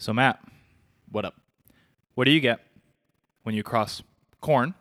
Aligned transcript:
So 0.00 0.14
Matt, 0.14 0.40
What 1.12 1.26
up? 1.26 1.34
what 2.14 2.24
do 2.24 2.30
you 2.30 2.40
get 2.40 2.60
when 3.42 3.54
you 3.54 3.62
cross 3.62 4.02
Korn, 4.40 4.72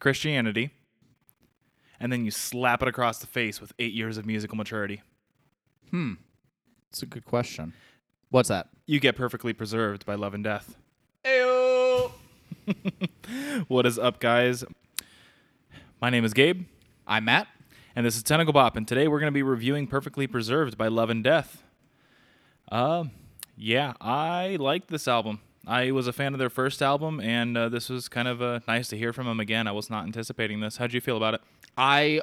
Christianity, 0.00 0.70
and 2.00 2.10
then 2.10 2.24
you 2.24 2.30
slap 2.30 2.80
it 2.80 2.88
across 2.88 3.18
the 3.18 3.26
face 3.26 3.60
with 3.60 3.74
eight 3.78 3.92
years 3.92 4.16
of 4.16 4.24
musical 4.24 4.56
maturity? 4.56 5.02
Hmm. 5.90 6.14
It's 6.88 7.02
a 7.02 7.06
good 7.06 7.26
question. 7.26 7.74
What's 8.30 8.48
that? 8.48 8.68
You 8.86 8.98
get 8.98 9.14
perfectly 9.14 9.52
preserved 9.52 10.06
by 10.06 10.14
love 10.14 10.32
and 10.32 10.42
death. 10.42 10.76
Ayo. 11.24 12.12
What 13.68 13.84
is 13.84 13.98
up, 13.98 14.18
guys? 14.20 14.64
My 16.00 16.08
name 16.08 16.24
is 16.24 16.32
Gabe, 16.32 16.64
I'm 17.06 17.26
Matt. 17.26 17.46
and 17.94 18.06
this 18.06 18.16
is 18.16 18.22
Tentacle 18.22 18.54
Bop, 18.54 18.74
and 18.76 18.88
today 18.88 19.06
we're 19.06 19.20
going 19.20 19.32
to 19.32 19.34
be 19.34 19.42
reviewing 19.42 19.86
Perfectly 19.86 20.26
Preserved 20.26 20.78
by 20.78 20.88
Love 20.88 21.10
and 21.10 21.22
Death. 21.22 21.62
Uh, 22.72 23.04
yeah, 23.56 23.94
I 24.00 24.56
liked 24.60 24.88
this 24.88 25.08
album. 25.08 25.40
I 25.66 25.90
was 25.90 26.06
a 26.06 26.12
fan 26.12 26.32
of 26.32 26.38
their 26.38 26.50
first 26.50 26.80
album, 26.80 27.20
and 27.20 27.56
uh, 27.56 27.68
this 27.68 27.88
was 27.88 28.08
kind 28.08 28.28
of 28.28 28.40
uh, 28.40 28.60
nice 28.68 28.88
to 28.88 28.96
hear 28.96 29.12
from 29.12 29.26
them 29.26 29.40
again. 29.40 29.66
I 29.66 29.72
was 29.72 29.90
not 29.90 30.04
anticipating 30.04 30.60
this. 30.60 30.76
How'd 30.76 30.92
you 30.92 31.00
feel 31.00 31.16
about 31.16 31.34
it? 31.34 31.40
I 31.76 32.20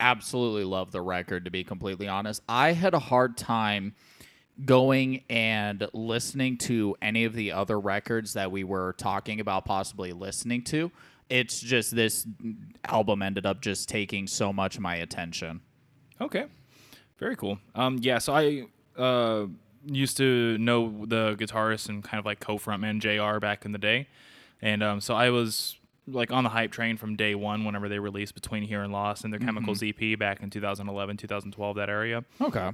absolutely 0.00 0.64
love 0.64 0.92
the 0.92 1.02
record, 1.02 1.44
to 1.44 1.50
be 1.50 1.62
completely 1.62 2.08
honest. 2.08 2.42
I 2.48 2.72
had 2.72 2.94
a 2.94 2.98
hard 2.98 3.36
time 3.36 3.94
going 4.64 5.22
and 5.28 5.86
listening 5.92 6.56
to 6.56 6.96
any 7.02 7.24
of 7.24 7.34
the 7.34 7.52
other 7.52 7.78
records 7.78 8.32
that 8.32 8.50
we 8.50 8.64
were 8.64 8.94
talking 8.96 9.40
about 9.40 9.66
possibly 9.66 10.12
listening 10.12 10.62
to. 10.64 10.90
It's 11.28 11.60
just 11.60 11.94
this 11.94 12.26
album 12.84 13.20
ended 13.20 13.44
up 13.44 13.60
just 13.60 13.88
taking 13.88 14.26
so 14.26 14.52
much 14.52 14.76
of 14.76 14.82
my 14.82 14.96
attention. 14.96 15.60
Okay, 16.20 16.46
very 17.18 17.36
cool. 17.36 17.58
Um, 17.74 17.98
yeah, 18.00 18.18
so 18.18 18.32
I 18.32 18.66
uh, 18.98 19.46
used 19.86 20.16
to 20.18 20.58
know 20.58 21.04
the 21.06 21.36
guitarist 21.36 21.88
and 21.88 22.02
kind 22.02 22.18
of 22.18 22.26
like 22.26 22.40
co-frontman 22.40 23.00
Jr. 23.00 23.38
back 23.38 23.64
in 23.64 23.72
the 23.72 23.78
day, 23.78 24.08
and 24.60 24.82
um, 24.82 25.00
so 25.00 25.14
I 25.14 25.30
was 25.30 25.76
like 26.08 26.30
on 26.30 26.44
the 26.44 26.50
hype 26.50 26.70
train 26.70 26.96
from 26.96 27.16
day 27.16 27.34
one 27.34 27.64
whenever 27.64 27.88
they 27.88 27.98
released 27.98 28.34
Between 28.34 28.62
Here 28.62 28.82
and 28.82 28.92
Lost 28.92 29.24
and 29.24 29.32
their 29.32 29.40
Chemicals 29.40 29.82
EP 29.82 30.18
back 30.18 30.40
in 30.40 30.50
2011, 30.50 31.16
2012, 31.16 31.76
that 31.76 31.88
area. 31.88 32.24
Okay. 32.40 32.70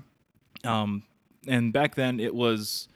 Um, 0.64 1.02
and 1.48 1.72
back 1.72 1.94
then 1.94 2.20
it 2.20 2.34
was 2.34 2.88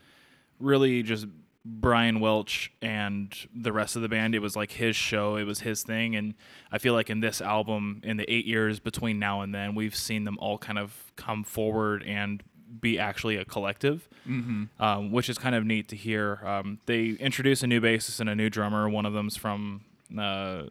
really 0.60 1.02
just 1.02 1.26
Brian 1.64 2.20
Welch 2.20 2.70
and 2.80 3.34
the 3.54 3.72
rest 3.72 3.96
of 3.96 4.02
the 4.02 4.08
band. 4.08 4.34
It 4.34 4.40
was 4.40 4.54
like 4.54 4.72
his 4.72 4.94
show, 4.94 5.36
it 5.36 5.44
was 5.44 5.60
his 5.60 5.82
thing. 5.82 6.14
And 6.14 6.34
I 6.70 6.78
feel 6.78 6.94
like 6.94 7.10
in 7.10 7.20
this 7.20 7.40
album, 7.40 8.00
in 8.04 8.18
the 8.18 8.30
eight 8.32 8.46
years 8.46 8.78
between 8.78 9.18
now 9.18 9.40
and 9.40 9.54
then, 9.54 9.74
we've 9.74 9.96
seen 9.96 10.24
them 10.24 10.38
all 10.38 10.58
kind 10.58 10.78
of 10.78 11.12
come 11.16 11.42
forward 11.44 12.04
and 12.04 12.42
be 12.80 12.98
actually 12.98 13.36
a 13.36 13.44
collective, 13.44 14.08
um, 14.26 15.12
which 15.12 15.28
is 15.28 15.38
kind 15.38 15.54
of 15.54 15.64
neat 15.64 15.88
to 15.88 15.96
hear. 15.96 16.40
Um, 16.44 16.78
they 16.86 17.10
introduce 17.10 17.62
a 17.62 17.66
new 17.66 17.80
bassist 17.80 18.20
and 18.20 18.28
a 18.28 18.34
new 18.34 18.50
drummer. 18.50 18.88
One 18.88 19.06
of 19.06 19.12
them's 19.12 19.36
from 19.36 19.82
uh, 20.18 20.64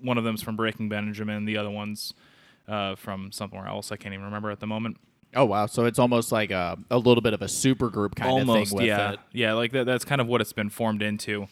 one 0.00 0.18
of 0.18 0.24
them's 0.24 0.42
from 0.42 0.56
Breaking 0.56 0.88
Benjamin. 0.88 1.44
The 1.44 1.56
other 1.56 1.70
one's 1.70 2.14
uh, 2.68 2.94
from 2.96 3.32
somewhere 3.32 3.66
else. 3.66 3.90
I 3.92 3.96
can't 3.96 4.12
even 4.12 4.24
remember 4.26 4.50
at 4.50 4.60
the 4.60 4.66
moment. 4.66 4.98
Oh 5.34 5.46
wow! 5.46 5.66
So 5.66 5.86
it's 5.86 5.98
almost 5.98 6.30
like 6.30 6.50
a, 6.50 6.76
a 6.90 6.98
little 6.98 7.22
bit 7.22 7.32
of 7.32 7.40
a 7.40 7.48
super 7.48 7.88
group 7.88 8.14
kind 8.14 8.40
of 8.40 8.46
thing 8.46 8.76
with 8.76 8.84
yeah 8.84 9.12
it. 9.12 9.20
yeah 9.32 9.54
like 9.54 9.72
that, 9.72 9.86
that's 9.86 10.04
kind 10.04 10.20
of 10.20 10.26
what 10.26 10.40
it's 10.42 10.52
been 10.52 10.68
formed 10.68 11.02
into 11.02 11.48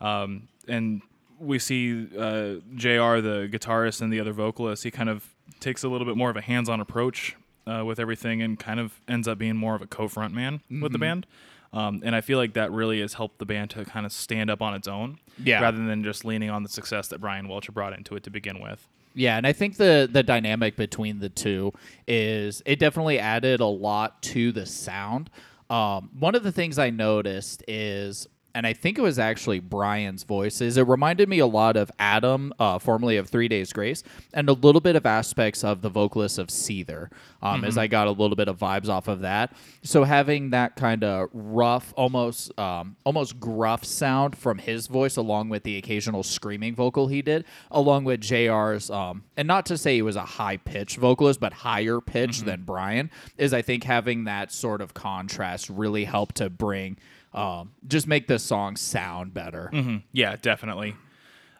um, 0.00 0.48
and 0.68 1.00
we 1.40 1.58
see 1.58 2.06
uh, 2.18 2.60
jr 2.76 3.20
the 3.20 3.48
guitarist 3.50 4.02
and 4.02 4.12
the 4.12 4.20
other 4.20 4.32
vocalist 4.32 4.84
he 4.84 4.90
kind 4.90 5.08
of 5.08 5.34
takes 5.58 5.82
a 5.84 5.88
little 5.88 6.06
bit 6.06 6.16
more 6.16 6.28
of 6.30 6.36
a 6.36 6.40
hands-on 6.42 6.80
approach 6.80 7.34
uh, 7.66 7.84
with 7.84 7.98
everything 7.98 8.42
and 8.42 8.58
kind 8.58 8.80
of 8.80 9.00
ends 9.08 9.26
up 9.28 9.38
being 9.38 9.56
more 9.56 9.74
of 9.74 9.82
a 9.82 9.86
co-front 9.86 10.34
man 10.34 10.60
with 10.68 10.70
Mm-hmm. 10.70 10.92
the 10.92 10.98
band 10.98 11.26
um, 11.72 12.02
and 12.04 12.14
i 12.14 12.20
feel 12.20 12.38
like 12.38 12.54
that 12.54 12.70
really 12.72 13.00
has 13.00 13.14
helped 13.14 13.38
the 13.38 13.46
band 13.46 13.70
to 13.70 13.84
kind 13.84 14.06
of 14.06 14.12
stand 14.12 14.50
up 14.50 14.60
on 14.62 14.74
its 14.74 14.86
own 14.88 15.18
Yeah. 15.42 15.60
rather 15.60 15.84
than 15.84 16.04
just 16.04 16.24
leaning 16.24 16.50
on 16.50 16.62
the 16.62 16.68
success 16.68 17.08
that 17.08 17.20
brian 17.20 17.48
welcher 17.48 17.72
brought 17.72 17.92
into 17.96 18.14
it 18.16 18.22
to 18.24 18.30
begin 18.30 18.60
with 18.60 18.86
Yeah, 19.14 19.36
and 19.36 19.46
I 19.46 19.52
think 19.52 19.76
the 19.76 20.08
the 20.10 20.22
dynamic 20.24 20.74
between 20.76 21.20
the 21.20 21.28
two 21.28 21.72
is 22.08 22.62
it 22.66 22.78
definitely 22.80 23.18
added 23.20 23.60
a 23.60 23.66
lot 23.66 24.20
to 24.34 24.50
the 24.52 24.66
sound. 24.66 25.30
Um, 25.70 26.10
one 26.18 26.34
of 26.34 26.42
the 26.42 26.50
things 26.52 26.78
I 26.78 26.90
noticed 26.90 27.62
is, 27.68 28.26
and 28.54 28.66
I 28.66 28.72
think 28.72 28.98
it 28.98 29.02
was 29.02 29.18
actually 29.18 29.58
Brian's 29.58 30.22
voices. 30.22 30.76
it 30.76 30.86
reminded 30.86 31.28
me 31.28 31.40
a 31.40 31.46
lot 31.46 31.76
of 31.76 31.90
Adam, 31.98 32.52
uh, 32.58 32.78
formerly 32.78 33.16
of 33.16 33.28
Three 33.28 33.48
Days 33.48 33.72
Grace, 33.72 34.02
and 34.32 34.48
a 34.48 34.52
little 34.52 34.80
bit 34.80 34.94
of 34.94 35.04
aspects 35.04 35.64
of 35.64 35.82
the 35.82 35.88
vocalist 35.88 36.38
of 36.38 36.48
Seether, 36.48 37.10
um, 37.42 37.64
as 37.64 37.76
I 37.76 37.88
got 37.88 38.06
a 38.06 38.12
little 38.12 38.36
bit 38.36 38.48
of 38.48 38.58
vibes 38.58 38.88
off 38.88 39.08
of 39.08 39.20
that. 39.20 39.52
So 39.82 40.04
having 40.04 40.50
that 40.50 40.76
kind 40.76 41.02
of 41.02 41.28
rough, 41.32 41.92
almost 41.96 42.56
um, 42.58 42.96
almost 43.04 43.40
gruff 43.40 43.84
sound 43.84 44.36
from 44.36 44.58
his 44.58 44.86
voice, 44.86 45.16
along 45.16 45.48
with 45.48 45.64
the 45.64 45.76
occasional 45.76 46.22
screaming 46.22 46.74
vocal 46.74 47.08
he 47.08 47.22
did, 47.22 47.44
along 47.70 48.04
with 48.04 48.20
Jr's, 48.20 48.88
um, 48.90 49.24
and 49.36 49.48
not 49.48 49.66
to 49.66 49.76
say 49.76 49.96
he 49.96 50.02
was 50.02 50.16
a 50.16 50.22
high 50.22 50.58
pitched 50.58 50.96
vocalist, 50.96 51.40
but 51.40 51.52
higher 51.52 52.00
pitched 52.00 52.44
than 52.44 52.62
Brian, 52.62 53.10
is 53.36 53.52
I 53.52 53.62
think 53.62 53.84
having 53.84 54.24
that 54.24 54.52
sort 54.52 54.80
of 54.80 54.94
contrast 54.94 55.68
really 55.68 56.04
helped 56.04 56.36
to 56.36 56.48
bring. 56.48 56.96
Um, 57.34 57.72
just 57.86 58.06
make 58.06 58.28
the 58.28 58.38
song 58.38 58.76
sound 58.76 59.34
better. 59.34 59.68
Mhm. 59.72 60.02
Yeah, 60.12 60.36
definitely. 60.40 60.94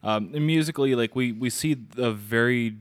Um, 0.02 0.30
musically, 0.46 0.94
like 0.94 1.16
we 1.16 1.32
we 1.32 1.50
see 1.50 1.76
a 1.96 2.12
very 2.12 2.76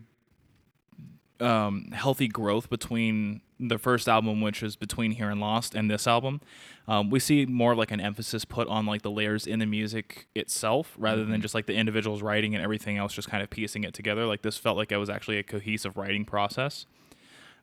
um, 1.39 1.89
healthy 1.91 2.27
growth 2.27 2.69
between 2.69 3.41
the 3.59 3.77
first 3.77 4.07
album, 4.07 4.41
which 4.41 4.61
is 4.61 4.75
Between 4.75 5.11
Here 5.11 5.29
and 5.29 5.39
Lost, 5.41 5.73
and 5.75 5.89
this 5.89 6.05
album. 6.07 6.41
Um, 6.87 7.09
we 7.09 7.19
see 7.19 7.45
more 7.45 7.75
like 7.75 7.91
an 7.91 7.99
emphasis 8.01 8.45
put 8.45 8.67
on 8.67 8.85
like 8.85 9.01
the 9.01 9.11
layers 9.11 9.47
in 9.47 9.59
the 9.59 9.65
music 9.65 10.27
itself, 10.35 10.93
rather 10.97 11.25
than 11.25 11.41
just 11.41 11.55
like 11.55 11.65
the 11.65 11.73
individuals 11.73 12.21
writing 12.21 12.55
and 12.55 12.63
everything 12.63 12.97
else 12.97 13.13
just 13.13 13.29
kind 13.29 13.41
of 13.41 13.49
piecing 13.49 13.83
it 13.83 13.93
together. 13.93 14.25
Like 14.25 14.41
this 14.41 14.57
felt 14.57 14.77
like 14.77 14.91
it 14.91 14.97
was 14.97 15.09
actually 15.09 15.37
a 15.39 15.43
cohesive 15.43 15.97
writing 15.97 16.25
process. 16.25 16.85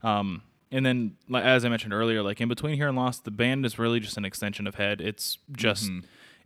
Um, 0.03 0.43
and 0.73 0.87
then, 0.87 1.17
as 1.35 1.65
I 1.65 1.69
mentioned 1.69 1.93
earlier, 1.93 2.23
like 2.23 2.41
in 2.41 2.49
between 2.49 2.77
here 2.77 2.89
and 2.89 2.97
Lost, 2.97 3.25
the 3.25 3.31
band 3.31 3.67
is 3.67 3.79
really 3.79 4.01
just 4.01 4.17
an 4.17 4.25
extension 4.25 4.67
of 4.67 4.77
Head. 4.77 5.01
It's 5.01 5.39
just, 5.53 5.91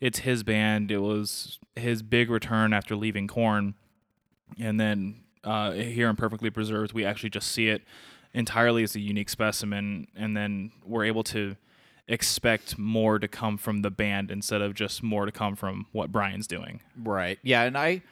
it's 0.01 0.21
his 0.21 0.43
band. 0.43 0.91
It 0.91 0.99
was 0.99 1.59
his 1.77 2.03
big 2.03 2.31
return 2.31 2.73
after 2.73 2.97
leaving 2.97 3.27
Korn, 3.27 3.75
and 4.59 4.81
then 4.81 5.23
uh, 5.43 5.73
here 5.73 6.09
in 6.09 6.17
Perfectly 6.17 6.51
Preserved, 6.51 6.93
we 6.93 7.05
actually 7.05 7.31
just 7.31 7.51
see 7.53 7.69
it 7.69 7.83
entirely 8.33 8.83
as 8.83 8.97
a 8.97 9.01
unique 9.01 9.29
specimen, 9.29 10.09
and 10.17 10.37
then 10.37 10.73
we're 10.85 11.05
able 11.05 11.23
to 11.25 11.57
expect 12.09 12.79
more 12.79 13.19
to 13.19 13.29
come 13.29 13.57
from 13.57 13.83
the 13.83 13.91
band 13.91 14.31
instead 14.31 14.61
of 14.61 14.75
just 14.75 15.03
more 15.03 15.25
to 15.25 15.33
come 15.33 15.57
from 15.57 15.87
what 15.93 16.13
Brian's 16.13 16.47
doing. 16.47 16.81
Right. 17.03 17.39
Yeah, 17.43 17.63
and 17.63 17.79
I 17.79 18.03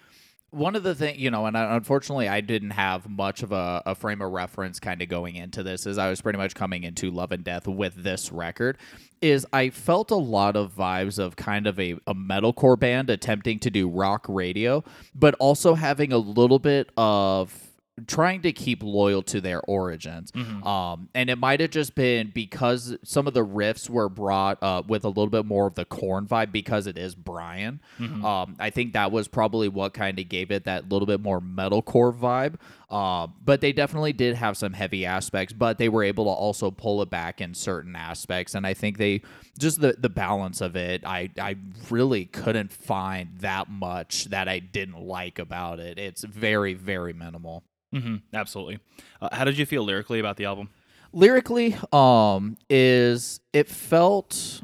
one 0.52 0.76
of 0.76 0.82
the 0.82 0.94
things, 0.94 1.18
you 1.18 1.30
know, 1.30 1.46
and 1.46 1.56
unfortunately, 1.56 2.28
I 2.28 2.42
didn't 2.42 2.70
have 2.70 3.08
much 3.08 3.42
of 3.42 3.52
a, 3.52 3.82
a 3.86 3.94
frame 3.94 4.20
of 4.20 4.30
reference 4.30 4.78
kind 4.78 5.00
of 5.00 5.08
going 5.08 5.34
into 5.34 5.62
this, 5.62 5.86
is 5.86 5.96
I 5.96 6.10
was 6.10 6.20
pretty 6.20 6.38
much 6.38 6.54
coming 6.54 6.84
into 6.84 7.10
Love 7.10 7.32
and 7.32 7.42
Death 7.42 7.66
with 7.66 7.94
this 8.02 8.30
record. 8.30 8.76
Is 9.22 9.46
I 9.52 9.70
felt 9.70 10.10
a 10.10 10.16
lot 10.16 10.54
of 10.54 10.74
vibes 10.74 11.18
of 11.18 11.36
kind 11.36 11.66
of 11.66 11.80
a, 11.80 11.92
a 12.06 12.14
metalcore 12.14 12.78
band 12.78 13.08
attempting 13.08 13.60
to 13.60 13.70
do 13.70 13.88
rock 13.88 14.26
radio, 14.28 14.84
but 15.14 15.34
also 15.38 15.74
having 15.74 16.12
a 16.12 16.18
little 16.18 16.58
bit 16.58 16.90
of 16.98 17.71
trying 18.06 18.42
to 18.42 18.52
keep 18.52 18.82
loyal 18.82 19.22
to 19.24 19.40
their 19.40 19.60
origins. 19.62 20.32
Um, 20.66 21.08
and 21.14 21.30
it 21.30 21.36
might 21.38 21.60
have 21.60 21.70
just 21.70 21.94
been 21.94 22.30
because 22.34 22.96
some 23.04 23.26
of 23.26 23.34
the 23.34 23.44
riffs 23.44 23.88
were 23.90 24.08
brought 24.08 24.62
uh, 24.62 24.82
with 24.86 25.04
a 25.04 25.08
little 25.08 25.28
bit 25.28 25.44
more 25.46 25.66
of 25.66 25.74
the 25.74 25.84
Korn 25.84 26.26
vibe 26.26 26.52
because 26.52 26.86
it 26.86 26.96
is 26.96 27.14
Brian. 27.14 27.80
Um, 28.24 28.56
I 28.58 28.70
think 28.70 28.92
that 28.92 29.12
was 29.12 29.28
probably 29.28 29.68
what 29.68 29.94
kind 29.94 30.18
of 30.18 30.28
gave 30.28 30.50
it 30.50 30.64
that 30.64 30.88
little 30.90 31.06
bit 31.06 31.20
more 31.20 31.40
metalcore 31.40 32.16
vibe. 32.16 32.56
Um, 32.92 33.32
but 33.42 33.62
they 33.62 33.72
definitely 33.72 34.12
did 34.12 34.36
have 34.36 34.56
some 34.58 34.74
heavy 34.74 35.06
aspects, 35.06 35.54
but 35.54 35.78
they 35.78 35.88
were 35.88 36.04
able 36.04 36.24
to 36.26 36.30
also 36.30 36.70
pull 36.70 37.00
it 37.00 37.08
back 37.08 37.40
in 37.40 37.54
certain 37.54 37.96
aspects. 37.96 38.54
And 38.54 38.66
I 38.66 38.74
think 38.74 38.98
they 38.98 39.22
just 39.58 39.80
the, 39.80 39.96
the 39.98 40.10
balance 40.10 40.60
of 40.60 40.76
it, 40.76 41.02
I, 41.06 41.30
I 41.38 41.56
really 41.90 42.26
couldn't 42.26 42.70
find 42.70 43.38
that 43.38 43.70
much 43.70 44.26
that 44.26 44.46
I 44.46 44.58
didn't 44.58 45.00
like 45.00 45.38
about 45.38 45.80
it. 45.80 45.98
It's 45.98 46.22
very, 46.22 46.74
very 46.74 47.14
minimal. 47.14 47.64
Hmm 47.92 48.16
Absolutely. 48.32 48.78
Uh, 49.20 49.28
how 49.32 49.44
did 49.44 49.58
you 49.58 49.66
feel 49.66 49.84
lyrically 49.84 50.20
about 50.20 50.36
the 50.36 50.44
album? 50.44 50.70
lyrically 51.14 51.76
um 51.92 52.56
is 52.70 53.40
it 53.52 53.68
felt 53.68 54.62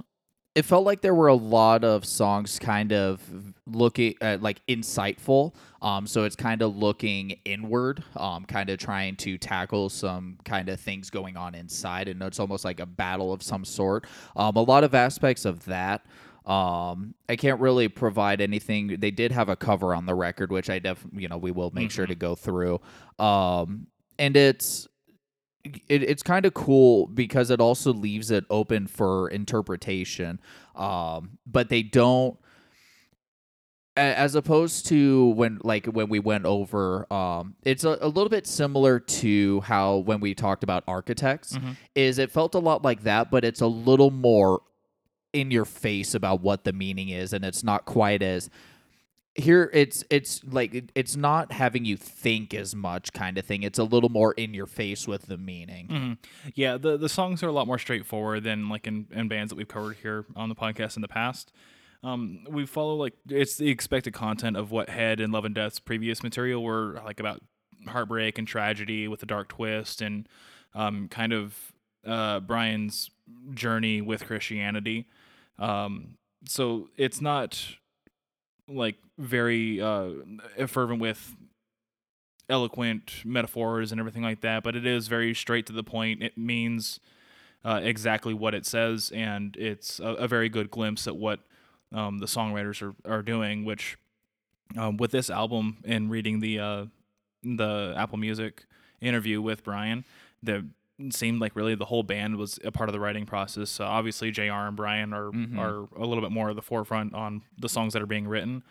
it 0.55 0.65
felt 0.65 0.85
like 0.87 1.03
there 1.03 1.15
were 1.15 1.29
a 1.29 1.35
lot 1.35 1.85
of 1.85 2.07
songs 2.07 2.59
kind 2.59 2.93
of 2.93 3.21
looking 3.67 4.15
uh, 4.23 4.39
like 4.41 4.61
insightful 4.67 5.55
um 5.83 6.07
so 6.07 6.25
it's 6.25 6.37
kind 6.37 6.63
of 6.63 6.75
looking 6.77 7.33
inward 7.45 8.03
um 8.17 8.47
kind 8.47 8.71
of 8.71 8.79
trying 8.79 9.15
to 9.17 9.37
tackle 9.37 9.91
some 9.91 10.39
kind 10.47 10.71
of 10.71 10.81
things 10.81 11.11
going 11.11 11.37
on 11.37 11.55
inside 11.55 12.09
and 12.09 12.23
it's 12.23 12.41
almost 12.41 12.65
like 12.65 12.81
a 12.81 12.87
battle 12.87 13.33
of 13.33 13.43
some 13.43 13.65
sort 13.65 14.07
um 14.37 14.57
a 14.57 14.63
lot 14.63 14.85
of 14.85 14.95
aspects 14.95 15.45
of 15.45 15.65
that 15.67 16.07
um, 16.49 17.15
I 17.29 17.37
can't 17.37 17.61
really 17.61 17.89
provide 17.89 18.41
anything. 18.41 18.97
They 18.99 19.11
did 19.11 19.33
have 19.33 19.49
a 19.49 19.57
cover 19.57 19.95
on 19.95 20.07
the 20.07 20.15
record, 20.15 20.51
which 20.51 20.71
I 20.71 20.79
def, 20.79 21.05
you 21.13 21.29
know, 21.29 21.37
we 21.37 21.51
will 21.51 21.71
make 21.73 21.91
sure 21.91 22.07
to 22.07 22.15
go 22.15 22.35
through. 22.35 22.81
Um, 23.19 23.87
and 24.19 24.37
it's 24.37 24.89
it, 25.65 26.03
it's 26.03 26.23
kind 26.23 26.47
of 26.47 26.55
cool 26.55 27.07
because 27.09 27.51
it 27.51 27.61
also 27.61 27.93
leaves 27.93 28.31
it 28.31 28.45
open 28.49 28.87
for 28.87 29.29
interpretation. 29.29 30.41
Um, 30.75 31.39
but 31.47 31.69
they 31.69 31.83
don't 31.83 32.39
as 33.97 34.37
opposed 34.37 34.87
to 34.87 35.31
when 35.31 35.59
like 35.65 35.85
when 35.87 36.09
we 36.09 36.21
went 36.21 36.45
over 36.47 37.13
um 37.13 37.57
it's 37.65 37.83
a, 37.83 37.99
a 38.01 38.07
little 38.07 38.29
bit 38.29 38.47
similar 38.47 39.01
to 39.01 39.61
how 39.63 39.97
when 39.97 40.21
we 40.21 40.35
talked 40.35 40.63
about 40.63 40.85
architects 40.87 41.55
Mm-hmm. 41.55 41.73
is 41.97 42.19
it 42.21 42.31
felt 42.31 42.55
a 42.55 42.61
lot 42.61 42.85
like 42.85 43.03
that 43.03 43.29
but 43.29 43.45
it's 43.45 43.61
a 43.61 43.67
little 43.67 44.13
more 44.13 44.61
in 45.33 45.51
your 45.51 45.65
face 45.65 46.15
about 46.15 46.41
what 46.41 46.65
the 46.65 46.73
meaning 46.73 47.09
is 47.11 47.33
and 47.33 47.45
it's 47.45 47.63
not 47.63 47.85
quite 47.85 48.23
as 48.23 48.49
here 49.35 49.71
it's 49.73 50.03
it's 50.11 50.43
like 50.45 50.91
it's 50.97 51.15
not 51.15 51.53
having 51.53 51.85
you 51.85 51.97
think 51.97 52.53
as 52.55 52.75
much 52.75 53.13
kind 53.13 53.39
of 53.39 53.45
thing 53.45 53.63
it's 53.63 53.79
a 53.79 53.85
little 53.85 54.09
more 54.09 54.33
in 54.33 54.53
your 54.55 54.67
face 54.67 55.07
with 55.07 55.27
the 55.27 55.37
meaning 55.37 55.87
Mhm. 55.89 56.19
Yeah, 56.55 56.77
the 56.77 56.97
the 56.97 57.09
songs 57.09 57.43
are 57.43 57.49
a 57.49 57.53
lot 57.53 57.67
more 57.67 57.79
straightforward 57.79 58.43
than 58.43 58.69
like 58.69 58.87
in, 58.87 59.07
in 59.13 59.29
bands 59.29 59.51
that 59.51 59.57
we've 59.57 59.69
covered 59.69 59.99
here 60.03 60.25
on 60.35 60.49
the 60.49 60.57
podcast 60.57 60.97
in 60.97 61.03
the 61.03 61.09
past. 61.09 61.53
Um, 62.03 62.45
we 62.49 62.65
follow 62.67 62.95
like 62.95 63.15
it's 63.29 63.57
the 63.57 63.69
expected 63.71 64.13
content 64.15 64.57
of 64.57 64.71
what 64.71 64.89
Head 64.89 65.21
and 65.21 65.33
Love 65.33 65.45
and 65.45 65.55
Death's 65.55 65.79
previous 65.79 66.23
material 66.23 66.63
were 66.63 67.01
like 67.05 67.21
about 67.21 67.41
heartbreak 67.87 68.39
and 68.39 68.49
tragedy 68.49 69.07
with 69.09 69.23
a 69.23 69.27
dark 69.27 69.49
twist 69.49 70.01
and 70.03 70.29
um, 70.75 71.09
kind 71.09 71.33
of 71.33 71.73
uh, 72.07 72.41
Brian's 72.41 73.11
journey 73.55 74.01
with 74.01 74.25
Christianity. 74.27 75.07
Um, 75.59 76.17
so 76.47 76.89
it's 76.97 77.21
not 77.21 77.77
like 78.69 78.97
very 79.17 79.81
uh, 79.81 80.11
fervent 80.67 81.01
with 81.01 81.35
eloquent 82.49 83.23
metaphors 83.25 83.93
and 83.93 84.01
everything 84.01 84.23
like 84.23 84.41
that, 84.41 84.63
but 84.63 84.77
it 84.77 84.87
is 84.87 85.09
very 85.09 85.35
straight 85.35 85.67
to 85.67 85.73
the 85.73 85.83
point. 85.83 86.23
It 86.23 86.39
means 86.39 87.01
uh, 87.65 87.81
exactly 87.83 88.35
what 88.35 88.55
it 88.55 88.65
says, 88.65 89.11
and 89.15 89.57
it's 89.57 90.01
a, 90.01 90.15
a 90.15 90.29
very 90.29 90.49
good 90.49 90.71
glimpse 90.71 91.07
at 91.07 91.17
what 91.17 91.41
um, 91.93 92.19
the 92.19 92.27
songwriters 92.27 92.83
are, 92.83 92.95
are 93.11 93.23
doing. 93.23 93.65
Which, 93.65 93.99
um, 94.77 94.97
with 94.97 95.11
this 95.11 95.31
album 95.31 95.79
and 95.85 96.11
reading 96.11 96.41
the 96.41 96.59
uh, 96.59 96.85
the 97.43 97.95
Apple 97.97 98.19
Music 98.19 98.65
interview 99.01 99.43
with 99.43 99.65
Brian, 99.65 100.05
the 100.43 100.67
seemed 101.11 101.41
like 101.41 101.55
really 101.55 101.75
the 101.75 101.85
whole 101.85 102.03
band 102.03 102.37
was 102.37 102.59
a 102.65 102.73
part 102.73 102.89
of 102.89 102.93
the 102.93 103.01
writing 103.01 103.25
process. 103.27 103.79
Uh, 103.81 103.85
obviously, 103.85 104.31
Jr. 104.31 104.43
and 104.53 104.77
Brian 104.77 105.13
are 105.13 105.31
Mhm. 105.31 105.59
are 105.59 105.89
a 106.01 106.07
little 106.07 106.23
bit 106.23 106.33
more 106.33 106.51
at 106.51 106.57
the 106.57 106.63
forefront 106.63 107.15
on 107.15 107.43
the 107.59 107.69
songs 107.69 107.93
that 107.93 108.03
are 108.03 108.07
being 108.07 108.27
written. 108.27 108.63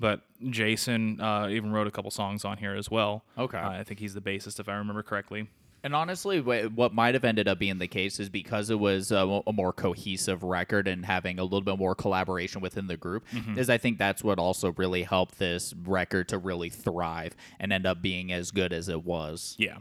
But 0.00 0.22
Jason 0.50 1.20
uh, 1.20 1.48
even 1.50 1.70
wrote 1.72 1.86
a 1.86 1.90
couple 1.90 2.10
songs 2.10 2.44
on 2.44 2.58
here 2.58 2.74
as 2.74 2.90
well. 2.90 3.24
Okay. 3.38 3.58
Uh, 3.58 3.70
I 3.70 3.84
think 3.84 4.00
he's 4.00 4.14
the 4.14 4.20
bassist, 4.20 4.58
if 4.58 4.68
I 4.68 4.74
remember 4.74 5.02
correctly. 5.02 5.46
And 5.84 5.94
honestly, 5.94 6.40
what 6.40 6.94
might 6.94 7.12
have 7.12 7.24
ended 7.24 7.46
up 7.46 7.58
being 7.58 7.76
the 7.78 7.86
case 7.86 8.18
is 8.18 8.30
because 8.30 8.70
it 8.70 8.80
was 8.80 9.12
a, 9.12 9.42
a 9.46 9.52
more 9.52 9.70
cohesive 9.70 10.42
record 10.42 10.88
and 10.88 11.04
having 11.04 11.38
a 11.38 11.42
little 11.44 11.60
bit 11.60 11.76
more 11.78 11.94
collaboration 11.94 12.62
within 12.62 12.86
the 12.86 12.96
group. 12.96 13.22
Is 13.54 13.68
I 13.68 13.76
think 13.76 13.98
that's 13.98 14.24
what 14.24 14.38
also 14.38 14.72
really 14.72 15.02
helped 15.02 15.38
this 15.38 15.74
record 15.84 16.28
to 16.30 16.38
really 16.38 16.70
thrive 16.70 17.36
and 17.60 17.70
end 17.70 17.84
up 17.84 18.00
being 18.00 18.32
as 18.32 18.50
good 18.50 18.72
as 18.72 18.88
it 18.88 19.04
was. 19.04 19.54
Yeah, 19.58 19.76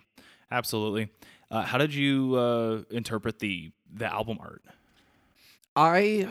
absolutely. 0.52 1.08
Uh, 1.54 1.62
how 1.62 1.78
did 1.78 1.94
you 1.94 2.34
uh, 2.36 2.82
interpret 2.90 3.38
the 3.38 3.72
the 3.94 4.12
album 4.12 4.40
art? 4.42 4.64
I 5.76 6.28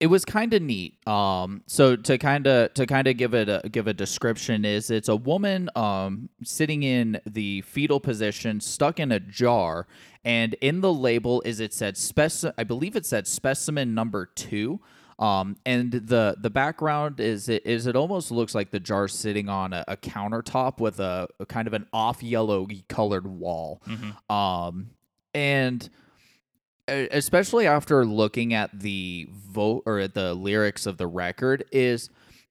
it 0.00 0.06
was 0.06 0.24
kind 0.24 0.54
of 0.54 0.62
neat. 0.62 1.06
Um, 1.06 1.62
so 1.66 1.96
to 1.96 2.16
kind 2.16 2.46
of 2.46 2.72
to 2.72 2.86
kind 2.86 3.06
of 3.08 3.18
give 3.18 3.34
it 3.34 3.50
a 3.50 3.68
give 3.68 3.86
a 3.86 3.92
description 3.92 4.64
is 4.64 4.90
it's 4.90 5.10
a 5.10 5.16
woman 5.16 5.68
um 5.76 6.30
sitting 6.42 6.82
in 6.82 7.20
the 7.26 7.60
fetal 7.60 8.00
position, 8.00 8.60
stuck 8.60 8.98
in 8.98 9.12
a 9.12 9.20
jar, 9.20 9.86
and 10.24 10.54
in 10.62 10.80
the 10.80 10.94
label 10.94 11.42
is 11.44 11.60
it 11.60 11.74
said 11.74 11.96
speci- 11.96 12.54
I 12.56 12.64
believe 12.64 12.96
it 12.96 13.04
said 13.04 13.26
specimen 13.26 13.92
number 13.92 14.24
two. 14.24 14.80
Um, 15.18 15.56
and 15.66 15.90
the 15.90 16.36
the 16.40 16.50
background 16.50 17.18
is 17.18 17.48
it 17.48 17.66
is 17.66 17.86
it 17.86 17.96
almost 17.96 18.30
looks 18.30 18.54
like 18.54 18.70
the 18.70 18.78
jar 18.78 19.08
sitting 19.08 19.48
on 19.48 19.72
a, 19.72 19.84
a 19.88 19.96
countertop 19.96 20.78
with 20.78 21.00
a, 21.00 21.26
a 21.40 21.46
kind 21.46 21.66
of 21.66 21.74
an 21.74 21.86
off 21.92 22.22
yellow 22.22 22.66
colored 22.88 23.26
wall. 23.26 23.82
Um, 24.30 24.90
and 25.34 25.88
especially 26.88 27.66
after 27.66 28.04
looking 28.06 28.54
at 28.54 28.78
the 28.78 29.28
vote 29.30 29.82
or 29.86 29.98
at 29.98 30.14
the 30.14 30.34
lyrics 30.34 30.86
of 30.86 30.96
the 30.96 31.06
record 31.06 31.64
is 31.70 32.08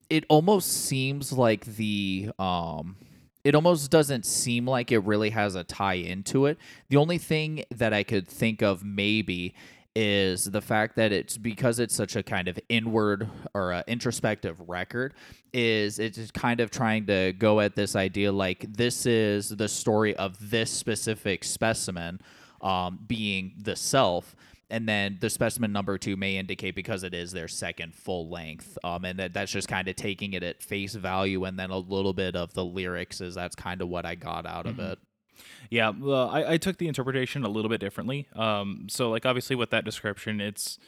it 0.09 0.25
almost 0.29 0.85
seems 0.85 1.33
like 1.33 1.65
the 1.65 2.29
um 2.37 2.95
it 3.43 3.55
almost 3.55 3.89
doesn't 3.89 4.25
seem 4.25 4.67
like 4.67 4.91
it 4.91 4.99
really 4.99 5.29
has 5.29 5.55
a 5.55 5.63
tie 5.63 5.93
into 5.93 6.47
it. 6.47 6.57
The 6.89 6.97
only 6.97 7.17
thing 7.17 7.63
that 7.71 7.93
I 7.93 8.03
could 8.03 8.27
think 8.27 8.61
of 8.61 8.83
maybe 8.83 9.55
is 9.99 10.45
the 10.45 10.61
fact 10.61 10.95
that 10.95 11.11
it's 11.11 11.39
because 11.39 11.79
it's 11.79 11.95
such 11.95 12.15
a 12.15 12.21
kind 12.21 12.47
of 12.47 12.59
inward 12.69 13.27
or 13.55 13.73
uh, 13.73 13.81
introspective 13.87 14.61
record 14.69 15.15
is 15.53 15.97
it's 15.97 16.29
kind 16.29 16.59
of 16.59 16.69
trying 16.69 17.07
to 17.07 17.33
go 17.39 17.59
at 17.59 17.75
this 17.75 17.95
idea 17.95 18.31
like 18.31 18.71
this 18.71 19.07
is 19.07 19.49
the 19.49 19.67
story 19.67 20.15
of 20.17 20.51
this 20.51 20.69
specific 20.69 21.43
specimen 21.43 22.21
um, 22.61 22.99
being 23.07 23.55
the 23.59 23.75
self. 23.75 24.35
And 24.69 24.87
then 24.87 25.17
the 25.19 25.31
specimen 25.31 25.71
number 25.71 25.97
two 25.97 26.15
may 26.15 26.37
indicate 26.37 26.75
because 26.75 27.01
it 27.01 27.15
is 27.15 27.31
their 27.31 27.47
second 27.47 27.95
full 27.95 28.29
length 28.29 28.77
um, 28.83 29.03
and 29.03 29.17
that, 29.17 29.33
that's 29.33 29.51
just 29.51 29.67
kind 29.67 29.87
of 29.87 29.95
taking 29.95 30.33
it 30.33 30.43
at 30.43 30.61
face 30.61 30.93
value 30.93 31.45
and 31.45 31.57
then 31.57 31.71
a 31.71 31.77
little 31.77 32.13
bit 32.13 32.35
of 32.35 32.53
the 32.53 32.63
lyrics 32.63 33.19
is 33.19 33.33
that's 33.33 33.55
kind 33.55 33.81
of 33.81 33.87
what 33.87 34.05
i 34.05 34.13
got 34.13 34.45
out 34.45 34.65
of 34.65 34.77
it 34.79 34.99
Yeah, 35.69 35.91
well, 35.97 36.29
I, 36.29 36.53
I 36.53 36.57
took 36.57 36.77
the 36.77 36.87
interpretation 36.87 37.43
a 37.43 37.49
little 37.49 37.69
bit 37.69 37.79
differently. 37.81 38.27
Um, 38.35 38.87
so 38.89 39.09
like 39.09 39.25
obviously 39.25 39.55
with 39.55 39.69
that 39.71 39.85
description, 39.85 40.39
it's 40.41 40.79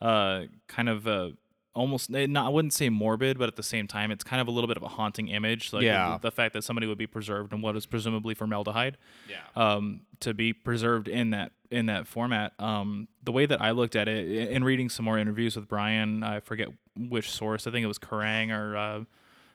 uh 0.00 0.44
kind 0.68 0.88
of 0.88 1.06
uh 1.08 1.30
almost 1.74 2.12
eh, 2.14 2.26
not 2.26 2.46
I 2.46 2.48
wouldn't 2.50 2.72
say 2.72 2.88
morbid, 2.88 3.38
but 3.38 3.48
at 3.48 3.56
the 3.56 3.62
same 3.62 3.86
time, 3.86 4.10
it's 4.10 4.24
kind 4.24 4.40
of 4.40 4.48
a 4.48 4.50
little 4.50 4.68
bit 4.68 4.76
of 4.76 4.82
a 4.82 4.88
haunting 4.88 5.28
image. 5.28 5.72
Like 5.72 5.82
Yeah. 5.82 6.12
the, 6.20 6.28
the 6.28 6.30
fact 6.30 6.52
that 6.54 6.62
somebody 6.64 6.86
would 6.86 6.98
be 6.98 7.06
preserved 7.06 7.52
in 7.52 7.60
what 7.62 7.76
is 7.76 7.86
presumably 7.86 8.34
formaldehyde. 8.34 8.96
yeah 9.28 9.36
um, 9.56 10.00
to 10.20 10.34
be 10.34 10.52
preserved 10.52 11.06
in 11.08 11.30
that 11.30 11.52
in 11.70 11.86
that 11.86 12.06
format. 12.06 12.52
Um, 12.58 13.08
the 13.22 13.32
way 13.32 13.44
that 13.46 13.60
I 13.60 13.72
looked 13.72 13.94
at 13.96 14.08
it 14.08 14.48
in 14.50 14.64
reading 14.64 14.88
some 14.88 15.04
more 15.04 15.18
interviews 15.18 15.54
with 15.54 15.68
Brian, 15.68 16.22
I 16.22 16.40
forget 16.40 16.68
which 16.96 17.30
source. 17.30 17.66
I 17.66 17.70
think 17.70 17.84
it 17.84 17.88
was 17.88 17.98
Kerrang 17.98 18.50
or 18.50 18.76
uh, 18.76 19.04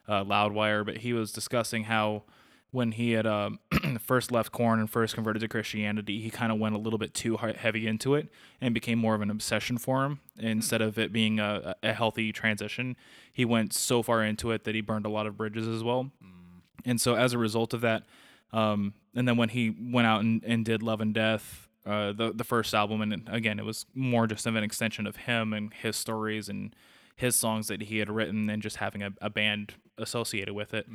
uh, 0.07 0.23
Loudwire, 0.23 0.85
but 0.85 0.97
he 0.97 1.11
was 1.13 1.31
discussing 1.33 1.85
how 1.85 2.23
when 2.73 2.91
he 2.91 3.11
had 3.11 3.27
um, 3.27 3.59
first 3.99 4.31
left 4.31 4.51
Korn 4.51 4.79
and 4.79 4.89
first 4.89 5.13
converted 5.13 5.41
to 5.41 5.47
Christianity, 5.47 6.19
he 6.19 6.31
kind 6.31 6.51
of 6.51 6.57
went 6.57 6.73
a 6.73 6.79
little 6.79 6.97
bit 6.97 7.13
too 7.13 7.37
heavy 7.37 7.85
into 7.85 8.15
it 8.15 8.29
and 8.59 8.73
became 8.73 8.97
more 8.97 9.13
of 9.13 9.21
an 9.21 9.29
obsession 9.29 9.77
for 9.77 10.03
him 10.03 10.19
instead 10.39 10.81
of 10.81 10.97
it 10.97 11.13
being 11.13 11.39
a, 11.39 11.75
a 11.83 11.93
healthy 11.93 12.31
transition. 12.31 12.95
He 13.31 13.45
went 13.45 13.73
so 13.73 14.01
far 14.01 14.23
into 14.23 14.49
it 14.49 14.63
that 14.63 14.73
he 14.73 14.81
burned 14.81 15.05
a 15.05 15.09
lot 15.09 15.27
of 15.27 15.37
bridges 15.37 15.67
as 15.67 15.83
well. 15.83 16.11
And 16.83 16.99
so 16.99 17.13
as 17.15 17.33
a 17.33 17.37
result 17.37 17.75
of 17.75 17.81
that, 17.81 18.03
um, 18.51 18.95
and 19.15 19.27
then 19.27 19.37
when 19.37 19.49
he 19.49 19.75
went 19.79 20.07
out 20.07 20.21
and, 20.21 20.43
and 20.43 20.65
did 20.65 20.81
Love 20.81 20.99
and 20.99 21.13
Death, 21.13 21.67
uh, 21.85 22.11
the 22.11 22.31
the 22.33 22.43
first 22.43 22.73
album, 22.73 23.01
and 23.01 23.27
again, 23.27 23.59
it 23.59 23.65
was 23.65 23.85
more 23.93 24.25
just 24.25 24.47
of 24.47 24.55
an 24.55 24.63
extension 24.63 25.05
of 25.05 25.15
him 25.17 25.53
and 25.53 25.73
his 25.73 25.95
stories 25.95 26.49
and 26.49 26.75
his 27.15 27.35
songs 27.35 27.67
that 27.67 27.83
he 27.83 27.99
had 27.99 28.09
written, 28.09 28.49
and 28.49 28.63
just 28.63 28.77
having 28.77 29.03
a, 29.03 29.11
a 29.21 29.29
band 29.29 29.73
associated 29.97 30.53
with 30.53 30.73
it. 30.73 30.87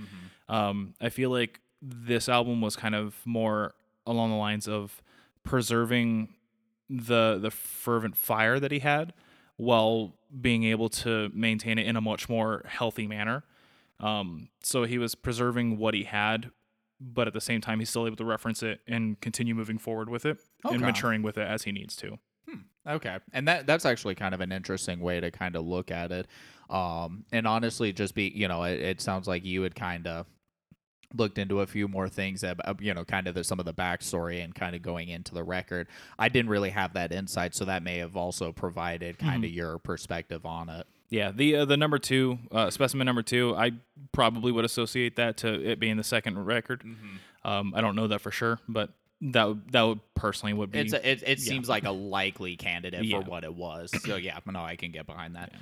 Um, 0.48 0.94
I 1.00 1.10
feel 1.10 1.30
like 1.30 1.60
this 1.80 2.28
album 2.28 2.60
was 2.60 2.76
kind 2.76 2.94
of 2.94 3.16
more 3.24 3.74
along 4.06 4.30
the 4.30 4.36
lines 4.36 4.66
of 4.66 5.02
preserving 5.44 6.34
the 6.90 7.38
the 7.40 7.50
fervent 7.50 8.16
fire 8.16 8.58
that 8.58 8.72
he 8.72 8.78
had 8.78 9.12
while 9.56 10.14
being 10.40 10.64
able 10.64 10.88
to 10.88 11.30
maintain 11.34 11.78
it 11.78 11.86
in 11.86 11.96
a 11.96 12.00
much 12.00 12.28
more 12.28 12.64
healthy 12.66 13.06
manner. 13.06 13.44
Um, 14.00 14.48
so 14.62 14.84
he 14.84 14.98
was 14.98 15.14
preserving 15.14 15.76
what 15.78 15.92
he 15.94 16.04
had, 16.04 16.50
but 17.00 17.26
at 17.26 17.34
the 17.34 17.40
same 17.40 17.60
time, 17.60 17.80
he's 17.80 17.90
still 17.90 18.06
able 18.06 18.16
to 18.16 18.24
reference 18.24 18.62
it 18.62 18.80
and 18.86 19.20
continue 19.20 19.54
moving 19.54 19.78
forward 19.78 20.08
with 20.08 20.24
it 20.24 20.38
and 20.64 20.80
maturing 20.86 21.22
with 21.22 21.36
it 21.36 21.46
as 21.46 21.64
he 21.64 21.72
needs 21.72 21.96
to. 21.96 22.18
Okay, 22.86 23.18
and 23.32 23.46
that 23.48 23.66
that's 23.66 23.84
actually 23.84 24.14
kind 24.14 24.34
of 24.34 24.40
an 24.40 24.52
interesting 24.52 25.00
way 25.00 25.20
to 25.20 25.30
kind 25.30 25.56
of 25.56 25.66
look 25.66 25.90
at 25.90 26.12
it. 26.12 26.26
Um, 26.70 27.24
and 27.32 27.46
honestly, 27.46 27.92
just 27.92 28.14
be 28.14 28.32
you 28.34 28.48
know, 28.48 28.62
it, 28.62 28.80
it 28.80 29.00
sounds 29.00 29.26
like 29.28 29.44
you 29.44 29.62
had 29.62 29.74
kind 29.74 30.06
of 30.06 30.26
looked 31.14 31.38
into 31.38 31.60
a 31.60 31.66
few 31.66 31.88
more 31.88 32.08
things 32.08 32.42
about 32.44 32.80
you 32.82 32.92
know 32.92 33.04
kind 33.04 33.26
of 33.26 33.34
the, 33.34 33.42
some 33.44 33.58
of 33.58 33.64
the 33.66 33.72
backstory 33.74 34.42
and 34.44 34.54
kind 34.54 34.76
of 34.76 34.82
going 34.82 35.08
into 35.08 35.32
the 35.34 35.42
record. 35.42 35.88
I 36.18 36.28
didn't 36.28 36.50
really 36.50 36.70
have 36.70 36.92
that 36.94 37.12
insight, 37.12 37.54
so 37.54 37.64
that 37.64 37.82
may 37.82 37.98
have 37.98 38.16
also 38.16 38.52
provided 38.52 39.18
kind 39.18 39.44
of 39.44 39.50
your 39.50 39.78
perspective 39.78 40.44
on 40.44 40.68
it. 40.68 40.86
Yeah, 41.10 41.30
the 41.30 41.56
uh, 41.56 41.64
the 41.64 41.76
number 41.78 41.98
two 41.98 42.38
uh, 42.52 42.68
specimen 42.70 43.06
number 43.06 43.22
two, 43.22 43.54
I 43.56 43.72
probably 44.12 44.52
would 44.52 44.64
associate 44.66 45.16
that 45.16 45.38
to 45.38 45.48
it 45.70 45.80
being 45.80 45.96
the 45.96 46.04
second 46.04 46.44
record. 46.44 46.84
Um, 47.44 47.72
I 47.74 47.80
don't 47.80 47.96
know 47.96 48.08
that 48.08 48.20
for 48.20 48.30
sure, 48.30 48.58
but 48.68 48.90
that 49.20 49.48
would- 49.48 49.72
that 49.72 49.82
would 49.82 50.00
personally 50.14 50.52
would 50.52 50.70
be. 50.70 50.80
It's 50.80 50.92
a, 50.92 51.08
it, 51.10 51.22
it 51.22 51.38
yeah. 51.38 51.44
seems 51.44 51.68
like 51.68 51.84
a 51.84 51.90
likely 51.90 52.56
candidate 52.56 53.04
Yeah. 53.04 53.20
for 53.22 53.30
what 53.30 53.44
it 53.44 53.54
was. 53.54 53.90
So 54.04 54.16
yeah, 54.16 54.38
no, 54.46 54.60
I 54.60 54.76
can 54.76 54.90
get 54.92 55.06
behind 55.06 55.34
that. 55.36 55.52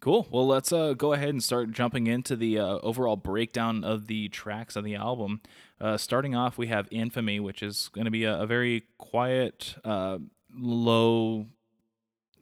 Cool. 0.00 0.28
Well, 0.30 0.46
let's 0.46 0.70
uh, 0.70 0.92
go 0.92 1.14
ahead 1.14 1.30
and 1.30 1.42
start 1.42 1.72
jumping 1.72 2.06
into 2.06 2.36
the 2.36 2.58
uh, 2.58 2.78
overall 2.82 3.16
breakdown 3.16 3.84
of 3.84 4.06
the 4.06 4.28
tracks 4.28 4.76
on 4.76 4.84
the 4.84 4.94
album. 4.94 5.40
Uh, 5.80 5.96
starting 5.96 6.34
off, 6.34 6.58
we 6.58 6.66
have 6.66 6.86
Infamy, 6.90 7.40
which 7.40 7.62
is 7.62 7.88
going 7.92 8.04
to 8.04 8.10
be 8.10 8.24
a, 8.24 8.40
a, 8.40 8.46
very 8.46 8.84
quiet, 8.98 9.76
uh, 9.84 10.18
low, 10.54 11.46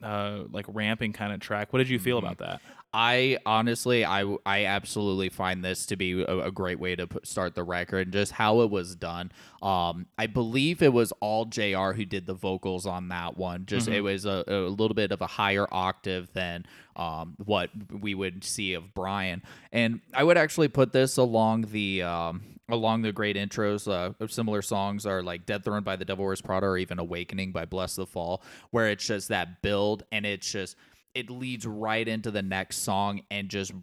uh, 0.03 0.43
like 0.51 0.65
ramping 0.69 1.13
kind 1.13 1.33
of 1.33 1.39
track. 1.39 1.73
What 1.73 1.79
did 1.79 1.89
you 1.89 1.99
feel 1.99 2.17
mm-hmm. 2.17 2.27
about 2.27 2.39
that? 2.39 2.61
I 2.93 3.37
honestly, 3.45 4.05
I, 4.05 4.23
I 4.45 4.65
absolutely 4.65 5.29
find 5.29 5.63
this 5.63 5.85
to 5.87 5.97
be 5.97 6.21
a, 6.21 6.45
a 6.45 6.51
great 6.51 6.79
way 6.79 6.95
to 6.95 7.05
put, 7.05 7.27
start 7.27 7.53
the 7.53 7.63
record 7.63 8.07
and 8.07 8.13
just 8.13 8.31
how 8.31 8.61
it 8.61 8.71
was 8.71 8.95
done. 8.95 9.31
Um, 9.61 10.07
I 10.17 10.27
believe 10.27 10.81
it 10.81 10.93
was 10.93 11.11
all 11.19 11.45
JR 11.45 11.91
who 11.91 12.05
did 12.05 12.25
the 12.25 12.33
vocals 12.33 12.85
on 12.85 13.09
that 13.09 13.37
one. 13.37 13.65
Just 13.65 13.87
mm-hmm. 13.87 13.95
it 13.97 14.01
was 14.01 14.25
a, 14.25 14.43
a, 14.47 14.69
little 14.69 14.95
bit 14.95 15.11
of 15.11 15.21
a 15.21 15.27
higher 15.27 15.67
octave 15.69 16.31
than 16.33 16.65
um, 16.95 17.35
what 17.43 17.69
we 17.91 18.15
would 18.15 18.43
see 18.43 18.73
of 18.73 18.93
Brian. 18.93 19.43
And 19.71 19.99
I 20.13 20.23
would 20.23 20.37
actually 20.37 20.69
put 20.69 20.93
this 20.93 21.17
along 21.17 21.67
the 21.71 22.03
um, 22.03 22.56
along 22.69 23.01
the 23.01 23.11
great 23.11 23.35
intros 23.35 23.87
uh, 23.87 24.27
similar 24.27 24.61
songs 24.61 25.05
are 25.05 25.23
like 25.23 25.45
Dead 25.45 25.63
Throne 25.63 25.83
by 25.83 25.95
the 25.95 26.05
Devil 26.05 26.25
Wears 26.25 26.41
Prada 26.41 26.65
or 26.65 26.77
even 26.77 26.99
Awakening 26.99 27.51
by 27.51 27.65
Blessthefall, 27.65 28.41
where 28.71 28.89
it's 28.89 29.05
just 29.05 29.29
that 29.29 29.61
build 29.61 30.03
and 30.11 30.25
it's 30.25 30.49
just 30.49 30.75
it 31.13 31.29
leads 31.29 31.65
right 31.65 32.07
into 32.07 32.29
the 32.29 32.41
next 32.43 32.77
song 32.77 33.21
and 33.31 33.49
just 33.49 33.73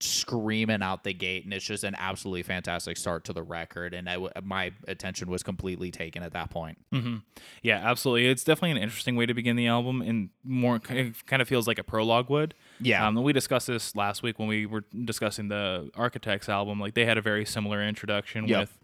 screaming 0.00 0.82
out 0.82 1.04
the 1.04 1.14
gate 1.14 1.44
and 1.44 1.54
it's 1.54 1.64
just 1.64 1.84
an 1.84 1.94
absolutely 1.96 2.42
fantastic 2.42 2.96
start 2.96 3.24
to 3.24 3.32
the 3.32 3.42
record 3.42 3.94
and 3.94 4.08
I, 4.10 4.18
my 4.42 4.72
attention 4.88 5.30
was 5.30 5.44
completely 5.44 5.92
taken 5.92 6.24
at 6.24 6.32
that 6.32 6.50
point. 6.50 6.78
Mm-hmm. 6.92 7.16
yeah 7.62 7.88
absolutely. 7.88 8.26
It's 8.26 8.42
definitely 8.42 8.72
an 8.72 8.78
interesting 8.78 9.14
way 9.14 9.26
to 9.26 9.34
begin 9.34 9.54
the 9.54 9.68
album 9.68 10.02
and 10.02 10.30
more 10.42 10.80
kind 10.80 11.40
of 11.40 11.48
feels 11.48 11.68
like 11.68 11.78
a 11.78 11.84
prologue 11.84 12.28
would 12.30 12.54
yeah 12.80 13.06
um, 13.06 13.22
we 13.22 13.32
discussed 13.32 13.66
this 13.66 13.94
last 13.96 14.22
week 14.22 14.38
when 14.38 14.48
we 14.48 14.66
were 14.66 14.84
discussing 15.04 15.48
the 15.48 15.90
architects 15.94 16.48
album 16.48 16.80
like 16.80 16.94
they 16.94 17.04
had 17.04 17.18
a 17.18 17.22
very 17.22 17.44
similar 17.44 17.82
introduction 17.82 18.46
yep. 18.46 18.60
with 18.60 18.78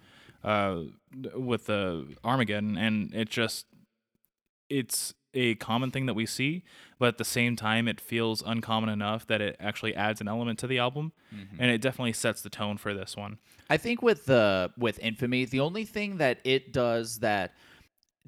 uh 0.45 0.81
with 1.35 1.67
the 1.67 2.07
armageddon 2.25 2.77
and 2.77 3.15
it 3.15 3.29
just 3.29 3.67
it's 4.69 5.15
a 5.35 5.55
common 5.57 5.91
thing 5.91 6.07
that 6.07 6.15
we 6.15 6.27
see, 6.27 6.63
but 6.99 7.09
at 7.09 7.19
the 7.19 7.25
same 7.25 7.57
time, 7.57 7.89
it 7.89 8.01
feels 8.01 8.43
uncommon 8.45 8.89
enough 8.89 9.27
that 9.27 9.41
it 9.41 9.57
actually 9.59 9.95
adds 9.95 10.21
an 10.21 10.29
element 10.29 10.59
to 10.61 10.67
the 10.67 10.79
album, 10.79 11.13
mm-hmm. 11.35 11.57
and 11.59 11.71
it 11.71 11.81
definitely 11.81 12.13
sets 12.13 12.43
the 12.43 12.51
tone 12.51 12.77
for 12.77 12.93
this 12.93 13.17
one. 13.17 13.39
I 13.71 13.77
think 13.77 14.03
with 14.03 14.27
the 14.27 14.71
with 14.77 14.99
Infamy, 14.99 15.45
the 15.47 15.61
only 15.61 15.85
thing 15.85 16.19
that 16.19 16.39
it 16.45 16.73
does 16.73 17.21
that 17.21 17.55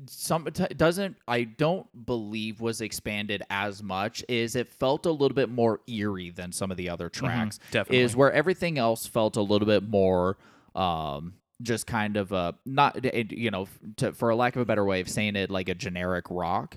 some 0.06 0.44
doesn't 0.76 1.16
I 1.28 1.44
don't 1.44 1.86
believe 2.06 2.60
was 2.60 2.80
expanded 2.80 3.42
as 3.48 3.82
much 3.82 4.24
is 4.28 4.56
it 4.56 4.68
felt 4.68 5.06
a 5.06 5.10
little 5.10 5.34
bit 5.34 5.48
more 5.48 5.80
eerie 5.86 6.30
than 6.30 6.52
some 6.52 6.70
of 6.70 6.76
the 6.76 6.88
other 6.88 7.08
mm-hmm. 7.08 7.26
tracks. 7.26 7.58
Mm-hmm, 7.58 7.72
definitely, 7.72 8.00
is 8.00 8.16
where 8.16 8.32
everything 8.32 8.78
else 8.78 9.06
felt 9.06 9.36
a 9.36 9.42
little 9.42 9.66
bit 9.66 9.88
more. 9.88 10.36
Um, 10.74 11.34
just 11.62 11.86
kind 11.86 12.16
of 12.16 12.32
a 12.32 12.54
not 12.66 13.04
you 13.32 13.50
know 13.50 13.68
to, 13.96 14.12
for 14.12 14.30
a 14.30 14.36
lack 14.36 14.56
of 14.56 14.62
a 14.62 14.64
better 14.64 14.84
way 14.84 15.00
of 15.00 15.08
saying 15.08 15.36
it 15.36 15.50
like 15.50 15.68
a 15.68 15.74
generic 15.74 16.24
rock 16.28 16.76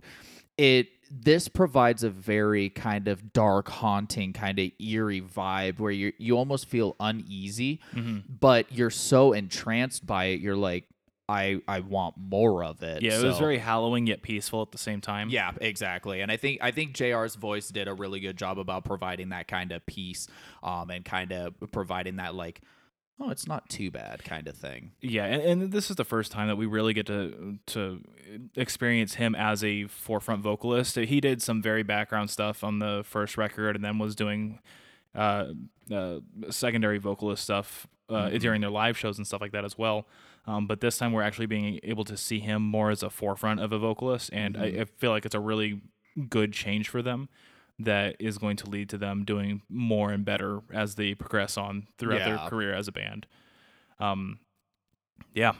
it 0.57 0.87
this 1.09 1.47
provides 1.47 2.03
a 2.03 2.09
very 2.09 2.69
kind 2.69 3.07
of 3.07 3.33
dark 3.33 3.69
haunting 3.69 4.33
kind 4.33 4.59
of 4.59 4.69
eerie 4.79 5.21
vibe 5.21 5.79
where 5.79 5.91
you 5.91 6.13
you 6.19 6.37
almost 6.37 6.67
feel 6.67 6.95
uneasy 6.99 7.79
mm-hmm. 7.93 8.19
but 8.39 8.71
you're 8.71 8.91
so 8.91 9.33
entranced 9.33 10.05
by 10.05 10.25
it 10.25 10.39
you're 10.39 10.55
like 10.55 10.85
I 11.29 11.61
I 11.67 11.81
want 11.81 12.15
more 12.17 12.63
of 12.63 12.81
it. 12.83 13.01
Yeah, 13.01 13.13
it 13.13 13.21
so. 13.21 13.27
was 13.27 13.39
very 13.39 13.57
hallowing 13.57 14.07
yet 14.07 14.21
peaceful 14.21 14.61
at 14.61 14.71
the 14.71 14.77
same 14.77 15.01
time. 15.01 15.29
Yeah, 15.29 15.51
exactly. 15.59 16.21
And 16.21 16.31
I 16.31 16.37
think 16.37 16.59
I 16.61 16.71
think 16.71 16.93
JR's 16.93 17.35
voice 17.35 17.69
did 17.69 17.87
a 17.87 17.93
really 17.93 18.19
good 18.19 18.37
job 18.37 18.59
about 18.59 18.85
providing 18.85 19.29
that 19.29 19.47
kind 19.47 19.71
of 19.71 19.85
peace 19.85 20.27
um 20.63 20.89
and 20.89 21.03
kind 21.03 21.31
of 21.33 21.53
providing 21.71 22.17
that 22.17 22.35
like 22.35 22.61
oh, 23.19 23.29
it's 23.29 23.47
not 23.47 23.69
too 23.69 23.91
bad 23.91 24.23
kind 24.23 24.47
of 24.47 24.55
thing. 24.55 24.91
Yeah, 25.01 25.25
and, 25.25 25.63
and, 25.63 25.71
this 25.71 25.89
is 25.89 25.95
the 25.95 26.05
first 26.05 26.31
time 26.31 26.47
that 26.47 26.55
we 26.55 26.65
really 26.65 26.93
get 26.93 27.07
to 27.07 27.57
to 27.67 28.01
experience 28.55 29.15
him 29.15 29.35
as 29.35 29.63
a 29.63 29.85
forefront 29.87 30.41
vocalist. 30.41 30.95
He 30.95 31.19
did 31.19 31.41
some 31.41 31.61
very 31.61 31.83
background 31.83 32.29
stuff 32.29 32.63
on 32.63 32.79
the 32.79 33.03
first 33.05 33.37
record, 33.37 33.75
and 33.75 33.83
then 33.83 33.97
was 33.97 34.15
doing 34.15 34.59
uh, 35.15 35.47
uh, 35.91 36.19
secondary 36.49 36.99
vocalist 36.99 37.43
stuff 37.43 37.87
uh, 38.09 38.13
mm-hmm. 38.13 38.37
during 38.37 38.61
their 38.61 38.69
live 38.69 38.97
shows 38.97 39.17
and 39.17 39.25
stuff 39.25 39.41
like 39.41 39.51
that 39.51 39.65
as 39.65 39.77
well. 39.77 40.07
Um, 40.47 40.65
but 40.65 40.79
this 40.79 40.97
time 40.97 41.11
we're 41.11 41.23
actually 41.23 41.45
being 41.45 41.79
able 41.83 42.05
to 42.05 42.15
see 42.15 42.39
him 42.39 42.61
more 42.61 42.89
as 42.89 43.03
a 43.03 43.09
forefront 43.09 43.59
of 43.59 43.73
a 43.73 43.77
vocalist, 43.77 44.29
and 44.31 44.55
mm-hmm. 44.55 44.79
I, 44.79 44.81
I 44.81 44.85
feel 44.85 45.11
like 45.11 45.25
it's 45.25 45.35
a 45.35 45.39
really 45.39 45.81
good 46.29 46.53
change 46.53 46.89
for 46.89 47.01
them 47.01 47.29
that 47.79 48.15
is 48.19 48.37
going 48.37 48.57
to 48.57 48.69
lead 48.69 48.89
to 48.89 48.97
them 48.97 49.23
doing 49.23 49.61
more 49.69 50.11
and 50.11 50.25
better 50.25 50.61
as 50.73 50.95
they 50.95 51.13
progress 51.13 51.57
on 51.57 51.87
throughout 51.97 52.19
yeah. 52.19 52.29
their 52.29 52.37
career 52.49 52.73
as 52.73 52.87
a 52.87 52.91
band. 52.91 53.27
Um, 53.99 54.39
yeah. 55.33 55.53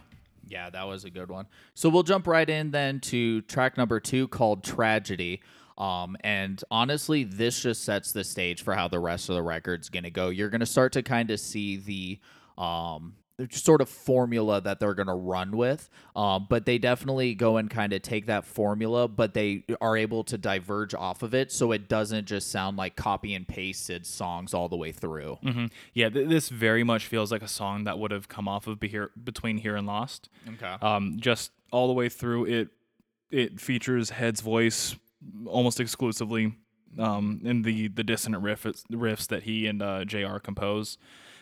Yeah, 0.47 0.69
that 0.69 0.87
was 0.87 1.03
a 1.03 1.09
good 1.09 1.29
one. 1.29 1.47
So 1.73 1.89
we'll 1.89 2.03
jump 2.03 2.25
right 2.25 2.49
in 2.49 2.71
then 2.71 3.01
to 3.01 3.41
track 3.41 3.77
number 3.77 3.99
two 3.99 4.29
called 4.29 4.63
Tragedy. 4.63 5.41
Um, 5.77 6.17
and 6.21 6.63
honestly, 6.71 7.23
this 7.23 7.61
just 7.61 7.83
sets 7.83 8.13
the 8.13 8.23
stage 8.23 8.63
for 8.63 8.73
how 8.73 8.87
the 8.87 8.99
rest 8.99 9.29
of 9.29 9.35
the 9.35 9.43
record's 9.43 9.89
going 9.89 10.05
to 10.05 10.09
go. 10.09 10.29
You're 10.29 10.49
going 10.49 10.61
to 10.61 10.65
start 10.65 10.93
to 10.93 11.03
kind 11.03 11.29
of 11.29 11.39
see 11.39 11.77
the 11.77 12.19
um, 12.57 13.15
sort 13.51 13.81
of 13.81 13.89
formula 13.89 14.59
that 14.61 14.79
they're 14.79 14.93
going 14.93 15.07
to 15.07 15.13
run 15.13 15.55
with. 15.55 15.89
Um, 16.15 16.47
but 16.49 16.65
they 16.65 16.77
definitely 16.77 17.35
go 17.35 17.57
and 17.57 17.69
kind 17.69 17.93
of 17.93 18.01
take 18.01 18.25
that 18.27 18.45
formula, 18.45 19.07
but 19.07 19.33
they 19.33 19.63
are 19.79 19.95
able 19.95 20.23
to 20.25 20.37
diverge 20.37 20.93
off 20.93 21.21
of 21.23 21.33
it 21.33 21.51
so 21.51 21.71
it 21.71 21.87
doesn't 21.87 22.25
just 22.25 22.51
sound 22.51 22.77
like 22.77 22.95
copy 22.95 23.33
and 23.33 23.47
pasted 23.47 24.05
songs 24.05 24.53
all 24.53 24.67
the 24.69 24.77
way 24.77 24.91
through. 24.91 25.37
Mm-hmm. 25.43 25.65
Yeah, 25.93 26.09
th- 26.09 26.27
this 26.27 26.49
very 26.49 26.83
much 26.83 27.05
feels 27.05 27.31
like 27.31 27.43
a 27.43 27.47
song 27.47 27.83
that 27.83 27.99
would 27.99 28.11
have 28.11 28.27
come 28.27 28.47
off 28.47 28.67
of 28.67 28.79
Be- 28.79 28.99
Between 29.23 29.57
Here 29.57 29.75
and 29.75 29.85
Lost. 29.85 30.29
Okay. 30.55 30.75
Um, 30.81 31.17
just 31.19 31.51
all 31.71 31.87
the 31.87 31.93
way 31.93 32.09
through 32.09 32.45
it, 32.45 32.69
it 33.29 33.59
features 33.59 34.09
Head's 34.09 34.41
voice 34.41 34.95
almost 35.45 35.79
exclusively 35.79 36.55
um, 36.97 37.41
in 37.43 37.63
the 37.63 37.89
the 37.89 38.03
dissonant 38.03 38.43
riff, 38.43 38.63
riffs 38.63 39.27
that 39.27 39.43
he 39.43 39.67
and 39.67 39.81
uh, 39.81 40.05
Jr. 40.05 40.37
compose 40.37 40.97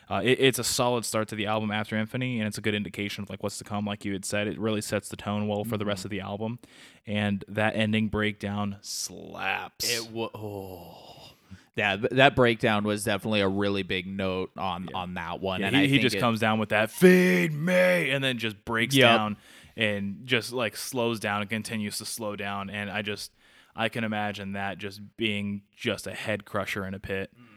uh, 0.09 0.21
it, 0.23 0.39
it's 0.39 0.59
a 0.59 0.63
solid 0.63 1.05
start 1.05 1.27
to 1.29 1.35
the 1.35 1.45
album 1.45 1.71
after 1.71 1.95
Infamy, 1.95 2.39
and 2.39 2.47
it's 2.47 2.57
a 2.57 2.61
good 2.61 2.75
indication 2.75 3.23
of 3.23 3.29
like 3.29 3.41
what's 3.41 3.57
to 3.57 3.63
come. 3.63 3.85
Like 3.85 4.05
you 4.05 4.13
had 4.13 4.25
said, 4.25 4.47
it 4.47 4.59
really 4.59 4.81
sets 4.81 5.09
the 5.09 5.15
tone 5.15 5.47
well 5.47 5.63
for 5.63 5.77
the 5.77 5.85
rest 5.85 5.99
mm-hmm. 5.99 6.07
of 6.07 6.11
the 6.11 6.19
album, 6.21 6.59
and 7.05 7.43
that 7.47 7.75
ending 7.75 8.07
breakdown 8.07 8.77
slaps. 8.81 9.89
It 9.89 10.11
was. 10.11 10.31
Oh. 10.35 11.31
Yeah, 11.75 11.97
that 12.11 12.37
breakdown 12.37 12.85
was 12.85 13.03
definitely 13.03 13.41
a 13.41 13.49
really 13.49 13.83
big 13.83 14.07
note 14.07 14.51
on 14.55 14.87
yeah. 14.89 14.97
on 14.97 15.15
that 15.15 15.41
one. 15.41 15.59
Yeah, 15.59 15.67
and 15.67 15.75
he, 15.75 15.87
he 15.89 15.99
just 15.99 16.15
it, 16.15 16.19
comes 16.19 16.39
down 16.39 16.57
with 16.57 16.69
that 16.69 16.89
"Feed 16.89 17.53
me," 17.53 18.11
and 18.11 18.23
then 18.23 18.37
just 18.37 18.63
breaks 18.63 18.95
yep. 18.95 19.09
down 19.09 19.37
and 19.75 20.21
just 20.23 20.53
like 20.53 20.77
slows 20.77 21.19
down 21.19 21.41
and 21.41 21.49
continues 21.49 21.97
to 21.97 22.05
slow 22.05 22.37
down. 22.37 22.69
And 22.69 22.89
I 22.89 23.01
just 23.01 23.31
I 23.75 23.89
can 23.89 24.05
imagine 24.05 24.53
that 24.53 24.77
just 24.77 25.01
being 25.17 25.63
just 25.75 26.07
a 26.07 26.13
head 26.13 26.45
crusher 26.45 26.85
in 26.85 26.93
a 26.93 26.99
pit. 26.99 27.29
Mm. 27.37 27.54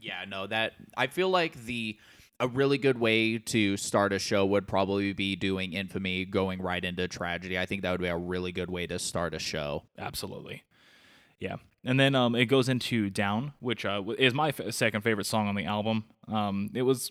Yeah, 0.00 0.24
no, 0.28 0.46
that 0.46 0.74
I 0.96 1.06
feel 1.06 1.28
like 1.28 1.64
the 1.64 1.98
a 2.40 2.46
really 2.46 2.78
good 2.78 2.98
way 2.98 3.38
to 3.38 3.76
start 3.76 4.12
a 4.12 4.18
show 4.18 4.46
would 4.46 4.68
probably 4.68 5.12
be 5.12 5.34
doing 5.34 5.72
infamy 5.72 6.24
going 6.24 6.62
right 6.62 6.84
into 6.84 7.08
tragedy. 7.08 7.58
I 7.58 7.66
think 7.66 7.82
that 7.82 7.90
would 7.90 8.00
be 8.00 8.06
a 8.06 8.16
really 8.16 8.52
good 8.52 8.70
way 8.70 8.86
to 8.86 8.98
start 8.98 9.34
a 9.34 9.40
show. 9.40 9.84
Absolutely. 9.98 10.62
Yeah. 11.40 11.56
And 11.84 11.98
then 11.98 12.14
um, 12.14 12.34
it 12.34 12.46
goes 12.46 12.68
into 12.68 13.10
Down, 13.10 13.54
which 13.60 13.84
uh, 13.84 14.02
is 14.18 14.34
my 14.34 14.48
f- 14.48 14.72
second 14.72 15.02
favorite 15.02 15.26
song 15.26 15.48
on 15.48 15.56
the 15.56 15.64
album. 15.64 16.04
Um, 16.28 16.70
it 16.74 16.82
was 16.82 17.10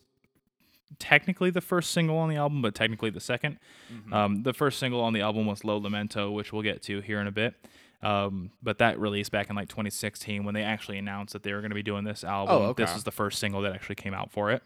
technically 1.00 1.50
the 1.50 1.62
first 1.62 1.92
single 1.92 2.18
on 2.18 2.30
the 2.30 2.36
album, 2.36 2.62
but 2.62 2.74
technically 2.74 3.10
the 3.10 3.20
2nd 3.20 3.58
mm-hmm. 3.92 4.14
um, 4.14 4.44
the 4.44 4.54
first 4.54 4.80
single 4.80 5.02
on 5.02 5.14
the 5.14 5.22
album 5.22 5.46
was 5.46 5.64
Lo 5.64 5.80
Lamento, 5.80 6.34
which 6.34 6.54
we'll 6.54 6.62
get 6.62 6.82
to 6.84 7.02
here 7.02 7.20
in 7.20 7.28
a 7.28 7.32
bit. 7.32 7.56
Um, 8.02 8.52
but 8.62 8.78
that 8.78 9.00
released 9.00 9.32
back 9.32 9.50
in 9.50 9.56
like 9.56 9.70
2016 9.70 10.44
when 10.44 10.54
they 10.54 10.62
actually 10.62 10.98
announced 10.98 11.34
that 11.34 11.44
they 11.44 11.54
were 11.54 11.62
going 11.62 11.72
to 11.72 11.76
be 11.76 11.84
doing 11.84 12.04
this 12.04 12.24
album. 12.24 12.56
Oh, 12.56 12.66
okay. 12.68 12.84
This 12.84 12.94
was 12.94 13.04
the 13.04 13.12
first 13.12 13.40
single 13.40 13.62
that 13.62 13.74
actually 13.74 13.96
came 13.96 14.14
out 14.14 14.32
for 14.32 14.52
it. 14.52 14.62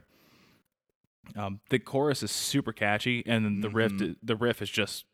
Um, 1.35 1.61
the 1.69 1.79
chorus 1.79 2.23
is 2.23 2.31
super 2.31 2.73
catchy, 2.73 3.23
and 3.25 3.63
the 3.63 3.67
mm-hmm. 3.67 3.77
riff 3.77 4.17
the 4.21 4.35
riff 4.35 4.61
is 4.61 4.69
just 4.69 5.05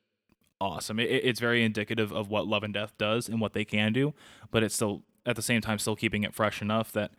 awesome. 0.60 1.00
It, 1.00 1.06
it's 1.06 1.40
very 1.40 1.64
indicative 1.64 2.12
of 2.12 2.30
what 2.30 2.48
Love 2.48 2.64
and 2.64 2.74
Death 2.74 2.94
does 2.98 3.30
and 3.30 3.40
what 3.40 3.54
they 3.54 3.66
can 3.66 3.94
do, 3.94 4.14
but 4.50 4.64
it's 4.64 4.74
still 4.74 5.04
at 5.26 5.36
the 5.36 5.42
same 5.42 5.62
time 5.62 5.78
still 5.78 5.96
keeping 5.96 6.24
it 6.24 6.34
fresh 6.34 6.62
enough 6.62 6.92
that 6.94 7.12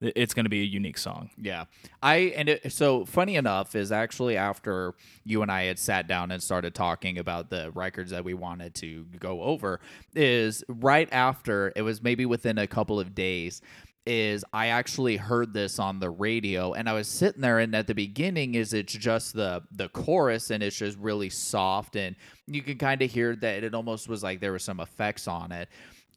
it's 0.00 0.34
going 0.34 0.44
to 0.44 0.50
be 0.50 0.60
a 0.60 0.64
unique 0.64 0.98
song. 0.98 1.30
Yeah. 1.40 1.64
I 2.02 2.32
and 2.36 2.48
it, 2.48 2.72
so 2.72 3.04
funny 3.04 3.36
enough 3.36 3.74
is 3.74 3.92
actually 3.92 4.36
after 4.36 4.94
you 5.24 5.42
and 5.42 5.50
I 5.50 5.64
had 5.64 5.78
sat 5.78 6.06
down 6.06 6.30
and 6.30 6.42
started 6.42 6.74
talking 6.74 7.18
about 7.18 7.50
the 7.50 7.70
records 7.74 8.10
that 8.10 8.24
we 8.24 8.34
wanted 8.34 8.74
to 8.76 9.06
go 9.18 9.42
over 9.42 9.80
is 10.14 10.64
right 10.68 11.08
after 11.12 11.72
it 11.76 11.82
was 11.82 12.02
maybe 12.02 12.26
within 12.26 12.58
a 12.58 12.66
couple 12.66 13.00
of 13.00 13.14
days 13.14 13.62
is 14.06 14.44
I 14.52 14.66
actually 14.66 15.16
heard 15.16 15.54
this 15.54 15.78
on 15.78 15.98
the 15.98 16.10
radio 16.10 16.74
and 16.74 16.88
I 16.88 16.92
was 16.92 17.08
sitting 17.08 17.40
there 17.40 17.58
and 17.58 17.74
at 17.74 17.86
the 17.86 17.94
beginning 17.94 18.54
is 18.54 18.74
it's 18.74 18.92
just 18.92 19.34
the 19.34 19.62
the 19.72 19.88
chorus 19.88 20.50
and 20.50 20.62
it's 20.62 20.76
just 20.76 20.98
really 20.98 21.30
soft 21.30 21.96
and 21.96 22.14
you 22.46 22.62
can 22.62 22.76
kind 22.76 23.00
of 23.00 23.10
hear 23.10 23.34
that 23.36 23.64
it 23.64 23.74
almost 23.74 24.08
was 24.08 24.22
like 24.22 24.40
there 24.40 24.52
were 24.52 24.58
some 24.58 24.80
effects 24.80 25.26
on 25.26 25.52
it. 25.52 25.68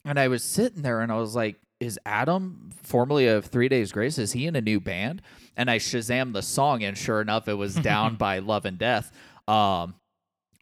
And 0.04 0.18
I 0.18 0.28
was 0.28 0.44
sitting 0.44 0.82
there 0.82 1.00
and 1.00 1.10
I 1.10 1.16
was 1.16 1.34
like 1.34 1.56
is 1.80 1.98
Adam, 2.04 2.70
formerly 2.82 3.28
of 3.28 3.46
Three 3.46 3.68
Days 3.68 3.92
Grace, 3.92 4.18
is 4.18 4.32
he 4.32 4.46
in 4.46 4.56
a 4.56 4.60
new 4.60 4.80
band? 4.80 5.22
And 5.56 5.70
I 5.70 5.78
Shazam 5.78 6.32
the 6.32 6.42
song, 6.42 6.82
and 6.82 6.96
sure 6.96 7.20
enough, 7.20 7.48
it 7.48 7.54
was 7.54 7.74
down 7.74 8.16
by 8.18 8.40
Love 8.40 8.64
and 8.64 8.78
Death. 8.78 9.12
Um, 9.46 9.94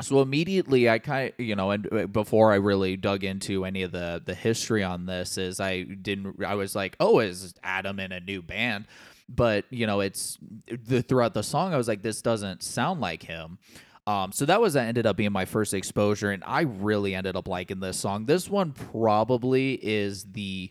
so 0.03 0.21
immediately 0.21 0.91
I 0.91 0.99
kind 0.99 1.33
of, 1.33 1.45
you 1.45 1.57
know, 1.57 1.71
and 1.71 1.91
uh, 1.93 2.07
before 2.07 2.53
I 2.53 2.57
really 2.57 2.97
dug 2.97 3.25
into 3.25 3.65
any 3.65 3.83
of 3.83 3.93
the 3.93 4.23
the 4.25 4.35
history 4.35 4.83
on 4.83 5.07
this, 5.07 5.39
is 5.39 5.59
I 5.59 5.83
didn't, 5.83 6.45
I 6.45 6.55
was 6.55 6.75
like, 6.75 6.97
oh, 7.01 7.21
is 7.21 7.55
Adam 7.63 7.99
in 7.99 8.13
a 8.13 8.21
new 8.21 8.43
band? 8.43 8.87
But 9.29 9.65
you 9.71 9.87
know, 9.87 10.01
it's 10.01 10.39
the 10.67 11.03
throughout 11.03 11.35
the 11.35 11.43
song, 11.43 11.73
I 11.73 11.79
was 11.79 11.89
like, 11.89 12.03
this 12.03 12.21
doesn't 12.21 12.63
sound 12.63 13.01
like 13.01 13.23
him. 13.23 13.59
Um, 14.07 14.31
so 14.31 14.45
that 14.45 14.61
was 14.61 14.75
that 14.75 14.87
ended 14.87 15.07
up 15.07 15.17
being 15.17 15.33
my 15.33 15.47
first 15.47 15.75
exposure, 15.75 16.31
and 16.31 16.45
I 16.47 16.61
really 16.61 17.15
ended 17.15 17.35
up 17.35 17.49
liking 17.49 17.81
this 17.81 17.99
song. 17.99 18.27
This 18.27 18.49
one 18.49 18.73
probably 18.73 19.75
is 19.83 20.25
the 20.25 20.71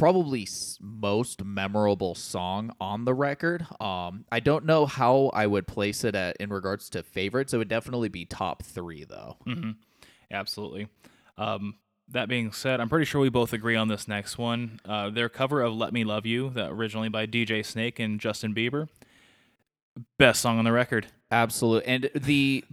probably 0.00 0.48
most 0.80 1.44
memorable 1.44 2.14
song 2.14 2.72
on 2.80 3.04
the 3.04 3.12
record. 3.12 3.66
Um, 3.80 4.24
I 4.32 4.40
don't 4.40 4.64
know 4.64 4.86
how 4.86 5.30
I 5.34 5.46
would 5.46 5.66
place 5.66 6.04
it 6.04 6.14
at, 6.14 6.38
in 6.38 6.48
regards 6.48 6.88
to 6.90 7.02
favorites. 7.02 7.52
It 7.52 7.58
would 7.58 7.68
definitely 7.68 8.08
be 8.08 8.24
top 8.24 8.62
three, 8.62 9.04
though. 9.04 9.36
Mm-hmm. 9.46 9.72
Absolutely. 10.30 10.88
Um, 11.36 11.74
that 12.08 12.30
being 12.30 12.50
said, 12.50 12.80
I'm 12.80 12.88
pretty 12.88 13.04
sure 13.04 13.20
we 13.20 13.28
both 13.28 13.52
agree 13.52 13.76
on 13.76 13.88
this 13.88 14.08
next 14.08 14.38
one. 14.38 14.80
Uh, 14.86 15.10
their 15.10 15.28
cover 15.28 15.60
of 15.60 15.74
"Let 15.74 15.92
Me 15.92 16.02
Love 16.02 16.24
You," 16.24 16.48
that 16.50 16.70
originally 16.70 17.10
by 17.10 17.26
DJ 17.26 17.64
Snake 17.64 17.98
and 17.98 18.18
Justin 18.18 18.54
Bieber, 18.54 18.88
best 20.18 20.40
song 20.40 20.58
on 20.58 20.64
the 20.64 20.72
record. 20.72 21.08
Absolutely, 21.30 21.86
and 21.86 22.10
the 22.14 22.64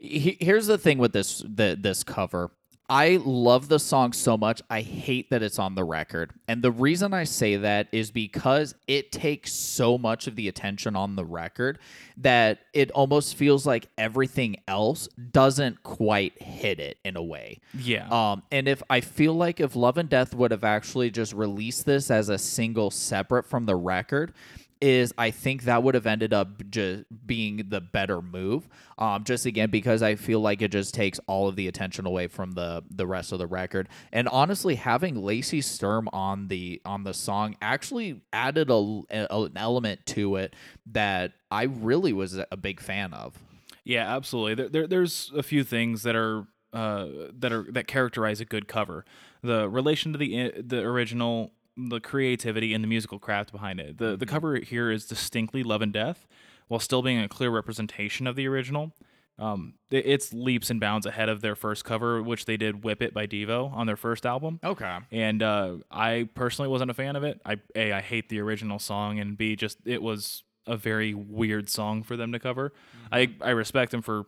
here's 0.00 0.66
the 0.66 0.78
thing 0.78 0.98
with 0.98 1.12
this 1.12 1.42
the, 1.46 1.76
this 1.80 2.02
cover 2.04 2.50
I 2.90 3.20
love 3.22 3.68
the 3.68 3.78
song 3.78 4.14
so 4.14 4.38
much. 4.38 4.62
I 4.70 4.80
hate 4.80 5.28
that 5.30 5.42
it's 5.42 5.58
on 5.58 5.74
the 5.74 5.84
record. 5.84 6.32
And 6.46 6.62
the 6.62 6.70
reason 6.70 7.12
I 7.12 7.24
say 7.24 7.56
that 7.56 7.88
is 7.92 8.10
because 8.10 8.74
it 8.86 9.12
takes 9.12 9.52
so 9.52 9.98
much 9.98 10.26
of 10.26 10.36
the 10.36 10.48
attention 10.48 10.96
on 10.96 11.14
the 11.14 11.24
record 11.24 11.78
that 12.16 12.60
it 12.72 12.90
almost 12.92 13.36
feels 13.36 13.66
like 13.66 13.88
everything 13.98 14.56
else 14.66 15.06
doesn't 15.32 15.82
quite 15.82 16.40
hit 16.42 16.80
it 16.80 16.96
in 17.04 17.16
a 17.16 17.22
way. 17.22 17.60
Yeah. 17.78 18.08
Um 18.08 18.42
and 18.50 18.66
if 18.66 18.82
I 18.88 19.02
feel 19.02 19.34
like 19.34 19.60
if 19.60 19.76
Love 19.76 19.98
and 19.98 20.08
Death 20.08 20.34
would 20.34 20.50
have 20.50 20.64
actually 20.64 21.10
just 21.10 21.34
released 21.34 21.84
this 21.84 22.10
as 22.10 22.30
a 22.30 22.38
single 22.38 22.90
separate 22.90 23.44
from 23.44 23.66
the 23.66 23.76
record, 23.76 24.32
is 24.80 25.12
I 25.18 25.30
think 25.30 25.64
that 25.64 25.82
would 25.82 25.94
have 25.94 26.06
ended 26.06 26.32
up 26.32 26.70
just 26.70 27.04
being 27.26 27.64
the 27.68 27.80
better 27.80 28.22
move. 28.22 28.68
Um, 28.98 29.24
just 29.24 29.46
again 29.46 29.70
because 29.70 30.02
I 30.02 30.16
feel 30.16 30.40
like 30.40 30.62
it 30.62 30.72
just 30.72 30.94
takes 30.94 31.20
all 31.26 31.48
of 31.48 31.56
the 31.56 31.68
attention 31.68 32.06
away 32.06 32.26
from 32.26 32.52
the 32.52 32.82
the 32.90 33.06
rest 33.06 33.32
of 33.32 33.38
the 33.38 33.46
record. 33.46 33.88
And 34.12 34.28
honestly, 34.28 34.74
having 34.74 35.22
Lacey 35.22 35.60
Sturm 35.60 36.08
on 36.12 36.48
the 36.48 36.80
on 36.84 37.04
the 37.04 37.14
song 37.14 37.56
actually 37.62 38.20
added 38.32 38.70
a, 38.70 39.02
a 39.10 39.42
an 39.42 39.56
element 39.56 40.04
to 40.06 40.36
it 40.36 40.54
that 40.86 41.32
I 41.50 41.64
really 41.64 42.12
was 42.12 42.38
a 42.50 42.56
big 42.56 42.80
fan 42.80 43.12
of. 43.12 43.38
Yeah, 43.84 44.14
absolutely. 44.14 44.54
There, 44.54 44.68
there 44.68 44.86
there's 44.86 45.32
a 45.34 45.42
few 45.42 45.64
things 45.64 46.02
that 46.02 46.14
are 46.14 46.46
uh, 46.72 47.06
that 47.38 47.52
are 47.52 47.66
that 47.70 47.86
characterize 47.86 48.40
a 48.40 48.44
good 48.44 48.68
cover. 48.68 49.04
The 49.42 49.68
relation 49.68 50.12
to 50.12 50.18
the 50.18 50.52
the 50.60 50.80
original 50.80 51.52
the 51.78 52.00
creativity 52.00 52.74
and 52.74 52.82
the 52.82 52.88
musical 52.88 53.18
craft 53.18 53.52
behind 53.52 53.80
it. 53.80 53.98
The 53.98 54.16
the 54.16 54.26
mm-hmm. 54.26 54.34
cover 54.34 54.56
here 54.56 54.90
is 54.90 55.06
distinctly 55.06 55.62
Love 55.62 55.82
and 55.82 55.92
Death, 55.92 56.26
while 56.66 56.80
still 56.80 57.02
being 57.02 57.20
a 57.20 57.28
clear 57.28 57.50
representation 57.50 58.26
of 58.26 58.36
the 58.36 58.46
original. 58.48 58.92
Um, 59.38 59.74
it's 59.88 60.32
leaps 60.32 60.68
and 60.68 60.80
bounds 60.80 61.06
ahead 61.06 61.28
of 61.28 61.42
their 61.42 61.54
first 61.54 61.84
cover, 61.84 62.20
which 62.20 62.44
they 62.46 62.56
did 62.56 62.82
"Whip 62.82 63.00
It" 63.00 63.14
by 63.14 63.28
Devo 63.28 63.72
on 63.72 63.86
their 63.86 63.96
first 63.96 64.26
album. 64.26 64.58
Okay. 64.64 64.98
And 65.12 65.42
uh, 65.42 65.76
I 65.92 66.28
personally 66.34 66.68
wasn't 66.68 66.90
a 66.90 66.94
fan 66.94 67.14
of 67.14 67.22
it. 67.22 67.40
I 67.46 67.58
a 67.76 67.92
I 67.92 68.00
hate 68.00 68.28
the 68.28 68.40
original 68.40 68.80
song, 68.80 69.20
and 69.20 69.38
b 69.38 69.54
just 69.54 69.78
it 69.84 70.02
was 70.02 70.42
a 70.66 70.76
very 70.76 71.14
weird 71.14 71.70
song 71.70 72.02
for 72.02 72.16
them 72.16 72.32
to 72.32 72.40
cover. 72.40 72.70
Mm-hmm. 72.70 73.14
I 73.14 73.48
I 73.48 73.50
respect 73.50 73.92
them 73.92 74.02
for 74.02 74.26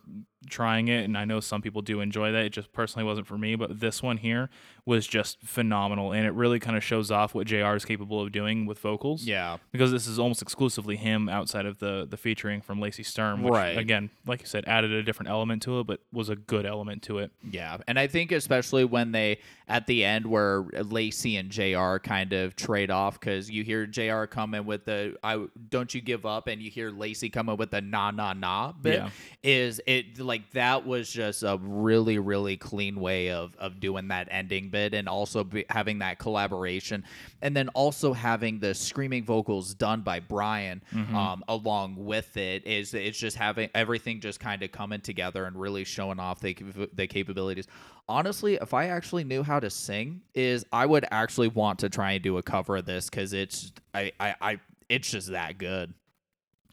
trying 0.48 0.88
it, 0.88 1.04
and 1.04 1.18
I 1.18 1.24
know 1.24 1.40
some 1.40 1.60
people 1.60 1.82
do 1.82 2.00
enjoy 2.00 2.32
that. 2.32 2.44
It 2.44 2.50
just 2.50 2.72
personally 2.72 3.04
wasn't 3.04 3.26
for 3.26 3.36
me, 3.36 3.56
but 3.56 3.80
this 3.80 4.02
one 4.02 4.16
here 4.16 4.48
was 4.86 5.06
just 5.06 5.40
phenomenal, 5.42 6.12
and 6.12 6.26
it 6.26 6.32
really 6.32 6.58
kind 6.58 6.76
of 6.76 6.82
shows 6.82 7.10
off 7.10 7.34
what 7.34 7.46
Jr. 7.46 7.74
is 7.74 7.84
capable 7.84 8.20
of 8.20 8.32
doing 8.32 8.66
with 8.66 8.78
vocals. 8.78 9.24
Yeah, 9.24 9.58
because 9.70 9.92
this 9.92 10.06
is 10.06 10.18
almost 10.18 10.40
exclusively 10.40 10.96
him 10.96 11.28
outside 11.28 11.66
of 11.66 11.78
the 11.78 12.06
the 12.08 12.16
featuring 12.16 12.60
from 12.60 12.80
Lacey 12.80 13.02
Sturm, 13.02 13.42
which, 13.42 13.52
right? 13.52 13.76
Again, 13.76 14.10
like 14.26 14.40
you 14.40 14.46
said, 14.46 14.64
added 14.66 14.92
a 14.92 15.02
different 15.02 15.28
element 15.30 15.62
to 15.62 15.80
it, 15.80 15.86
but 15.86 16.00
was 16.12 16.28
a 16.28 16.36
good 16.36 16.64
element 16.64 17.02
to 17.02 17.18
it. 17.18 17.30
Yeah, 17.50 17.78
and 17.86 17.98
I 17.98 18.06
think 18.06 18.32
especially 18.32 18.84
when 18.84 19.12
they 19.12 19.38
at 19.68 19.86
the 19.86 20.04
end 20.04 20.26
where 20.26 20.62
Lacey 20.62 21.36
and 21.36 21.50
Jr. 21.50 21.98
kind 21.98 22.32
of 22.32 22.56
trade 22.56 22.90
off 22.90 23.20
because 23.20 23.50
you 23.50 23.62
hear 23.62 23.86
Jr. 23.86 24.24
coming 24.24 24.64
with 24.64 24.86
the 24.86 25.16
"I 25.22 25.46
don't 25.68 25.94
you 25.94 26.00
give 26.00 26.24
up," 26.24 26.46
and 26.48 26.62
you 26.62 26.70
hear 26.70 26.90
Lacey 26.90 27.28
coming 27.28 27.56
with 27.56 27.70
the 27.70 27.80
"na 27.80 28.10
na 28.10 28.32
na" 28.32 28.72
bit. 28.72 29.00
Yeah. 29.00 29.10
Is 29.42 29.80
it 29.86 30.18
like 30.30 30.50
that 30.52 30.86
was 30.86 31.10
just 31.10 31.42
a 31.42 31.58
really 31.60 32.18
really 32.18 32.56
clean 32.56 33.00
way 33.00 33.30
of 33.30 33.54
of 33.56 33.80
doing 33.80 34.08
that 34.08 34.28
ending 34.30 34.68
bit 34.68 34.94
and 34.94 35.08
also 35.08 35.44
be, 35.44 35.64
having 35.68 35.98
that 35.98 36.18
collaboration 36.18 37.04
and 37.42 37.56
then 37.56 37.68
also 37.70 38.12
having 38.12 38.58
the 38.60 38.74
screaming 38.74 39.24
vocals 39.24 39.74
done 39.74 40.00
by 40.00 40.20
Brian 40.20 40.82
mm-hmm. 40.94 41.14
um, 41.14 41.44
along 41.48 41.96
with 41.96 42.36
it 42.36 42.66
is 42.66 42.94
it's 42.94 43.18
just 43.18 43.36
having 43.36 43.68
everything 43.74 44.20
just 44.20 44.40
kind 44.40 44.62
of 44.62 44.70
coming 44.72 45.00
together 45.00 45.44
and 45.44 45.60
really 45.60 45.84
showing 45.84 46.18
off 46.18 46.40
the 46.40 46.56
the 46.94 47.06
capabilities 47.06 47.66
honestly, 48.08 48.58
if 48.60 48.74
I 48.74 48.86
actually 48.86 49.22
knew 49.22 49.44
how 49.44 49.60
to 49.60 49.70
sing, 49.70 50.20
is 50.34 50.66
I 50.72 50.84
would 50.84 51.06
actually 51.12 51.48
want 51.48 51.78
to 51.78 51.88
try 51.88 52.12
and 52.12 52.22
do 52.22 52.38
a 52.38 52.42
cover 52.42 52.76
of 52.78 52.84
this 52.84 53.08
because 53.08 53.32
it's 53.32 53.72
I, 53.94 54.12
I 54.18 54.34
I 54.40 54.60
it's 54.88 55.10
just 55.10 55.30
that 55.30 55.56
good. 55.58 55.94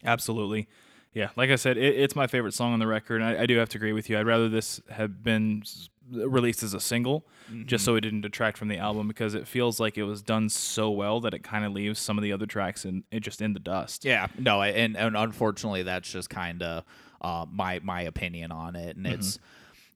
Absolutely. 0.04 0.68
Yeah, 1.18 1.30
like 1.34 1.50
I 1.50 1.56
said, 1.56 1.76
it, 1.76 1.96
it's 1.96 2.14
my 2.14 2.28
favorite 2.28 2.54
song 2.54 2.72
on 2.72 2.78
the 2.78 2.86
record. 2.86 3.22
I, 3.22 3.42
I, 3.42 3.46
do 3.46 3.56
have 3.58 3.68
to 3.70 3.78
agree 3.78 3.92
with 3.92 4.08
you. 4.08 4.16
I'd 4.16 4.26
rather 4.26 4.48
this 4.48 4.80
have 4.88 5.24
been 5.24 5.64
released 6.12 6.62
as 6.62 6.74
a 6.74 6.80
single, 6.80 7.26
mm-hmm. 7.50 7.66
just 7.66 7.84
so 7.84 7.96
it 7.96 8.02
didn't 8.02 8.20
detract 8.20 8.56
from 8.56 8.68
the 8.68 8.76
album, 8.76 9.08
because 9.08 9.34
it 9.34 9.48
feels 9.48 9.80
like 9.80 9.98
it 9.98 10.04
was 10.04 10.22
done 10.22 10.48
so 10.48 10.92
well 10.92 11.18
that 11.22 11.34
it 11.34 11.42
kind 11.42 11.64
of 11.64 11.72
leaves 11.72 11.98
some 11.98 12.18
of 12.18 12.22
the 12.22 12.32
other 12.32 12.46
tracks 12.46 12.84
in 12.84 13.02
it 13.10 13.18
just 13.18 13.42
in 13.42 13.52
the 13.52 13.58
dust. 13.58 14.04
Yeah, 14.04 14.28
no, 14.38 14.62
and 14.62 14.96
and 14.96 15.16
unfortunately, 15.16 15.82
that's 15.82 16.08
just 16.08 16.30
kind 16.30 16.62
of 16.62 16.84
uh, 17.20 17.46
my 17.50 17.80
my 17.82 18.02
opinion 18.02 18.52
on 18.52 18.76
it, 18.76 18.96
and 18.96 19.04
mm-hmm. 19.04 19.16
it's 19.16 19.40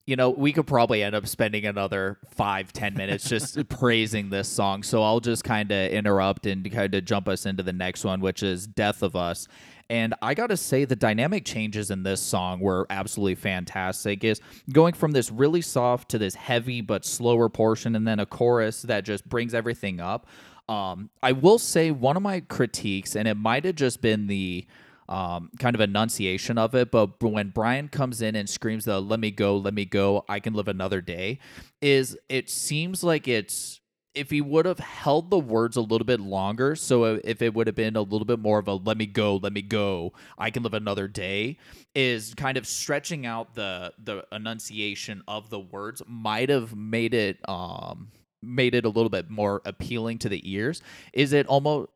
you 0.06 0.16
know, 0.16 0.30
we 0.30 0.52
could 0.52 0.66
probably 0.66 1.02
end 1.02 1.14
up 1.14 1.26
spending 1.26 1.64
another 1.64 2.18
five, 2.34 2.72
ten 2.72 2.94
minutes 2.94 3.28
just 3.28 3.68
praising 3.68 4.30
this 4.30 4.48
song. 4.48 4.82
So 4.82 5.02
I'll 5.02 5.20
just 5.20 5.44
kind 5.44 5.70
of 5.70 5.92
interrupt 5.92 6.46
and 6.46 6.70
kind 6.72 6.94
of 6.94 7.04
jump 7.04 7.28
us 7.28 7.46
into 7.46 7.62
the 7.62 7.72
next 7.72 8.04
one, 8.04 8.20
which 8.20 8.42
is 8.42 8.66
Death 8.66 9.02
of 9.02 9.14
Us. 9.14 9.46
And 9.88 10.14
I 10.22 10.34
got 10.34 10.46
to 10.46 10.56
say, 10.56 10.84
the 10.84 10.96
dynamic 10.96 11.44
changes 11.44 11.90
in 11.90 12.02
this 12.02 12.20
song 12.20 12.60
were 12.60 12.86
absolutely 12.88 13.34
fantastic. 13.34 14.24
Is 14.24 14.40
going 14.72 14.94
from 14.94 15.12
this 15.12 15.30
really 15.30 15.60
soft 15.60 16.08
to 16.10 16.18
this 16.18 16.34
heavy 16.34 16.80
but 16.80 17.04
slower 17.04 17.48
portion, 17.48 17.94
and 17.94 18.08
then 18.08 18.18
a 18.18 18.26
chorus 18.26 18.82
that 18.82 19.04
just 19.04 19.28
brings 19.28 19.54
everything 19.54 20.00
up. 20.00 20.26
Um, 20.68 21.10
I 21.22 21.32
will 21.32 21.58
say 21.58 21.90
one 21.90 22.16
of 22.16 22.22
my 22.22 22.40
critiques, 22.40 23.14
and 23.14 23.28
it 23.28 23.34
might 23.34 23.64
have 23.66 23.74
just 23.74 24.00
been 24.00 24.28
the 24.28 24.66
um, 25.12 25.50
kind 25.58 25.76
of 25.76 25.80
enunciation 25.82 26.56
of 26.56 26.74
it. 26.74 26.90
But 26.90 27.22
when 27.22 27.50
Brian 27.50 27.88
comes 27.88 28.22
in 28.22 28.34
and 28.34 28.48
screams 28.48 28.86
the 28.86 29.00
"Let 29.00 29.20
me 29.20 29.30
go, 29.30 29.56
let 29.56 29.74
me 29.74 29.84
go, 29.84 30.24
I 30.28 30.40
can 30.40 30.54
live 30.54 30.68
another 30.68 31.00
day," 31.02 31.38
is 31.82 32.16
it 32.28 32.48
seems 32.48 33.04
like 33.04 33.28
it's 33.28 33.80
if 34.14 34.30
he 34.30 34.40
would 34.40 34.66
have 34.66 34.78
held 34.78 35.30
the 35.30 35.38
words 35.38 35.76
a 35.76 35.80
little 35.80 36.04
bit 36.04 36.20
longer, 36.20 36.76
so 36.76 37.04
if 37.24 37.40
it 37.42 37.54
would 37.54 37.66
have 37.66 37.76
been 37.76 37.96
a 37.96 38.02
little 38.02 38.26
bit 38.26 38.38
more 38.38 38.58
of 38.58 38.68
a 38.68 38.74
"Let 38.74 38.96
me 38.96 39.06
go, 39.06 39.36
let 39.36 39.52
me 39.52 39.62
go, 39.62 40.12
I 40.38 40.50
can 40.50 40.62
live 40.62 40.74
another 40.74 41.08
day," 41.08 41.58
is 41.94 42.32
kind 42.34 42.56
of 42.56 42.66
stretching 42.66 43.26
out 43.26 43.54
the 43.54 43.92
the 44.02 44.24
enunciation 44.32 45.22
of 45.28 45.50
the 45.50 45.60
words 45.60 46.02
might 46.06 46.48
have 46.48 46.74
made 46.74 47.12
it 47.14 47.38
um 47.48 48.08
made 48.42 48.74
it 48.74 48.84
a 48.84 48.88
little 48.88 49.10
bit 49.10 49.30
more 49.30 49.62
appealing 49.64 50.18
to 50.18 50.28
the 50.28 50.40
ears. 50.50 50.82
Is 51.12 51.32
it 51.32 51.46
almost 51.46 51.90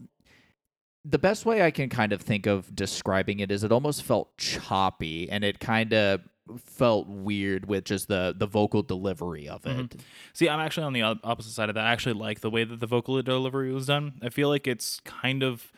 the 1.09 1.19
best 1.19 1.47
way 1.47 1.63
I 1.63 1.71
can 1.71 1.89
kind 1.89 2.13
of 2.13 2.21
think 2.21 2.47
of 2.47 2.75
describing 2.75 3.41
it 3.41 3.51
is 3.51 3.63
it 3.63 3.71
almost 3.71 4.03
felt 4.03 4.37
choppy 4.37 5.31
and 5.31 5.45
it 5.45 5.61
kind 5.61 5.93
of 5.93 6.23
felt 6.59 7.07
weird 7.09 7.67
with 7.67 7.85
just 7.85 8.09
the 8.09 8.35
the 8.37 8.47
vocal 8.47 8.83
delivery 8.83 9.49
of 9.49 9.67
it. 9.67 9.77
Mm-hmm. 9.77 9.99
See, 10.33 10.49
I'm 10.49 10.61
actually 10.61 10.85
on 10.85 10.93
the 10.93 11.03
opposite 11.03 11.53
side 11.53 11.69
of 11.69 11.75
that. 11.75 11.85
I 11.85 11.93
actually 11.93 12.15
like 12.15 12.41
the 12.41 12.51
way 12.51 12.65
that 12.65 12.81
the 12.81 12.87
vocal 12.87 13.21
delivery 13.23 13.73
was 13.73 13.87
done. 13.87 14.15
I 14.23 14.29
feel 14.29 14.49
like 14.49 14.67
it's 14.67 15.01
kind 15.01 15.43
of 15.43 15.73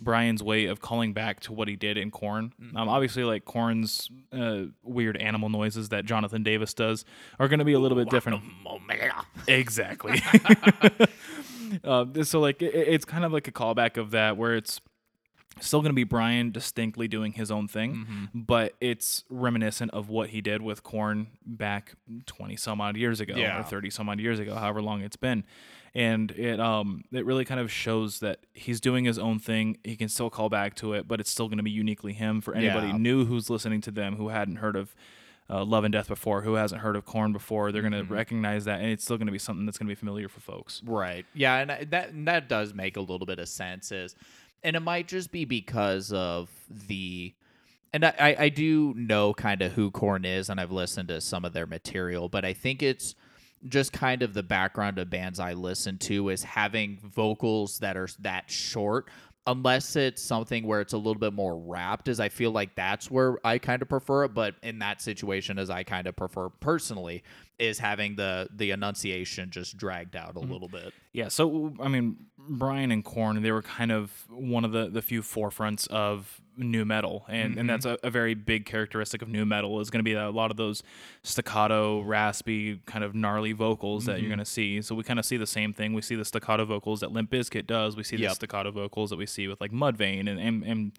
Brian's 0.00 0.42
way 0.42 0.66
of 0.66 0.80
calling 0.80 1.12
back 1.12 1.40
to 1.40 1.52
what 1.52 1.68
he 1.68 1.76
did 1.76 1.96
in 1.96 2.10
Korn. 2.10 2.52
Mm-hmm. 2.60 2.76
Um, 2.76 2.88
obviously, 2.88 3.24
like 3.24 3.44
Korn's 3.44 4.10
uh, 4.32 4.64
weird 4.82 5.16
animal 5.16 5.48
noises 5.48 5.90
that 5.90 6.04
Jonathan 6.04 6.42
Davis 6.42 6.74
does 6.74 7.04
are 7.38 7.48
going 7.48 7.58
to 7.58 7.64
be 7.64 7.74
a 7.74 7.78
little 7.78 7.96
bit 7.96 8.10
different. 8.10 8.42
exactly. 9.46 10.22
uh, 11.82 12.04
so, 12.24 12.40
like, 12.40 12.62
it, 12.62 12.74
it's 12.74 13.04
kind 13.04 13.24
of 13.24 13.32
like 13.32 13.48
a 13.48 13.52
callback 13.52 13.96
of 13.96 14.10
that, 14.12 14.36
where 14.36 14.54
it's 14.54 14.80
Still 15.60 15.78
going 15.82 15.90
to 15.90 15.94
be 15.94 16.02
Brian 16.02 16.50
distinctly 16.50 17.06
doing 17.06 17.30
his 17.30 17.48
own 17.52 17.68
thing, 17.68 18.28
but 18.34 18.74
it's 18.80 19.22
reminiscent 19.30 19.92
of 19.92 20.08
what 20.08 20.30
he 20.30 20.40
did 20.40 20.60
with 20.62 20.82
Korn 20.82 21.28
back 21.46 21.92
20 22.26 22.56
some 22.56 22.80
odd 22.80 22.96
years 22.96 23.20
ago 23.20 23.36
Yeah. 23.36 23.60
or 23.60 23.62
30 23.62 23.88
some 23.90 24.08
odd 24.08 24.18
years 24.18 24.40
ago, 24.40 24.56
however 24.56 24.82
long 24.82 25.02
it's 25.02 25.14
been. 25.14 25.44
And 25.94 26.32
it 26.32 26.58
um 26.58 27.04
it 27.12 27.24
really 27.24 27.44
kind 27.44 27.60
of 27.60 27.70
shows 27.70 28.18
that 28.18 28.40
he's 28.52 28.80
doing 28.80 29.04
his 29.04 29.16
own 29.16 29.38
thing. 29.38 29.78
He 29.84 29.94
can 29.94 30.08
still 30.08 30.28
call 30.28 30.48
back 30.48 30.74
to 30.76 30.92
it, 30.94 31.06
but 31.06 31.20
it's 31.20 31.30
still 31.30 31.46
going 31.46 31.58
to 31.58 31.62
be 31.62 31.70
uniquely 31.70 32.14
him 32.14 32.40
for 32.40 32.52
anybody 32.56 32.88
Yeah. 32.88 32.96
new 32.96 33.24
who's 33.24 33.48
listening 33.48 33.80
to 33.82 33.92
them 33.92 34.16
who 34.16 34.30
hadn't 34.30 34.56
heard 34.56 34.74
of 34.74 34.92
uh, 35.50 35.64
Love 35.64 35.84
and 35.84 35.92
Death 35.92 36.08
before, 36.08 36.42
who 36.42 36.54
hasn't 36.54 36.80
heard 36.80 36.96
of 36.96 37.04
Korn 37.04 37.32
before. 37.32 37.70
They're 37.72 37.82
going 37.82 37.92
to 37.92 38.02
recognize 38.04 38.64
that, 38.64 38.80
and 38.80 38.90
it's 38.90 39.04
still 39.04 39.16
going 39.18 39.26
to 39.26 39.32
be 39.32 39.38
something 39.38 39.66
that's 39.66 39.76
going 39.78 39.86
to 39.88 39.90
be 39.90 39.98
familiar 39.98 40.28
for 40.28 40.40
folks. 40.40 40.82
Right. 40.84 41.26
Yeah, 41.34 41.56
and 41.58 41.90
that 41.92 42.10
and 42.10 42.26
that 42.28 42.48
does 42.48 42.72
make 42.74 42.96
a 42.96 43.00
little 43.00 43.26
bit 43.26 43.38
of 43.38 43.48
sense. 43.48 43.92
Is 43.92 44.14
and 44.62 44.74
it 44.76 44.80
might 44.80 45.08
just 45.08 45.30
be 45.30 45.44
because 45.44 46.12
of 46.12 46.50
the. 46.70 47.34
And 47.92 48.04
I, 48.04 48.14
I- 48.18 48.36
I 48.44 48.48
do 48.48 48.92
know 48.96 49.34
kind 49.34 49.62
of 49.62 49.72
who 49.72 49.90
Korn 49.92 50.24
is, 50.24 50.48
and 50.48 50.58
I've 50.60 50.72
listened 50.72 51.08
to 51.08 51.20
some 51.20 51.44
of 51.44 51.52
their 51.52 51.66
material, 51.66 52.28
but 52.28 52.44
I 52.44 52.52
think 52.52 52.82
it's 52.82 53.14
just 53.68 53.92
kind 53.92 54.22
of 54.22 54.34
the 54.34 54.42
background 54.42 54.98
of 54.98 55.08
bands 55.08 55.38
I 55.40 55.52
listen 55.52 55.96
to 55.98 56.28
is 56.28 56.42
having 56.42 56.98
vocals 57.02 57.78
that 57.78 57.96
are 57.96 58.08
that 58.20 58.50
short. 58.50 59.08
Unless 59.46 59.96
it's 59.96 60.22
something 60.22 60.66
where 60.66 60.80
it's 60.80 60.94
a 60.94 60.96
little 60.96 61.20
bit 61.20 61.34
more 61.34 61.58
wrapped 61.58 62.08
as 62.08 62.18
I 62.18 62.30
feel 62.30 62.50
like 62.50 62.74
that's 62.74 63.10
where 63.10 63.38
I 63.44 63.58
kind 63.58 63.82
of 63.82 63.88
prefer 63.88 64.24
it. 64.24 64.32
But 64.32 64.54
in 64.62 64.78
that 64.78 65.02
situation, 65.02 65.58
as 65.58 65.68
I 65.68 65.82
kind 65.82 66.06
of 66.06 66.16
prefer 66.16 66.48
personally, 66.48 67.22
is 67.58 67.78
having 67.78 68.16
the 68.16 68.48
the 68.54 68.70
enunciation 68.70 69.50
just 69.50 69.76
dragged 69.76 70.16
out 70.16 70.30
a 70.30 70.40
mm-hmm. 70.40 70.52
little 70.52 70.68
bit. 70.68 70.92
Yeah, 71.12 71.28
so 71.28 71.74
I 71.80 71.88
mean, 71.88 72.26
Brian 72.38 72.90
and 72.90 73.04
Korn 73.04 73.42
they 73.42 73.52
were 73.52 73.62
kind 73.62 73.92
of 73.92 74.10
one 74.30 74.64
of 74.64 74.72
the 74.72 74.88
the 74.88 75.02
few 75.02 75.22
forefronts 75.22 75.86
of 75.88 76.40
nu 76.56 76.84
metal, 76.84 77.24
and 77.28 77.58
and 77.58 77.68
that's 77.68 77.84
a, 77.84 77.98
a 78.02 78.10
very 78.10 78.34
big 78.34 78.66
characteristic 78.66 79.22
of 79.22 79.28
nu 79.28 79.44
metal 79.44 79.80
is 79.80 79.90
going 79.90 80.00
to 80.00 80.04
be 80.04 80.14
a 80.14 80.30
lot 80.30 80.50
of 80.50 80.56
those 80.56 80.82
staccato, 81.22 82.00
raspy, 82.02 82.80
kind 82.86 83.04
of 83.04 83.14
gnarly 83.14 83.52
vocals 83.52 84.06
that 84.06 84.20
you're 84.20 84.28
going 84.28 84.38
to 84.38 84.44
see. 84.44 84.80
So 84.82 84.94
we 84.94 85.02
kind 85.02 85.18
of 85.18 85.24
see 85.24 85.36
the 85.36 85.46
same 85.46 85.72
thing. 85.72 85.92
We 85.94 86.02
see 86.02 86.14
the 86.14 86.24
staccato 86.24 86.64
vocals 86.64 87.00
that 87.00 87.12
Limp 87.12 87.30
Bizkit 87.30 87.66
does. 87.66 87.96
We 87.96 88.04
see 88.04 88.16
the 88.16 88.34
staccato 88.34 88.70
vocals 88.70 89.10
that 89.10 89.16
we 89.16 89.26
see 89.26 89.48
with 89.48 89.60
like 89.60 89.72
Mudvayne 89.72 90.28
and 90.28 90.38
and 90.40 90.64
and, 90.64 90.92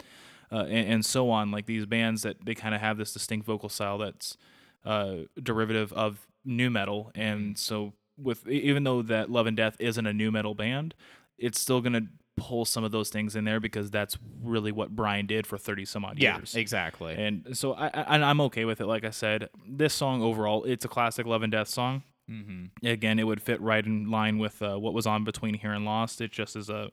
uh, 0.52 0.64
and, 0.64 0.88
and 0.88 1.06
so 1.06 1.30
on. 1.30 1.50
Like 1.50 1.66
these 1.66 1.86
bands 1.86 2.22
that 2.22 2.44
they 2.44 2.54
kind 2.54 2.74
of 2.74 2.80
have 2.80 2.98
this 2.98 3.12
distinct 3.12 3.46
vocal 3.46 3.68
style 3.68 3.98
that's 3.98 4.36
uh, 4.84 5.16
derivative 5.42 5.92
of 5.92 6.26
nu 6.44 6.70
metal, 6.70 7.10
and 7.14 7.58
so 7.58 7.92
with 8.16 8.46
even 8.48 8.84
though 8.84 9.02
that 9.02 9.30
Love 9.30 9.46
and 9.46 9.56
Death 9.56 9.76
isn't 9.78 10.06
a 10.06 10.12
nu 10.12 10.30
metal 10.30 10.54
band, 10.54 10.94
it's 11.38 11.60
still 11.60 11.80
gonna 11.80 12.02
pull 12.36 12.64
some 12.64 12.84
of 12.84 12.92
those 12.92 13.08
things 13.08 13.34
in 13.34 13.44
there 13.44 13.60
because 13.60 13.90
that's 13.90 14.18
really 14.42 14.72
what 14.72 14.94
Brian 14.94 15.26
did 15.26 15.46
for 15.46 15.58
thirty 15.58 15.84
some 15.84 16.04
odd 16.04 16.18
years. 16.18 16.54
Yeah, 16.54 16.60
exactly. 16.60 17.14
And 17.14 17.56
so 17.56 17.74
I, 17.74 17.88
I, 17.88 18.18
I'm 18.18 18.40
okay 18.42 18.64
with 18.64 18.80
it. 18.80 18.86
Like 18.86 19.04
I 19.04 19.10
said, 19.10 19.48
this 19.66 19.94
song 19.94 20.22
overall, 20.22 20.64
it's 20.64 20.84
a 20.84 20.88
classic 20.88 21.26
Love 21.26 21.42
and 21.42 21.52
Death 21.52 21.68
song. 21.68 22.02
mm-hmm. 22.30 22.86
Again, 22.86 23.18
it 23.18 23.24
would 23.24 23.42
fit 23.42 23.60
right 23.60 23.84
in 23.84 24.10
line 24.10 24.38
with 24.38 24.60
uh, 24.62 24.76
what 24.78 24.94
was 24.94 25.06
on 25.06 25.24
between 25.24 25.54
here 25.54 25.72
and 25.72 25.84
Lost. 25.84 26.20
It 26.20 26.32
just 26.32 26.56
is 26.56 26.68
a 26.68 26.90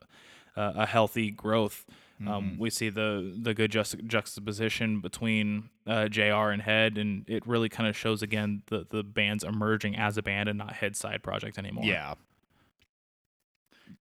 a, 0.56 0.74
a 0.78 0.86
healthy 0.86 1.32
growth. 1.32 1.86
Um, 2.26 2.58
we 2.58 2.70
see 2.70 2.90
the 2.90 3.38
the 3.38 3.54
good 3.54 3.70
juxt- 3.70 4.06
juxtaposition 4.08 5.02
between 5.02 5.70
uh, 5.86 6.08
Jr. 6.08 6.52
and 6.52 6.62
Head, 6.62 6.98
and 6.98 7.26
it 7.28 7.46
really 7.46 7.68
kind 7.68 7.90
of 7.90 7.98
shows 7.98 8.22
again 8.22 8.62
the 8.68 8.86
the 8.90 9.04
band's 9.04 9.44
emerging 9.44 9.98
as 9.98 10.18
a 10.18 10.22
band 10.22 10.48
and 10.48 10.58
not 10.58 10.74
Head 10.74 10.96
side 10.96 11.22
project 11.22 11.58
anymore. 11.58 11.84
Yeah. 11.84 12.14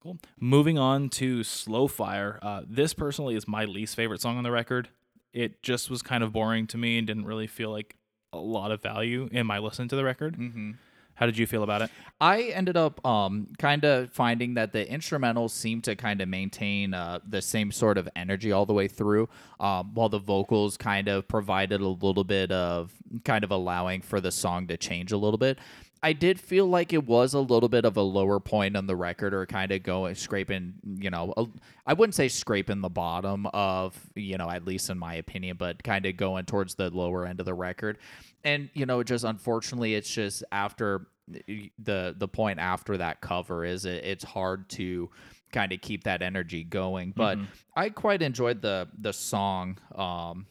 Cool. 0.03 0.19
Moving 0.41 0.79
on 0.79 1.11
to 1.11 1.45
Slow 1.45 1.87
Fire. 1.87 2.41
Uh, 2.43 2.63
this 2.69 2.93
personally 2.93 3.37
is 3.37 3.47
my 3.47 3.65
least 3.65 3.95
favorite 3.95 4.21
song 4.21 4.37
on 4.37 4.43
the 4.43 4.51
record. 4.51 4.89
It 5.33 5.63
just 5.63 5.91
was 5.91 6.03
kind 6.03 6.25
of 6.25 6.33
boring 6.33 6.67
to 6.69 6.79
me 6.79 6.99
and 6.99 7.07
didn't 7.07 7.25
really 7.25 7.47
feel 7.47 7.71
like 7.71 7.95
a 8.33 8.39
lot 8.39 8.73
of 8.73 8.83
value 8.83 9.29
in 9.31 9.47
my 9.47 9.59
listen 9.59 9.87
to 9.89 9.97
the 9.97 10.03
record. 10.03 10.37
Mm-hmm. 10.37 10.73
How 11.15 11.27
did 11.27 11.39
you 11.39 11.47
feel 11.47 11.63
about 11.63 11.83
it? 11.83 11.91
I 12.21 12.45
ended 12.45 12.77
up 12.77 13.05
um, 13.07 13.49
kind 13.59 13.85
of 13.85 14.11
finding 14.13 14.55
that 14.55 14.73
the 14.73 14.85
instrumentals 14.85 15.51
seem 15.51 15.81
to 15.83 15.95
kind 15.95 16.21
of 16.21 16.29
maintain 16.29 16.95
uh, 16.95 17.21
the 17.29 17.43
same 17.43 17.71
sort 17.71 17.97
of 17.97 18.09
energy 18.17 18.51
all 18.51 18.67
the 18.67 18.73
way 18.73 18.89
through, 18.89 19.29
um, 19.61 19.95
while 19.95 20.09
the 20.09 20.19
vocals 20.19 20.77
kind 20.77 21.09
of 21.09 21.29
provided 21.29 21.81
a 21.81 21.87
little 21.87 22.25
bit 22.25 22.51
of 22.51 22.93
kind 23.25 23.45
of 23.45 23.53
allowing 23.53 24.01
for 24.01 24.21
the 24.21 24.33
song 24.33 24.67
to 24.67 24.77
change 24.77 25.13
a 25.13 25.17
little 25.17 25.39
bit. 25.39 25.59
I 26.05 26.13
did 26.13 26.41
feel 26.41 26.67
like 26.67 26.93
it 26.93 27.07
was 27.07 27.33
a 27.35 27.41
little 27.41 27.69
bit 27.69 27.85
of 27.85 27.97
a 27.97 28.03
lower 28.03 28.41
point 28.41 28.77
on 28.77 28.87
the 28.87 28.97
record, 28.97 29.33
or 29.33 29.47
kind 29.47 29.71
of 29.71 29.85
going 29.85 30.17
scraping, 30.17 30.75
you 30.99 31.11
know, 31.11 31.33
a, 31.37 31.47
I 31.87 31.93
wouldn't 31.93 32.17
say 32.17 32.27
scraping 32.29 32.81
the 32.81 32.89
bottom 32.91 33.47
of, 33.47 33.97
you 34.17 34.37
know, 34.37 34.51
at 34.51 34.65
least 34.65 34.91
in 34.91 34.99
my 34.99 35.15
opinion, 35.15 35.57
but 35.59 35.83
kind 35.83 36.05
of 36.07 36.17
going 36.17 36.45
towards 36.45 36.75
the 36.75 36.91
lower 36.91 37.25
end 37.25 37.39
of 37.39 37.47
the 37.47 37.55
record. 37.55 37.99
And 38.43 38.69
you 38.75 38.87
know, 38.87 39.03
just 39.05 39.25
unfortunately, 39.25 39.95
it's 39.95 40.13
just 40.13 40.43
after 40.51 41.07
the 41.29 42.15
the 42.19 42.29
point 42.29 42.59
after 42.59 42.97
that 42.97 43.21
cover 43.21 43.65
is 43.65 43.85
it, 43.85 44.05
it's 44.05 44.25
hard 44.25 44.69
to 44.71 45.09
kind 45.53 45.73
of 45.73 45.81
keep 45.81 46.05
that 46.05 46.23
energy 46.23 46.65
going. 46.65 47.13
But 47.15 47.39
I 47.77 47.91
quite 47.91 48.23
enjoyed 48.23 48.61
the 48.61 48.89
the 48.99 49.13
song, 49.13 49.79
um, 49.95 50.47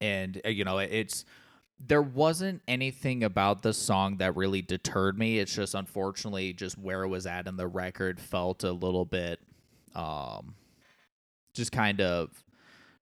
and 0.00 0.40
uh, 0.44 0.50
you 0.50 0.64
know, 0.64 0.78
it's 0.78 1.24
there 1.86 2.02
wasn't 2.02 2.62
anything 2.66 3.24
about 3.24 3.62
the 3.62 3.72
song 3.72 4.16
that 4.18 4.36
really 4.36 4.62
deterred 4.62 5.18
me. 5.18 5.38
It's 5.38 5.54
just 5.54 5.74
unfortunately 5.74 6.52
just 6.52 6.78
where 6.78 7.02
it 7.02 7.08
was 7.08 7.26
at 7.26 7.46
in 7.46 7.56
the 7.56 7.66
record 7.66 8.20
felt 8.20 8.64
a 8.64 8.72
little 8.72 9.04
bit 9.04 9.40
um 9.94 10.56
just 11.54 11.70
kind 11.70 12.00
of 12.00 12.42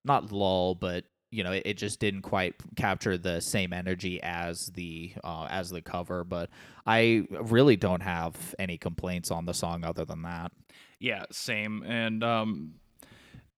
not 0.05 0.31
lull 0.31 0.75
but 0.75 1.05
you 1.31 1.42
know 1.42 1.53
it, 1.53 1.62
it 1.64 1.79
just 1.79 2.01
didn't 2.01 2.21
quite 2.21 2.55
capture 2.77 3.16
the 3.16 3.40
same 3.40 3.73
energy 3.73 4.23
as 4.23 4.66
the 4.75 5.11
uh 5.25 5.47
as 5.49 5.71
the 5.71 5.81
cover 5.81 6.23
but 6.23 6.51
I 6.87 7.27
really 7.31 7.77
don't 7.77 8.03
have 8.03 8.55
any 8.59 8.77
complaints 8.77 9.31
on 9.31 9.47
the 9.47 9.55
song 9.55 9.85
other 9.85 10.05
than 10.05 10.23
that. 10.23 10.53
Yeah, 10.99 11.25
same. 11.31 11.83
And 11.85 12.25
um, 12.25 12.75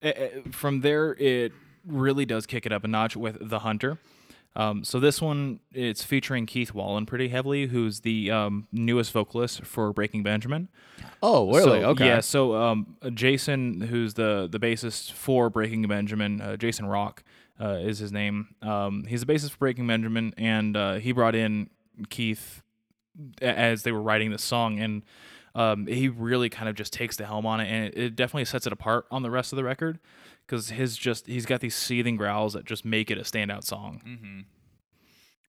eh, 0.03 0.13
eh, 0.15 0.29
from 0.51 0.81
there, 0.81 1.15
it 1.15 1.53
really 1.87 2.27
does 2.27 2.47
kick 2.47 2.67
it 2.67 2.73
up 2.73 2.85
a 2.85 2.89
notch 2.89 3.17
with 3.17 3.49
The 3.49 3.61
Hunter. 3.61 3.99
Um, 4.57 4.85
so 4.85 5.01
this 5.01 5.21
one, 5.21 5.61
it's 5.73 6.05
featuring 6.05 6.47
Keith 6.47 6.73
Wallen 6.73 7.07
pretty 7.07 7.29
heavily, 7.29 7.67
who's 7.67 8.01
the 8.01 8.31
um, 8.31 8.69
newest 8.71 9.13
vocalist 9.13 9.65
for 9.65 9.93
Breaking 9.93 10.23
Benjamin. 10.23 10.69
Oh, 11.23 11.53
really? 11.53 11.81
So, 11.81 11.89
okay. 11.91 12.07
Yeah. 12.07 12.21
So 12.21 12.55
um, 12.55 12.97
Jason, 13.15 13.81
who's 13.81 14.15
the 14.15 14.49
the 14.51 14.61
bassist 14.61 15.13
for 15.13 15.51
Breaking 15.51 15.83
Benjamin, 15.89 16.41
uh, 16.41 16.57
Jasen 16.57 16.87
Rauch 16.87 17.23
uh, 17.61 17.79
is 17.81 17.99
his 17.99 18.13
name. 18.13 18.55
Um, 18.63 19.05
he's 19.09 19.25
the 19.25 19.33
bassist 19.33 19.51
for 19.51 19.59
Breaking 19.59 19.87
Benjamin, 19.87 20.35
and 20.37 20.77
uh, 20.77 20.95
he 20.95 21.13
brought 21.13 21.35
in 21.35 21.69
Keith 22.09 22.63
as 23.41 23.83
they 23.83 23.93
were 23.93 24.03
writing 24.03 24.31
the 24.31 24.39
song, 24.39 24.79
and 24.79 25.03
um, 25.55 25.87
he 25.87 26.09
really 26.09 26.49
kind 26.49 26.69
of 26.69 26.75
just 26.75 26.93
takes 26.93 27.17
the 27.17 27.27
helm 27.27 27.47
on 27.47 27.61
it, 27.61 27.67
and 27.67 27.87
it, 27.87 27.99
it 27.99 28.17
definitely 28.17 28.45
sets 28.45 28.67
it 28.67 28.73
apart 28.73 29.07
on 29.11 29.23
the 29.23 29.31
rest 29.31 29.53
of 29.53 29.57
the 29.57 29.65
record 29.65 29.99
because 30.47 30.71
his 30.71 30.97
just 30.97 31.27
he's 31.27 31.47
got 31.47 31.61
these 31.61 31.75
seething 31.75 32.17
growls 32.17 32.53
that 32.55 32.65
just 32.65 32.85
make 32.85 33.11
it 33.11 33.19
a 33.19 33.23
standout 33.23 33.65
song. 33.65 34.45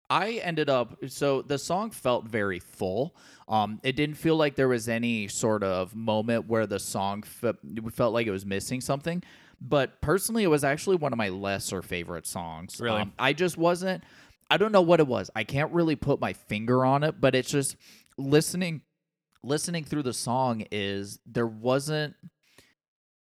I 0.10 0.34
ended 0.44 0.70
up 0.70 0.98
so 1.08 1.42
the 1.42 1.58
song 1.58 1.92
felt 1.92 2.26
very 2.26 2.60
full. 2.60 3.16
Um, 3.48 3.80
it 3.84 3.96
didn't 3.96 4.16
feel 4.16 4.36
like 4.36 4.56
there 4.56 4.68
was 4.68 4.88
any 4.88 5.28
sort 5.28 5.64
of 5.64 5.96
moment 5.96 6.48
where 6.48 6.68
the 6.68 6.80
song 6.80 7.24
fe- 7.24 7.54
felt 7.92 8.14
like 8.14 8.28
it 8.28 8.32
was 8.32 8.46
missing 8.46 8.82
something. 8.82 9.24
But 9.62 10.02
personally, 10.02 10.44
it 10.44 10.48
was 10.48 10.64
actually 10.64 10.98
one 10.98 11.14
of 11.14 11.18
my 11.18 11.30
lesser 11.30 11.82
favorite 11.82 12.28
songs. 12.28 12.80
Really? 12.80 13.02
Um, 13.02 13.14
I 13.18 13.34
just 13.34 13.58
wasn't. 13.58 14.04
I 14.52 14.58
don't 14.58 14.72
know 14.72 14.82
what 14.82 15.00
it 15.00 15.08
was. 15.08 15.32
I 15.36 15.44
can't 15.44 15.72
really 15.72 15.96
put 15.96 16.20
my 16.20 16.34
finger 16.34 16.86
on 16.86 17.04
it, 17.04 17.20
but 17.20 17.34
it's 17.34 17.50
just 17.50 17.76
listening 18.18 18.82
listening 19.44 19.84
through 19.84 20.04
the 20.04 20.14
song 20.14 20.66
is 20.72 21.20
there 21.26 21.48
wasn't 21.48 22.16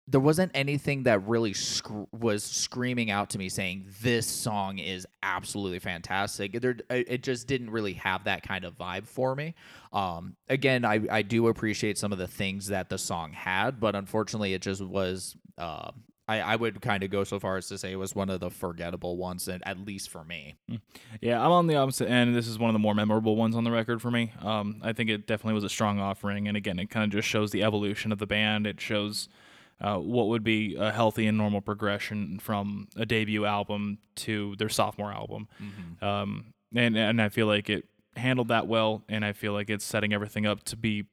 there 0.08 0.20
wasn't 0.20 0.50
anything 0.54 1.04
that 1.04 1.26
really 1.26 1.54
sc- 1.54 1.90
was 2.12 2.42
screaming 2.42 3.10
out 3.10 3.30
to 3.30 3.38
me 3.38 3.48
saying 3.48 3.86
this 4.02 4.26
song 4.26 4.78
is 4.78 5.06
absolutely 5.22 5.78
fantastic. 5.78 6.60
There, 6.60 6.76
it 6.90 7.22
just 7.22 7.46
didn't 7.46 7.70
really 7.70 7.94
have 7.94 8.24
that 8.24 8.42
kind 8.42 8.64
of 8.64 8.76
vibe 8.76 9.06
for 9.06 9.34
me. 9.34 9.54
Um, 9.92 10.36
again, 10.48 10.84
I, 10.84 11.00
I 11.10 11.22
do 11.22 11.46
appreciate 11.48 11.98
some 11.98 12.12
of 12.12 12.18
the 12.18 12.26
things 12.26 12.66
that 12.68 12.88
the 12.88 12.98
song 12.98 13.32
had, 13.32 13.78
but 13.78 13.94
unfortunately, 13.94 14.54
it 14.54 14.62
just 14.62 14.82
was. 14.82 15.36
Uh, 15.56 15.92
I, 16.28 16.40
I 16.40 16.56
would 16.56 16.80
kind 16.80 17.02
of 17.02 17.10
go 17.10 17.24
so 17.24 17.40
far 17.40 17.56
as 17.56 17.66
to 17.68 17.76
say 17.76 17.92
it 17.92 17.96
was 17.96 18.14
one 18.14 18.30
of 18.30 18.40
the 18.40 18.48
forgettable 18.48 19.16
ones, 19.16 19.48
at 19.48 19.78
least 19.78 20.08
for 20.08 20.24
me. 20.24 20.54
Yeah, 21.20 21.44
I'm 21.44 21.50
on 21.50 21.66
the 21.66 21.74
opposite 21.76 22.08
end. 22.08 22.34
This 22.34 22.46
is 22.46 22.58
one 22.58 22.70
of 22.70 22.74
the 22.74 22.78
more 22.78 22.94
memorable 22.94 23.36
ones 23.36 23.56
on 23.56 23.64
the 23.64 23.72
record 23.72 24.00
for 24.00 24.10
me. 24.10 24.32
Um, 24.40 24.80
I 24.82 24.92
think 24.92 25.10
it 25.10 25.26
definitely 25.26 25.54
was 25.54 25.64
a 25.64 25.68
strong 25.68 25.98
offering, 25.98 26.46
and 26.48 26.56
again, 26.56 26.78
it 26.78 26.90
kind 26.90 27.04
of 27.04 27.10
just 27.10 27.28
shows 27.28 27.50
the 27.50 27.62
evolution 27.64 28.12
of 28.12 28.18
the 28.18 28.26
band. 28.26 28.66
It 28.66 28.80
shows 28.80 29.28
uh, 29.82 29.98
what 29.98 30.28
would 30.28 30.44
be 30.44 30.76
a 30.76 30.90
healthy 30.92 31.26
and 31.26 31.36
normal 31.36 31.60
progression 31.60 32.38
from 32.38 32.88
a 32.96 33.04
debut 33.04 33.44
album 33.44 33.98
to 34.14 34.54
their 34.56 34.68
sophomore 34.70 35.12
album. 35.12 35.48
Um, 36.00 36.54
and 36.74 36.96
and 36.96 37.20
I 37.20 37.28
feel 37.28 37.46
like 37.46 37.68
it 37.68 37.84
handled 38.16 38.48
that 38.48 38.66
well, 38.66 39.02
and 39.08 39.24
I 39.24 39.32
feel 39.32 39.52
like 39.52 39.68
it's 39.68 39.84
setting 39.84 40.12
everything 40.14 40.46
up 40.46 40.62
to 40.64 40.76
be 40.76 41.06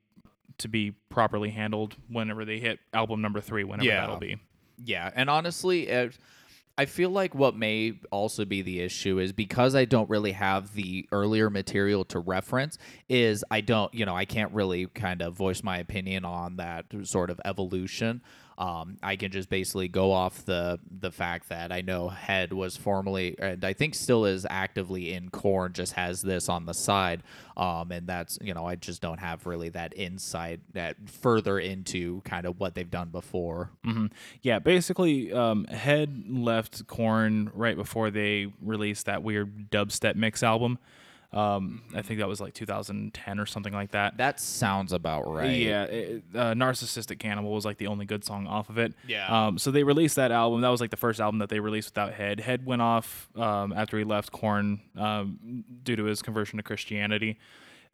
to 0.59 0.67
be 0.67 0.91
properly 1.09 1.49
handled 1.49 1.95
whenever 2.09 2.45
they 2.45 2.59
hit 2.59 2.79
album 2.93 3.21
number 3.21 3.41
three, 3.41 3.63
whenever 3.63 3.87
Yeah. 3.87 4.01
that'll 4.01 4.17
be. 4.17 4.37
Yeah, 4.83 5.09
and 5.15 5.29
honestly, 5.29 5.87
it, 5.87 6.17
I 6.77 6.85
feel 6.85 7.09
like 7.09 7.33
what 7.35 7.55
may 7.55 7.93
also 8.11 8.45
be 8.45 8.61
the 8.61 8.79
issue 8.81 9.19
is 9.19 9.31
because 9.33 9.75
I 9.75 9.83
don't 9.85 10.09
really 10.09 10.31
have 10.33 10.73
the 10.75 11.07
earlier 11.11 11.49
material 11.49 12.05
to 12.05 12.19
reference. 12.19 12.77
Is 13.09 13.43
I 13.51 13.59
don't, 13.61 13.93
you 13.93 14.05
know, 14.05 14.15
I 14.15 14.25
can't 14.25 14.53
really 14.53 14.87
kind 14.87 15.21
of 15.21 15.33
voice 15.33 15.63
my 15.63 15.77
opinion 15.79 16.23
on 16.25 16.55
that 16.57 16.85
sort 17.03 17.29
of 17.29 17.39
evolution. 17.43 18.21
Um, 18.59 18.97
I 19.01 19.15
can 19.15 19.31
just 19.31 19.49
basically 19.49 19.87
go 19.87 20.11
off 20.11 20.43
the 20.43 20.79
the 20.99 21.11
fact 21.11 21.47
that 21.47 21.71
I 21.71 21.79
know 21.79 22.09
Head 22.09 22.51
was 22.51 22.75
formerly 22.75 23.35
and 23.39 23.63
I 23.63 23.71
think 23.71 23.95
still 23.95 24.25
is 24.25 24.45
actively 24.49 25.13
in 25.13 25.29
Korn, 25.29 25.71
just 25.71 25.93
has 25.93 26.21
this 26.21 26.49
on 26.49 26.65
the 26.65 26.73
side, 26.73 27.23
um, 27.55 27.89
and 27.93 28.05
that's 28.05 28.37
you 28.41 28.53
know 28.53 28.65
I 28.65 28.75
just 28.75 29.01
don't 29.01 29.19
have 29.19 29.45
really 29.45 29.69
that 29.69 29.93
insight 29.95 30.59
that 30.73 30.97
further 31.09 31.57
into 31.57 32.19
kind 32.25 32.45
of 32.45 32.59
what 32.59 32.75
they've 32.75 32.91
done 32.91 33.09
before. 33.09 33.71
hmm 33.85 34.07
Yeah, 34.41 34.59
basically, 34.59 35.31
um, 35.31 35.63
Head 35.65 36.25
left 36.29 36.85
Korn 36.85 37.51
right 37.53 37.77
before 37.77 38.11
they 38.11 38.51
released 38.61 39.05
that 39.05 39.23
weird 39.23 39.71
dubstep 39.71 40.15
mix 40.15 40.43
album. 40.43 40.79
Um, 41.31 41.83
I 41.93 42.01
think 42.01 42.19
that 42.19 42.27
was 42.27 42.41
like 42.41 42.55
2010 42.55 43.39
or 43.39 43.45
something 43.45 43.73
like 43.73 43.91
that. 43.91 44.17
That 44.17 44.39
sounds 44.39 44.91
about 44.91 45.27
right. 45.27 45.51
Yeah, 45.51 45.83
it, 45.83 46.23
uh, 46.33 46.53
Narcissistic 46.53 47.19
Cannibal 47.19 47.51
was 47.51 47.65
like 47.65 47.77
the 47.77 47.85
only 47.87 48.05
good 48.05 48.23
song 48.23 48.47
off 48.47 48.69
of 48.69 48.79
it. 48.79 48.93
Yeah. 49.07 49.27
Um, 49.47 49.59
so 49.59 49.69
they 49.69 49.83
released 49.83 50.15
that 50.15 50.31
album. 50.31 50.61
That 50.61 50.69
was 50.69 50.81
like 50.81 50.89
the 50.89 50.97
first 50.97 51.19
album 51.19 51.37
that 51.39 51.49
they 51.49 51.59
released 51.59 51.89
without 51.89 52.13
Head. 52.13 52.39
Head 52.39 52.65
went 52.65 52.81
off 52.81 53.29
um, 53.35 53.73
after 53.73 53.97
he 53.99 54.03
left 54.03 54.31
Korn 54.31 54.81
um, 54.97 55.63
due 55.83 55.95
to 55.95 56.05
his 56.05 56.23
conversion 56.23 56.57
to 56.57 56.63
Christianity. 56.63 57.37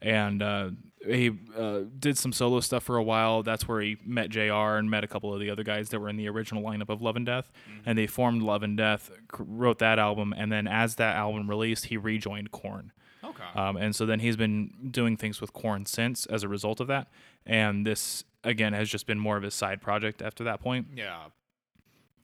And 0.00 0.42
uh, 0.42 0.70
he 1.06 1.30
uh, 1.56 1.80
did 1.98 2.16
some 2.18 2.32
solo 2.32 2.60
stuff 2.60 2.84
for 2.84 2.96
a 2.96 3.02
while. 3.02 3.42
That's 3.42 3.66
where 3.68 3.80
he 3.80 3.96
met 4.04 4.30
JR 4.30 4.76
and 4.76 4.90
met 4.90 5.04
a 5.04 5.06
couple 5.06 5.32
of 5.32 5.40
the 5.40 5.50
other 5.50 5.62
guys 5.62 5.90
that 5.90 6.00
were 6.00 6.08
in 6.08 6.16
the 6.16 6.28
original 6.28 6.62
lineup 6.62 6.88
of 6.88 7.02
Love 7.02 7.16
and 7.16 7.26
Death. 7.26 7.50
And 7.84 7.98
they 7.98 8.06
formed 8.06 8.42
Love 8.42 8.62
and 8.62 8.76
Death, 8.76 9.10
wrote 9.38 9.78
that 9.80 9.98
album. 9.98 10.34
And 10.36 10.50
then 10.50 10.66
as 10.66 10.96
that 10.96 11.16
album 11.16 11.48
released, 11.50 11.86
he 11.86 11.96
rejoined 11.98 12.50
Korn. 12.50 12.92
Okay. 13.28 13.44
Um, 13.54 13.76
and 13.76 13.94
so 13.94 14.06
then 14.06 14.20
he's 14.20 14.36
been 14.36 14.90
doing 14.90 15.16
things 15.16 15.40
with 15.40 15.52
Korn 15.52 15.86
since 15.86 16.26
as 16.26 16.42
a 16.42 16.48
result 16.48 16.80
of 16.80 16.86
that. 16.88 17.08
And 17.44 17.86
this, 17.86 18.24
again, 18.44 18.72
has 18.72 18.88
just 18.88 19.06
been 19.06 19.18
more 19.18 19.36
of 19.36 19.42
his 19.42 19.54
side 19.54 19.80
project 19.80 20.22
after 20.22 20.44
that 20.44 20.60
point. 20.60 20.88
yeah. 20.94 21.24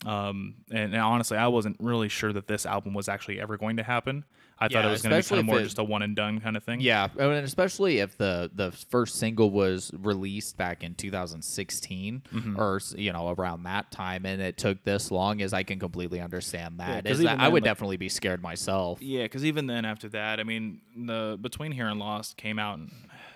Um, 0.05 0.55
and, 0.69 0.93
and 0.93 1.01
honestly, 1.01 1.37
I 1.37 1.47
wasn't 1.47 1.77
really 1.79 2.09
sure 2.09 2.33
that 2.33 2.47
this 2.47 2.65
album 2.65 2.93
was 2.93 3.07
actually 3.07 3.39
ever 3.39 3.57
going 3.57 3.77
to 3.77 3.83
happen. 3.83 4.25
I 4.63 4.67
thought 4.69 4.85
it 4.85 4.89
was 4.89 5.01
going 5.01 5.11
to 5.15 5.17
be 5.21 5.29
kind 5.29 5.39
of 5.39 5.45
more 5.45 5.59
it- 5.59 5.63
just 5.63 5.77
a 5.79 5.83
one 5.83 6.01
and 6.01 6.15
done 6.15 6.39
kind 6.39 6.55
of 6.57 6.63
thing. 6.63 6.79
Yeah, 6.81 7.07
and 7.17 7.31
especially 7.45 7.99
if 7.99 8.17
the 8.17 8.49
the 8.53 8.71
first 8.71 9.15
single 9.15 9.51
was 9.51 9.91
released 9.97 10.57
back 10.57 10.83
in 10.83 10.95
2016 10.95 12.23
Mm-hmm. 12.33 12.59
or 12.59 12.79
you 12.95 13.11
know 13.13 13.29
around 13.29 13.63
that 13.63 13.91
time, 13.91 14.25
and 14.25 14.41
it 14.41 14.57
took 14.57 14.83
this 14.83 15.11
long, 15.11 15.41
as 15.41 15.53
I 15.53 15.63
can 15.63 15.79
completely 15.79 16.19
understand 16.19 16.79
that. 16.79 17.05
Is 17.05 17.19
that 17.19 17.23
even 17.25 17.39
I 17.39 17.47
would 17.49 17.63
like- 17.63 17.69
definitely 17.69 17.97
be 17.97 18.09
scared 18.09 18.41
myself. 18.41 19.01
Yeah, 19.01 19.23
because 19.23 19.45
even 19.45 19.67
then, 19.67 19.85
after 19.85 20.09
that, 20.09 20.39
I 20.39 20.43
mean, 20.43 20.81
the 20.95 21.37
Between 21.41 21.71
Here 21.71 21.87
and 21.87 21.99
Lost 21.99 22.37
came 22.37 22.59
out 22.59 22.79
in 22.79 22.89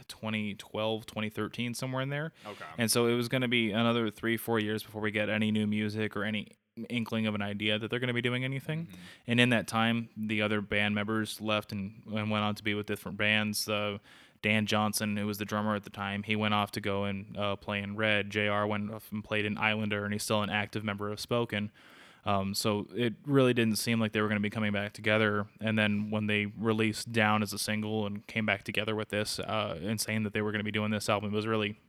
2012, 0.08 1.06
2013, 1.06 1.74
somewhere 1.74 2.02
in 2.02 2.10
there. 2.10 2.32
Okay. 2.46 2.66
And 2.78 2.90
so 2.90 3.08
it 3.08 3.13
was 3.16 3.28
going 3.28 3.42
to 3.42 3.48
be 3.48 3.72
another 3.72 4.10
three, 4.10 4.38
four 4.38 4.60
years 4.60 4.84
before 4.84 5.02
we 5.02 5.12
get 5.12 5.30
any 5.30 5.52
new 5.52 5.68
music 5.68 6.16
or 6.16 6.24
any 6.24 6.58
inkling 6.90 7.28
of 7.28 7.36
an 7.36 7.42
idea 7.42 7.80
that 7.80 7.90
they're 7.90 8.00
going 8.00 8.08
to 8.08 8.13
be 8.13 8.22
doing 8.22 8.44
anything. 8.44 8.88
And 9.28 9.40
in 9.40 9.50
that 9.50 9.68
time, 9.68 10.10
the 10.16 10.42
other 10.42 10.62
band 10.62 10.96
members 10.96 11.40
left 11.42 11.72
and, 11.72 12.02
and 12.13 12.30
went 12.32 12.44
on 12.44 12.56
to 12.56 12.63
be 12.63 12.74
with 12.74 12.86
different 12.86 13.18
bands. 13.18 13.68
Uh, 13.68 13.98
Dan 14.42 14.66
Johnson, 14.66 15.18
who 15.18 15.26
was 15.26 15.38
the 15.38 15.46
drummer 15.46 15.76
at 15.76 15.84
the 15.84 15.90
time, 15.90 16.24
he 16.24 16.36
went 16.36 16.54
off 16.54 16.72
to 16.72 16.82
go 16.82 17.06
and 17.06 17.36
uh, 17.38 17.56
play 17.56 17.82
in 17.82 17.96
Red. 17.96 18.30
JR 18.30 18.66
went 18.66 18.92
off 18.94 19.08
and 19.12 19.24
played 19.24 19.46
in 19.46 19.58
Islander, 19.58 20.04
and 20.04 20.13
he's 20.13 20.24
still 20.24 20.44
an 20.44 20.50
active 20.50 20.84
member 20.84 21.12
of 21.12 21.20
Spoken. 21.20 21.72
Um, 22.26 22.54
so 22.54 22.88
it 22.94 23.13
really 23.26 23.54
didn't 23.54 23.78
seem 23.78 24.02
like 24.02 24.12
they 24.12 24.20
were 24.20 24.28
going 24.28 24.38
to 24.38 24.44
be 24.44 24.50
coming 24.50 24.74
back 24.74 24.92
together. 24.92 25.48
And 25.62 25.80
then 25.80 26.12
when 26.12 26.28
they 26.28 26.48
released 26.58 27.13
Down 27.13 27.42
as 27.42 27.54
a 27.54 27.58
single 27.58 28.06
and 28.06 28.28
came 28.28 28.46
back 28.46 28.63
together 28.63 28.96
with 28.96 29.10
this 29.10 29.40
uh, 29.40 29.80
and 29.82 30.00
saying 30.00 30.24
that 30.24 30.34
they 30.34 30.42
were 30.42 30.52
going 30.52 30.60
to 30.60 30.66
be 30.66 30.72
doing 30.72 30.92
this 30.92 31.08
album, 31.08 31.34
it 31.34 31.36
was 31.36 31.48
really 31.48 31.80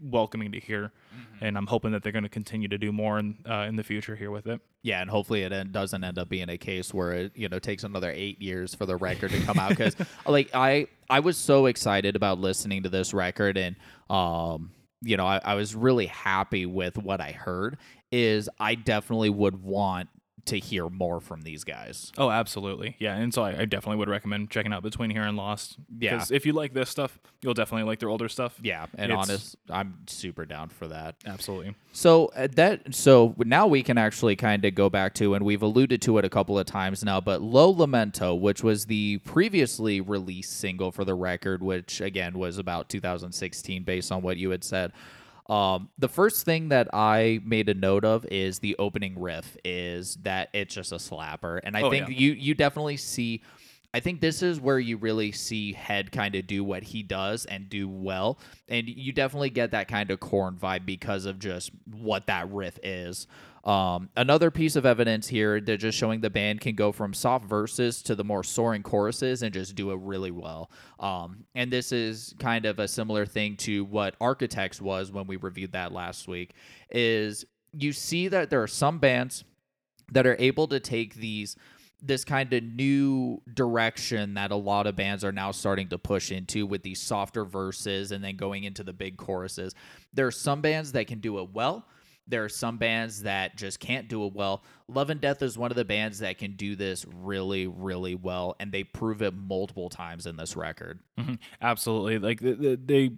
welcoming 0.00 0.52
to 0.52 0.60
hear. 0.60 0.92
And 1.40 1.56
I'm 1.56 1.66
hoping 1.66 1.92
that 1.92 2.02
they're 2.02 2.12
going 2.12 2.24
to 2.24 2.28
continue 2.28 2.68
to 2.68 2.78
do 2.78 2.92
more 2.92 3.18
in, 3.18 3.38
uh, 3.48 3.66
in 3.68 3.76
the 3.76 3.84
future 3.84 4.16
here 4.16 4.30
with 4.30 4.46
it. 4.46 4.60
Yeah, 4.82 5.00
and 5.00 5.10
hopefully 5.10 5.42
it 5.42 5.72
doesn't 5.72 6.02
end 6.02 6.18
up 6.18 6.28
being 6.28 6.48
a 6.48 6.56
case 6.56 6.94
where 6.94 7.12
it 7.12 7.32
you 7.34 7.48
know 7.48 7.58
takes 7.58 7.84
another 7.84 8.10
eight 8.10 8.40
years 8.40 8.74
for 8.74 8.86
the 8.86 8.96
record 8.96 9.32
to 9.32 9.40
come 9.40 9.58
out 9.58 9.70
because 9.70 9.96
like 10.26 10.50
I 10.54 10.86
I 11.10 11.20
was 11.20 11.36
so 11.36 11.66
excited 11.66 12.16
about 12.16 12.38
listening 12.38 12.84
to 12.84 12.88
this 12.88 13.12
record 13.12 13.56
and 13.58 13.76
um 14.08 14.70
you 15.02 15.16
know 15.16 15.26
I, 15.26 15.40
I 15.44 15.54
was 15.56 15.74
really 15.74 16.06
happy 16.06 16.64
with 16.64 16.96
what 16.96 17.20
I 17.20 17.32
heard 17.32 17.78
is 18.12 18.48
I 18.58 18.76
definitely 18.76 19.30
would 19.30 19.62
want 19.62 20.08
to 20.46 20.58
hear 20.58 20.88
more 20.88 21.20
from 21.20 21.42
these 21.42 21.64
guys. 21.64 22.12
Oh, 22.16 22.30
absolutely. 22.30 22.96
Yeah. 22.98 23.16
And 23.16 23.32
so 23.32 23.42
I, 23.42 23.60
I 23.60 23.64
definitely 23.64 23.96
would 23.98 24.08
recommend 24.08 24.50
checking 24.50 24.72
out 24.72 24.82
Between 24.82 25.10
Here 25.10 25.22
and 25.22 25.36
Lost. 25.36 25.76
Yeah. 25.98 26.12
Because 26.14 26.30
if 26.30 26.46
you 26.46 26.52
like 26.52 26.72
this 26.74 26.88
stuff, 26.90 27.18
you'll 27.42 27.54
definitely 27.54 27.84
like 27.86 27.98
their 27.98 28.08
older 28.08 28.28
stuff. 28.28 28.58
Yeah, 28.62 28.86
and 28.96 29.12
It's- 29.12 29.28
honest, 29.28 29.56
I'm 29.70 29.98
super 30.06 30.44
down 30.46 30.68
for 30.68 30.88
that. 30.88 31.16
Absolutely. 31.26 31.74
So 31.92 32.26
uh, 32.36 32.48
that 32.52 32.94
so 32.94 33.34
now 33.38 33.66
we 33.66 33.82
can 33.82 33.98
actually 33.98 34.36
kind 34.36 34.64
of 34.64 34.74
go 34.74 34.88
back 34.88 35.14
to 35.14 35.34
and 35.34 35.44
we've 35.44 35.62
alluded 35.62 36.00
to 36.02 36.18
it 36.18 36.24
a 36.24 36.28
couple 36.28 36.58
of 36.58 36.66
times 36.66 37.04
now, 37.04 37.20
but 37.20 37.42
Lo 37.42 37.74
Lamento, 37.74 38.38
which 38.38 38.62
was 38.62 38.86
the 38.86 39.18
previously 39.18 40.00
released 40.00 40.58
single 40.58 40.92
for 40.92 41.04
the 41.04 41.14
record, 41.14 41.62
which 41.62 42.00
again 42.00 42.38
was 42.38 42.58
about 42.58 42.88
2016 42.88 43.82
based 43.82 44.12
on 44.12 44.22
what 44.22 44.36
you 44.36 44.50
had 44.50 44.62
said. 44.64 44.92
Um, 45.48 45.88
the 45.98 46.08
first 46.08 46.44
thing 46.44 46.68
that 46.68 46.88
I 46.92 47.40
made 47.44 47.68
a 47.70 47.74
note 47.74 48.04
of 48.04 48.26
is 48.26 48.58
the 48.58 48.76
opening 48.78 49.18
riff 49.18 49.56
is 49.64 50.16
that 50.22 50.50
it's 50.52 50.74
just 50.74 50.92
a 50.92 50.96
slapper, 50.96 51.60
and 51.64 51.76
I 51.76 51.82
Oh, 51.82 51.90
think 51.90 52.08
yeah. 52.08 52.14
you 52.16 52.32
you 52.32 52.54
definitely 52.54 52.98
see. 52.98 53.42
I 53.94 54.00
think 54.00 54.20
this 54.20 54.42
is 54.42 54.60
where 54.60 54.78
you 54.78 54.98
really 54.98 55.32
see 55.32 55.72
Head 55.72 56.12
kind 56.12 56.34
of 56.34 56.46
do 56.46 56.62
what 56.62 56.82
he 56.82 57.02
does 57.02 57.46
and 57.46 57.70
do 57.70 57.88
well. 57.88 58.38
And 58.68 58.86
you 58.86 59.12
definitely 59.12 59.48
get 59.48 59.70
that 59.70 59.88
kind 59.88 60.10
of 60.10 60.20
Korn 60.20 60.56
vibe 60.56 60.84
because 60.84 61.24
of 61.24 61.38
just 61.38 61.70
what 61.90 62.26
that 62.26 62.52
riff 62.52 62.78
is. 62.82 63.26
Um, 63.64 64.08
another 64.16 64.50
piece 64.50 64.76
of 64.76 64.86
evidence 64.86 65.28
here, 65.28 65.60
they're 65.60 65.76
just 65.76 65.98
showing 65.98 66.20
the 66.20 66.30
band 66.30 66.60
can 66.60 66.74
go 66.74 66.92
from 66.92 67.12
soft 67.12 67.44
verses 67.44 68.02
to 68.02 68.14
the 68.14 68.24
more 68.24 68.42
soaring 68.42 68.82
choruses 68.82 69.42
and 69.42 69.52
just 69.52 69.74
do 69.74 69.90
it 69.90 69.98
really 70.00 70.30
well. 70.30 70.70
Um, 71.00 71.44
and 71.54 71.70
this 71.70 71.92
is 71.92 72.34
kind 72.38 72.66
of 72.66 72.78
a 72.78 72.88
similar 72.88 73.26
thing 73.26 73.56
to 73.58 73.84
what 73.84 74.14
Architects 74.20 74.80
was 74.80 75.12
when 75.12 75.26
we 75.26 75.36
reviewed 75.36 75.72
that 75.72 75.92
last 75.92 76.28
week. 76.28 76.54
Is 76.90 77.44
you 77.72 77.92
see 77.92 78.28
that 78.28 78.50
there 78.50 78.62
are 78.62 78.68
some 78.68 78.98
bands 78.98 79.44
that 80.12 80.26
are 80.26 80.36
able 80.38 80.68
to 80.68 80.80
take 80.80 81.14
these 81.14 81.56
this 82.00 82.24
kind 82.24 82.52
of 82.52 82.62
new 82.62 83.42
direction 83.54 84.34
that 84.34 84.52
a 84.52 84.56
lot 84.56 84.86
of 84.86 84.94
bands 84.94 85.24
are 85.24 85.32
now 85.32 85.50
starting 85.50 85.88
to 85.88 85.98
push 85.98 86.30
into 86.30 86.64
with 86.64 86.82
these 86.82 87.00
softer 87.00 87.44
verses 87.44 88.12
and 88.12 88.22
then 88.22 88.36
going 88.36 88.62
into 88.62 88.84
the 88.84 88.92
big 88.92 89.16
choruses. 89.16 89.74
There 90.12 90.26
are 90.26 90.30
some 90.32 90.60
bands 90.60 90.92
that 90.92 91.08
can 91.08 91.18
do 91.18 91.40
it 91.40 91.50
well. 91.52 91.86
There 92.28 92.44
are 92.44 92.48
some 92.48 92.76
bands 92.76 93.22
that 93.22 93.56
just 93.56 93.80
can't 93.80 94.06
do 94.08 94.26
it 94.26 94.34
well. 94.34 94.62
Love 94.86 95.10
and 95.10 95.20
Death 95.20 95.42
is 95.42 95.56
one 95.58 95.70
of 95.70 95.76
the 95.76 95.84
bands 95.84 96.18
that 96.20 96.38
can 96.38 96.52
do 96.56 96.76
this 96.76 97.04
really, 97.06 97.66
really 97.66 98.14
well, 98.14 98.54
and 98.60 98.70
they 98.70 98.84
prove 98.84 99.22
it 99.22 99.34
multiple 99.34 99.88
times 99.88 100.26
in 100.26 100.36
this 100.36 100.56
record. 100.56 101.00
Mhm. 101.18 101.38
Absolutely. 101.60 102.18
Like 102.18 102.40
th- 102.40 102.58
th- 102.60 102.78
they 102.84 103.10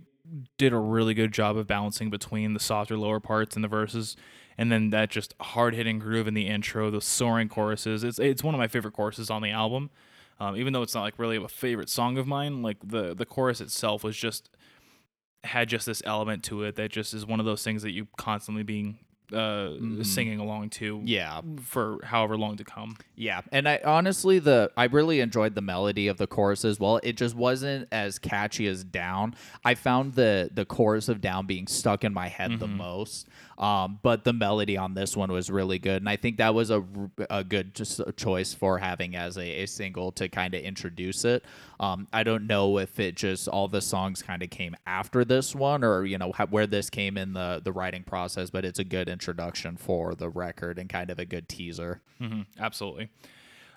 did 0.59 0.73
a 0.73 0.79
really 0.79 1.15
good 1.15 1.33
job 1.33 1.57
of 1.57 1.67
balancing 1.67 2.09
between 2.11 2.55
the 2.55 2.61
softer 2.61 2.97
lower 2.97 3.19
parts 3.21 3.57
and 3.57 3.65
the 3.65 3.69
verses, 3.69 4.17
and 4.57 4.71
then 4.71 4.91
that 4.91 5.11
just 5.11 5.35
hard 5.41 5.75
hitting 5.75 5.99
groove 5.99 6.29
in 6.29 6.35
the 6.35 6.47
intro, 6.47 6.91
those 6.91 7.05
soaring 7.05 7.49
choruses. 7.49 8.05
It's 8.05 8.19
it's 8.19 8.45
one 8.45 8.55
of 8.55 8.59
my 8.59 8.69
favorite 8.69 8.93
choruses 8.95 9.31
on 9.31 9.43
the 9.43 9.51
album. 9.51 9.91
Um, 10.39 10.57
even 10.57 10.73
though 10.73 10.83
it's 10.83 10.95
not 10.95 11.03
like 11.03 11.19
really 11.19 11.37
a 11.37 11.49
favorite 11.49 11.89
song 11.91 12.17
of 12.17 12.27
mine, 12.27 12.63
like 12.63 12.77
the 12.83 13.15
the 13.15 13.27
chorus 13.27 13.61
itself 13.61 14.03
was 14.05 14.17
just 14.17 14.49
had 15.45 15.69
just 15.69 15.87
this 15.87 16.03
element 16.05 16.45
to 16.45 16.65
it 16.65 16.77
that 16.77 16.91
just 16.91 17.15
is 17.15 17.25
one 17.27 17.41
of 17.41 17.47
those 17.47 17.63
things 17.63 17.83
that 17.83 17.93
you 17.93 18.07
constantly 18.17 18.63
being 18.63 18.99
uh, 19.33 19.71
singing 20.03 20.41
along 20.41 20.69
to 20.69 21.01
Yeah. 21.05 21.41
for 21.63 22.01
however 22.03 22.37
long 22.37 22.57
to 22.57 22.65
come. 22.65 22.97
Yeah, 23.15 23.43
and 23.53 23.69
I 23.69 23.79
honestly 23.85 24.41
the 24.41 24.73
I 24.77 24.85
really 24.87 25.21
enjoyed 25.21 25.55
the 25.55 25.61
melody 25.63 26.09
of 26.09 26.17
the 26.19 26.27
chorus 26.27 26.65
as 26.65 26.81
well. 26.81 26.99
It 27.05 27.17
just 27.17 27.37
wasn't 27.37 27.87
as 27.93 28.19
catchy 28.19 28.67
as 28.67 28.83
Down. 28.83 29.37
I 29.65 29.77
found 29.77 30.15
the 30.15 30.51
the 30.53 30.65
chorus 30.65 31.09
of 31.09 31.21
Down 31.21 31.47
being 31.47 31.69
stuck 31.69 32.03
in 32.03 32.13
my 32.13 32.27
head 32.27 32.59
the 32.59 32.67
most. 32.67 33.29
Um, 33.61 33.99
but 34.03 34.25
the 34.25 34.33
melody 34.33 34.79
on 34.79 34.95
this 34.95 35.15
one 35.15 35.31
was 35.31 35.51
really 35.51 35.79
good, 35.79 36.01
and 36.01 36.09
I 36.09 36.17
think 36.17 36.39
that 36.39 36.55
was 36.55 36.71
a, 36.71 36.83
a 37.29 37.45
good 37.45 37.75
just 37.75 38.01
a 38.01 38.11
choice 38.11 38.55
for 38.55 38.79
having 38.79 39.15
as 39.15 39.37
a, 39.37 39.63
a 39.63 39.67
single 39.67 40.13
to 40.13 40.31
kind 40.31 40.55
of 40.55 40.63
introduce 40.63 41.27
it. 41.27 41.45
Um, 41.79 42.09
I 42.11 42.23
don't 42.23 42.47
know 42.47 42.79
if 42.79 42.99
it 42.99 43.17
just 43.17 43.49
all 43.49 43.69
the 43.69 43.83
songs 43.83 44.23
kind 44.23 44.43
of 44.43 44.49
came 44.49 44.77
after 44.87 45.27
this 45.27 45.55
one, 45.55 45.85
or 45.85 46.07
you 46.07 46.17
know 46.17 46.33
how, 46.33 46.47
where 46.47 46.67
this 46.67 46.89
came 46.89 47.19
in 47.19 47.35
the 47.35 47.61
the 47.63 47.71
writing 47.71 48.03
process, 48.03 48.49
but 48.49 48.65
it's 48.65 48.79
a 48.79 48.85
good 48.85 49.11
introduction 49.11 49.77
for 49.77 50.15
the 50.15 50.31
record 50.31 50.79
and 50.79 50.89
kind 50.89 51.11
of 51.11 51.19
a 51.19 51.27
good 51.27 51.47
teaser. 51.47 52.01
hmm 52.19 52.43
absolutely. 52.59 53.11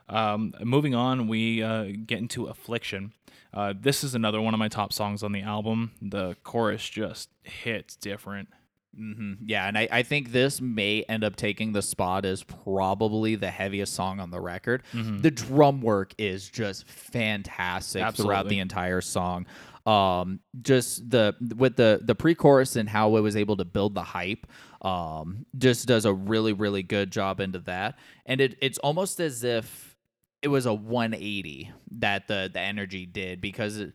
Um, 0.08 0.54
moving 0.64 0.96
on, 0.96 1.28
we 1.28 1.62
uh, 1.62 1.88
get 2.06 2.20
into 2.20 2.46
Affliction. 2.46 3.12
Uh, 3.54 3.74
this 3.78 4.04
is 4.04 4.16
another 4.16 4.42
one 4.42 4.54
of 4.54 4.60
my 4.60 4.70
top 4.70 4.94
songs 4.94 5.24
on 5.24 5.34
the 5.34 5.42
album. 5.42 5.92
The 6.02 6.38
chorus 6.44 6.88
just 6.90 7.30
hits 7.44 7.96
different. 7.98 8.48
Hmm 8.96 9.34
Yeah, 9.46 9.68
and 9.68 9.78
I, 9.78 9.88
I 9.92 10.04
think 10.04 10.32
this 10.32 10.62
may 10.62 11.04
end 11.10 11.24
up 11.24 11.36
taking 11.36 11.74
the 11.74 11.82
spot 11.82 12.26
as 12.26 12.44
probably 12.44 13.36
the 13.36 13.50
heaviest 13.50 13.94
song 13.94 14.20
on 14.20 14.30
the 14.32 14.40
record. 14.40 14.84
The 15.22 15.32
drum 15.32 15.82
work 15.82 16.14
is 16.18 16.48
just 16.50 16.88
fantastic 16.88 18.02
throughout 18.24 18.48
the 18.50 18.60
entire 18.60 19.02
song. 19.02 19.46
Um, 19.86 20.40
just 20.62 21.10
the 21.10 21.36
with 21.58 21.76
the 21.76 22.00
the 22.02 22.16
pre-chorus 22.16 22.76
and 22.78 22.88
how 22.88 23.18
it 23.18 23.22
was 23.22 23.36
able 23.36 23.58
to 23.58 23.66
build 23.66 23.96
the 23.96 24.04
hype. 24.04 24.48
Um, 24.82 25.46
just 25.58 25.88
does 25.88 26.06
a 26.06 26.14
really 26.14 26.54
really 26.54 26.84
good 26.84 27.12
job 27.12 27.40
into 27.40 27.60
that, 27.60 27.98
and 28.26 28.40
it 28.42 28.56
it's 28.62 28.78
almost 28.78 29.20
as 29.20 29.44
if 29.44 29.98
it 30.42 30.50
was 30.50 30.66
a 30.66 30.74
180 30.74 31.72
that 32.00 32.28
the 32.28 32.50
the 32.54 32.60
energy 32.60 33.06
did 33.06 33.40
because 33.42 33.78
it, 33.78 33.94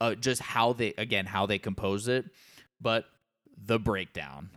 uh, 0.00 0.14
just 0.14 0.40
how 0.40 0.72
they 0.72 0.94
again 0.98 1.26
how 1.26 1.46
they 1.46 1.58
compose 1.58 2.08
it, 2.08 2.26
but 2.80 3.04
the 3.62 3.78
breakdown 3.78 4.50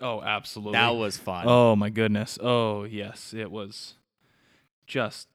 Oh, 0.00 0.20
absolutely. 0.22 0.72
that 0.72 0.96
was 0.96 1.16
fun. 1.16 1.44
Oh 1.48 1.76
my 1.76 1.88
goodness. 1.88 2.38
Oh 2.42 2.84
yes, 2.84 3.32
it 3.32 3.50
was 3.50 3.94
just 4.86 5.28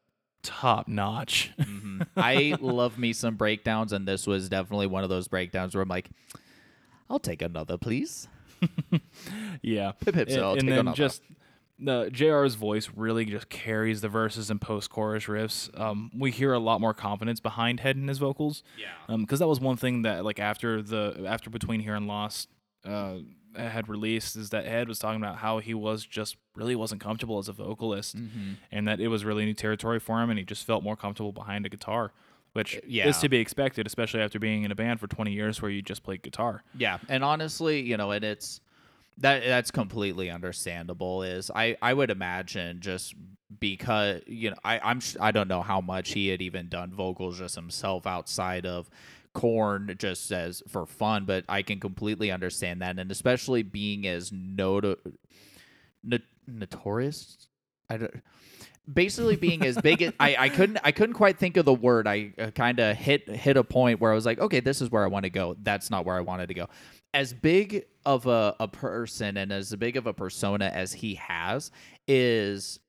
top 0.43 0.87
notch. 0.87 1.51
Mhm. 1.59 2.05
I 2.17 2.55
love 2.59 2.99
me 2.99 3.13
some 3.13 3.35
breakdowns, 3.35 3.93
and 3.93 4.07
this 4.07 4.27
was 4.27 4.49
definitely 4.49 4.87
one 4.87 5.03
of 5.03 5.09
those 5.09 5.27
breakdowns 5.27 5.73
where 5.75 5.81
I'm 5.81 5.89
like, 5.89 6.09
I'll 7.09 7.19
take 7.19 7.41
another, 7.41 7.77
please. 7.77 8.27
yeah. 9.61 9.91
Pip, 9.93 10.13
pip, 10.15 10.27
and, 10.27 10.31
so 10.35 10.43
I'll 10.43 10.51
and 10.51 10.61
take 10.61 10.69
then 10.69 10.79
another. 10.79 10.95
just 10.95 11.21
the 11.79 12.09
JR's 12.11 12.55
voice 12.55 12.89
really 12.95 13.23
just 13.25 13.49
carries 13.49 14.01
the 14.01 14.09
verses 14.09 14.49
and 14.51 14.59
post 14.59 14.89
chorus 14.89 15.25
riffs. 15.25 15.69
Um, 15.79 16.11
we 16.15 16.31
hear 16.31 16.51
a 16.53 16.59
lot 16.59 16.81
more 16.81 16.93
confidence 16.93 17.39
behind 17.39 17.79
Head 17.79 17.95
in 17.95 18.07
his 18.07 18.17
vocals. 18.17 18.61
Yeah. 18.77 19.15
because 19.17 19.39
that 19.39 19.47
was 19.47 19.59
one 19.61 19.77
thing 19.77 20.01
that 20.03 20.25
like 20.25 20.39
after 20.39 20.81
the 20.81 21.23
after 21.27 21.49
between 21.49 21.79
here 21.79 21.95
and 21.95 22.05
lost 22.07 22.49
uh 22.85 23.15
had 23.55 23.89
released 23.89 24.35
is 24.35 24.51
that 24.51 24.65
Head 24.65 24.87
was 24.87 24.99
talking 24.99 25.19
about 25.21 25.37
how 25.37 25.57
he 25.57 25.73
was 25.73 26.05
just 26.05 26.37
really 26.55 26.75
wasn't 26.75 27.01
comfortable 27.01 27.39
as 27.39 27.49
a 27.49 27.53
vocalist 27.53 28.15
Mm-hmm. 28.15 28.53
and 28.71 28.87
that 28.87 28.99
it 28.99 29.07
was 29.07 29.25
really 29.25 29.43
new 29.45 29.55
territory 29.55 29.99
for 29.99 30.21
him 30.21 30.29
and 30.29 30.37
he 30.37 30.45
just 30.45 30.65
felt 30.65 30.83
more 30.83 30.95
comfortable 30.95 31.31
behind 31.31 31.65
a 31.65 31.69
guitar 31.69 32.11
which 32.53 32.79
yeah. 32.87 33.07
is 33.07 33.17
to 33.19 33.27
be 33.29 33.37
expected 33.37 33.87
especially 33.87 34.21
after 34.21 34.37
being 34.39 34.63
in 34.63 34.71
a 34.71 34.75
band 34.75 34.99
for 34.99 35.07
20 35.07 35.31
years 35.31 35.61
where 35.61 35.71
you 35.71 35.81
just 35.81 36.03
played 36.03 36.21
guitar 36.21 36.63
Yeah, 36.77 36.99
and 37.07 37.23
honestly, 37.23 37.81
you 37.81 37.97
know, 37.97 38.11
and 38.11 38.23
it's 38.23 38.61
that 39.17 39.43
that's 39.43 39.69
completely 39.71 40.29
understandable. 40.29 41.23
Is 41.23 41.51
I 41.53 41.75
I 41.81 41.93
would 41.93 42.09
imagine 42.09 42.79
just 42.81 43.13
because 43.59 44.21
you 44.27 44.51
know 44.51 44.55
I 44.63 44.79
I'm 44.79 44.99
I 45.19 45.31
don't 45.31 45.47
know 45.47 45.61
how 45.61 45.81
much 45.81 46.13
he 46.13 46.29
had 46.29 46.41
even 46.41 46.69
done 46.69 46.91
vocals 46.93 47.37
just 47.39 47.55
himself 47.55 48.07
outside 48.07 48.65
of 48.65 48.89
Korn 49.39 49.95
just 49.97 50.31
as 50.31 50.61
for 50.67 50.85
fun 50.85 51.25
but 51.25 51.45
i 51.47 51.61
can 51.61 51.79
completely 51.79 52.31
understand 52.31 52.81
that 52.81 52.99
and 52.99 53.11
especially 53.11 53.63
being 53.63 54.05
as 54.05 54.31
noto- 54.31 54.97
no- 56.03 56.17
notorious 56.47 57.47
i 57.89 57.97
don't 57.97 58.21
basically 58.91 59.35
being 59.35 59.65
as 59.65 59.77
big 59.77 60.01
as 60.01 60.13
I, 60.19 60.35
I 60.37 60.49
couldn't 60.49 60.79
I 60.83 60.91
couldn't 60.91 61.15
quite 61.15 61.37
think 61.37 61.57
of 61.57 61.65
the 61.65 61.73
word. 61.73 62.07
I 62.07 62.33
uh, 62.37 62.51
kind 62.51 62.79
of 62.79 62.97
hit 62.97 63.29
hit 63.29 63.57
a 63.57 63.63
point 63.63 63.99
where 63.99 64.11
I 64.11 64.15
was 64.15 64.25
like, 64.25 64.39
okay, 64.39 64.59
this 64.59 64.81
is 64.81 64.89
where 64.89 65.03
I 65.03 65.07
want 65.07 65.23
to 65.23 65.29
go. 65.29 65.55
That's 65.61 65.89
not 65.89 66.05
where 66.05 66.15
I 66.15 66.21
wanted 66.21 66.47
to 66.47 66.53
go. 66.53 66.67
As 67.13 67.33
big 67.33 67.85
of 68.05 68.25
a, 68.27 68.55
a 68.59 68.67
person 68.67 69.37
and 69.37 69.51
as 69.51 69.75
big 69.75 69.97
of 69.97 70.07
a 70.07 70.13
persona 70.13 70.65
as 70.65 70.93
he 70.93 71.15
has 71.15 71.71
is 72.07 72.79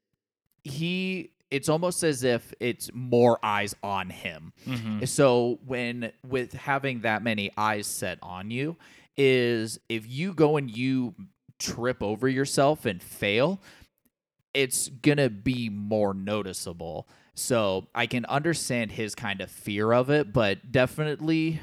he 0.65 1.33
it's 1.51 1.69
almost 1.69 2.03
as 2.03 2.23
if 2.23 2.55
it's 2.61 2.91
more 2.95 3.39
eyes 3.43 3.75
on 3.83 4.11
him. 4.11 4.53
Mm-hmm. 4.67 5.05
So 5.05 5.59
when 5.67 6.13
with 6.27 6.53
having 6.53 7.01
that 7.01 7.23
many 7.23 7.51
eyes 7.57 7.87
set 7.87 8.19
on 8.23 8.51
you 8.51 8.77
is 9.17 9.81
if 9.89 10.09
you 10.09 10.33
go 10.33 10.57
and 10.57 10.75
you 10.75 11.15
trip 11.59 12.03
over 12.03 12.29
yourself 12.29 12.87
and 12.87 13.03
fail, 13.03 13.61
it's 14.55 14.89
gonna 14.89 15.29
be 15.29 15.69
more 15.69 16.15
noticeable. 16.15 17.09
So 17.35 17.89
I 17.95 18.07
can 18.07 18.25
understand 18.27 18.93
his 18.93 19.15
kind 19.15 19.41
of 19.41 19.51
fear 19.51 19.93
of 19.93 20.11
it, 20.11 20.33
but 20.33 20.71
definitely 20.71 21.61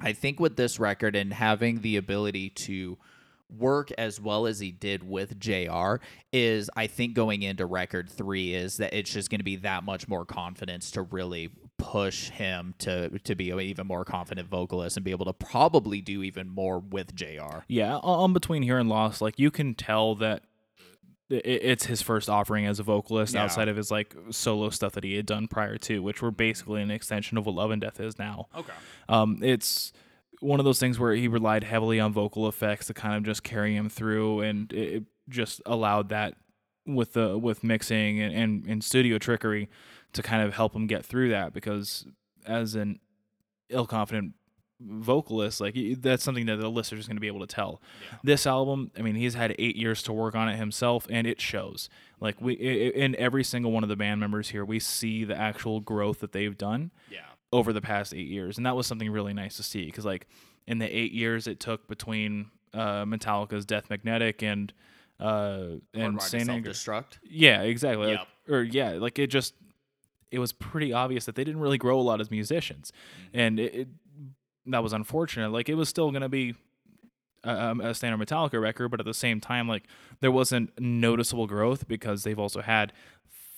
I 0.00 0.12
think 0.12 0.38
with 0.38 0.56
this 0.56 0.78
record 0.78 1.16
and 1.16 1.32
having 1.32 1.80
the 1.80 1.96
ability 1.96 2.50
to 2.50 2.98
work 3.56 3.90
as 3.96 4.20
well 4.20 4.46
as 4.46 4.60
he 4.60 4.70
did 4.70 5.02
with 5.02 5.38
JR 5.40 5.96
is 6.32 6.68
I 6.76 6.86
think 6.86 7.14
going 7.14 7.42
into 7.42 7.64
record 7.66 8.10
3 8.10 8.54
is 8.54 8.76
that 8.76 8.92
it's 8.92 9.10
just 9.10 9.30
going 9.30 9.40
to 9.40 9.44
be 9.44 9.56
that 9.56 9.84
much 9.84 10.06
more 10.06 10.24
confidence 10.26 10.90
to 10.92 11.02
really 11.02 11.50
push 11.78 12.28
him 12.30 12.74
to 12.78 13.08
to 13.20 13.34
be 13.34 13.50
an 13.50 13.60
even 13.60 13.86
more 13.86 14.04
confident 14.04 14.48
vocalist 14.48 14.96
and 14.96 15.04
be 15.04 15.12
able 15.12 15.24
to 15.24 15.32
probably 15.32 16.00
do 16.00 16.22
even 16.22 16.48
more 16.48 16.78
with 16.80 17.14
JR. 17.14 17.60
yeah 17.68 17.96
on 17.96 18.32
between 18.34 18.62
here 18.62 18.78
and 18.78 18.88
lost 18.88 19.22
like 19.22 19.38
you 19.38 19.50
can 19.50 19.74
tell 19.74 20.14
that 20.16 20.42
it's 21.30 21.84
his 21.86 22.00
first 22.00 22.28
offering 22.30 22.64
as 22.66 22.80
a 22.80 22.82
vocalist 22.82 23.34
Yeah. 23.34 23.44
outside 23.44 23.68
of 23.68 23.76
his 23.76 23.90
like 23.90 24.14
solo 24.30 24.70
stuff 24.70 24.92
that 24.94 25.04
he 25.04 25.14
had 25.16 25.26
done 25.26 25.46
prior 25.46 25.76
to 25.78 26.02
which 26.02 26.20
were 26.22 26.30
basically 26.30 26.82
an 26.82 26.90
extension 26.90 27.36
of 27.38 27.46
what 27.46 27.54
love 27.54 27.70
and 27.70 27.80
death 27.80 28.00
is 28.00 28.18
now 28.18 28.46
Okay. 28.56 28.72
Um, 29.08 29.38
it's 29.42 29.92
one 30.40 30.60
of 30.60 30.64
those 30.64 30.78
things 30.78 30.98
where 30.98 31.14
he 31.14 31.28
relied 31.28 31.64
heavily 31.64 31.98
on 32.00 32.12
vocal 32.12 32.48
effects 32.48 32.86
to 32.86 32.94
kind 32.94 33.16
of 33.16 33.24
just 33.24 33.42
carry 33.42 33.74
him 33.74 33.88
through, 33.88 34.40
and 34.40 34.72
it 34.72 35.04
just 35.28 35.60
allowed 35.66 36.08
that 36.10 36.34
with 36.86 37.12
the 37.12 37.36
with 37.36 37.62
mixing 37.62 38.20
and, 38.20 38.34
and, 38.34 38.66
and 38.66 38.84
studio 38.84 39.18
trickery 39.18 39.68
to 40.12 40.22
kind 40.22 40.42
of 40.42 40.54
help 40.54 40.74
him 40.74 40.86
get 40.86 41.04
through 41.04 41.30
that. 41.30 41.52
Because 41.52 42.06
as 42.46 42.74
an 42.74 43.00
ill 43.68 43.86
confident 43.86 44.34
vocalist, 44.80 45.60
like 45.60 45.76
that's 45.98 46.22
something 46.22 46.46
that 46.46 46.56
the 46.56 46.68
listener 46.68 46.98
is 46.98 47.06
going 47.06 47.16
to 47.16 47.20
be 47.20 47.26
able 47.26 47.40
to 47.40 47.46
tell. 47.46 47.82
This 48.22 48.46
album, 48.46 48.90
I 48.96 49.02
mean, 49.02 49.16
he's 49.16 49.34
had 49.34 49.54
eight 49.58 49.76
years 49.76 50.02
to 50.04 50.12
work 50.12 50.34
on 50.34 50.48
it 50.48 50.56
himself, 50.56 51.06
and 51.10 51.26
it 51.26 51.40
shows. 51.40 51.88
Like 52.20 52.40
we, 52.40 52.54
in 52.54 53.14
every 53.16 53.44
single 53.44 53.72
one 53.72 53.82
of 53.82 53.88
the 53.88 53.96
band 53.96 54.20
members 54.20 54.50
here, 54.50 54.64
we 54.64 54.78
see 54.78 55.24
the 55.24 55.36
actual 55.36 55.80
growth 55.80 56.20
that 56.20 56.32
they've 56.32 56.56
done 56.56 56.90
Yeah. 57.10 57.20
Over 57.52 57.72
the 57.72 57.80
past 57.80 58.14
eight 58.14 58.28
years, 58.28 58.56
and 58.56 58.66
that 58.66 58.76
was 58.76 58.86
something 58.86 59.10
really 59.10 59.32
nice 59.32 59.56
to 59.56 59.62
see. 59.62 59.86
Because 59.86 60.04
like 60.04 60.26
in 60.66 60.78
the 60.78 60.86
eight 60.86 61.12
years 61.12 61.46
it 61.46 61.60
took 61.60 61.88
between 61.88 62.50
uh, 62.74 63.04
Metallica's 63.04 63.64
Death 63.64 63.88
Magnetic 63.90 64.42
and 64.42 64.72
uh, 65.20 65.78
and 65.94 66.20
Saint 66.22 66.48
Anger, 66.48 66.72
Self-destruct. 66.72 67.18
yeah, 67.28 67.62
exactly. 67.62 68.10
Yep. 68.10 68.18
Like, 68.18 68.54
or 68.54 68.62
yeah, 68.62 68.92
like 68.92 69.18
it 69.18 69.28
just 69.28 69.54
it 70.30 70.38
was 70.38 70.52
pretty 70.52 70.92
obvious 70.92 71.24
that 71.24 71.34
they 71.34 71.44
didn't 71.44 71.60
really 71.60 71.78
grow 71.78 71.98
a 71.98 72.02
lot 72.02 72.20
as 72.20 72.30
musicians, 72.30 72.92
and 73.32 73.58
it, 73.58 73.74
it 73.74 73.88
that 74.66 74.82
was 74.82 74.92
unfortunate. 74.92 75.50
Like 75.50 75.68
it 75.68 75.74
was 75.74 75.88
still 75.88 76.10
gonna 76.10 76.28
be 76.28 76.54
a, 77.44 77.74
a 77.82 77.94
standard 77.94 78.26
Metallica 78.26 78.60
record, 78.60 78.90
but 78.90 79.00
at 79.00 79.06
the 79.06 79.14
same 79.14 79.40
time, 79.40 79.66
like 79.66 79.84
there 80.20 80.30
wasn't 80.30 80.78
noticeable 80.78 81.46
growth 81.46 81.88
because 81.88 82.24
they've 82.24 82.38
also 82.38 82.60
had 82.60 82.92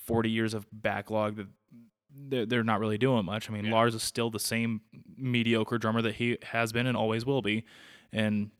forty 0.07 0.31
years 0.31 0.55
of 0.55 0.66
backlog 0.72 1.37
that 1.37 1.46
they're, 2.29 2.46
they're 2.46 2.64
not 2.64 2.81
really 2.81 2.99
doing 2.99 3.25
much. 3.25 3.51
I 3.51 3.53
mean, 3.53 3.70
Lars 3.70 3.94
is 3.94 4.03
still 4.03 4.31
the 4.31 4.38
same 4.38 4.81
mediocre 5.16 5.79
drummer 5.79 6.03
that 6.03 6.16
he 6.16 6.38
has 6.42 6.73
been 6.73 6.87
and 6.87 6.96
always 6.96 7.25
will 7.25 7.42
be, 7.42 7.64
and 8.12 8.51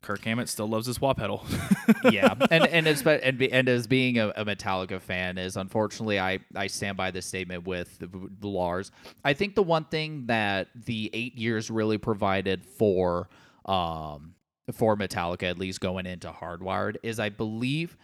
Kirk 0.00 0.24
Hammett 0.24 0.48
still 0.48 0.68
loves 0.68 0.86
his 0.86 1.00
wah 1.00 1.14
pedal. 1.14 1.44
yeah, 2.10 2.34
and 2.50 2.66
and 2.66 2.86
as 2.86 3.02
and, 3.06 3.38
be, 3.38 3.50
and 3.50 3.68
as 3.68 3.86
being 3.86 4.18
a, 4.18 4.28
a 4.28 4.44
Metallica 4.44 5.00
fan 5.00 5.38
is 5.38 5.56
unfortunately 5.56 6.20
I 6.20 6.38
I 6.54 6.66
stand 6.68 6.96
by 6.96 7.10
this 7.10 7.26
statement 7.26 7.66
with 7.66 7.98
the, 7.98 8.48
Lars. 8.48 8.90
I 9.24 9.32
think 9.32 9.54
the 9.54 9.62
one 9.62 9.84
thing 9.84 10.26
that 10.26 10.68
the 10.74 11.10
eight 11.12 11.36
years 11.36 11.70
really 11.70 11.98
provided 11.98 12.64
for 12.64 13.28
um 13.64 14.34
for 14.72 14.96
Metallica 14.96 15.44
at 15.44 15.58
least 15.58 15.80
going 15.80 16.06
into 16.06 16.30
Hardwired 16.30 16.96
is 17.02 17.18
I 17.18 17.30
believe 17.30 17.96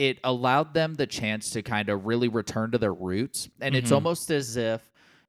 it 0.00 0.18
allowed 0.24 0.72
them 0.72 0.94
the 0.94 1.06
chance 1.06 1.50
to 1.50 1.60
kind 1.62 1.88
of 1.90 2.06
really 2.06 2.28
return 2.28 2.70
to 2.70 2.78
their 2.78 2.94
roots, 2.94 3.48
and 3.60 3.74
it's 3.76 3.90
Mhm. 3.90 3.94
almost 3.96 4.30
as 4.30 4.56
if 4.56 4.80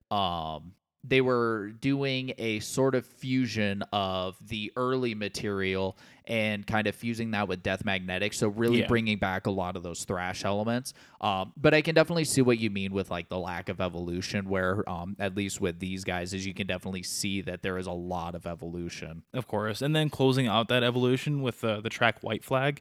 um 0.10 0.74
they 1.04 1.20
were 1.20 1.72
doing 1.82 2.32
a 2.38 2.60
sort 2.60 2.94
of 2.94 3.04
fusion 3.08 3.82
of 3.92 4.38
the 4.48 4.72
early 4.76 5.16
material 5.16 5.98
and 6.28 6.68
kind 6.68 6.86
of 6.86 6.94
fusing 6.94 7.32
that 7.32 7.48
with 7.48 7.64
Death 7.64 7.84
Magnetic. 7.84 8.34
So 8.34 8.50
really 8.50 8.82
Yeah. 8.82 8.88
bringing 8.88 9.18
back 9.18 9.48
a 9.48 9.52
lot 9.52 9.76
of 9.76 9.82
those 9.82 10.06
thrash 10.06 10.46
elements. 10.46 10.94
Um, 11.20 11.54
but 11.58 11.74
I 11.74 11.82
can 11.82 11.96
definitely 11.96 12.26
see 12.26 12.44
what 12.44 12.60
you 12.60 12.70
mean 12.70 12.94
with 12.94 13.10
like 13.10 13.30
the 13.30 13.40
lack 13.40 13.68
of 13.68 13.82
evolution, 13.82 14.48
where 14.48 14.88
um, 14.88 15.16
at 15.18 15.36
least 15.36 15.60
with 15.60 15.80
these 15.80 16.04
guys, 16.04 16.36
is 16.36 16.46
you 16.46 16.54
can 16.54 16.68
definitely 16.68 17.02
see 17.04 17.42
that 17.42 17.64
there 17.64 17.80
is 17.80 17.88
a 17.88 17.92
lot 17.94 18.36
of 18.36 18.46
evolution. 18.46 19.24
Of 19.34 19.48
course. 19.48 19.82
And 19.82 19.96
then 19.96 20.12
closing 20.12 20.46
out 20.46 20.68
that 20.68 20.84
evolution 20.84 21.42
with 21.42 21.64
uh, 21.64 21.82
the 21.82 21.90
track 21.90 22.22
White 22.22 22.44
Flag. 22.44 22.80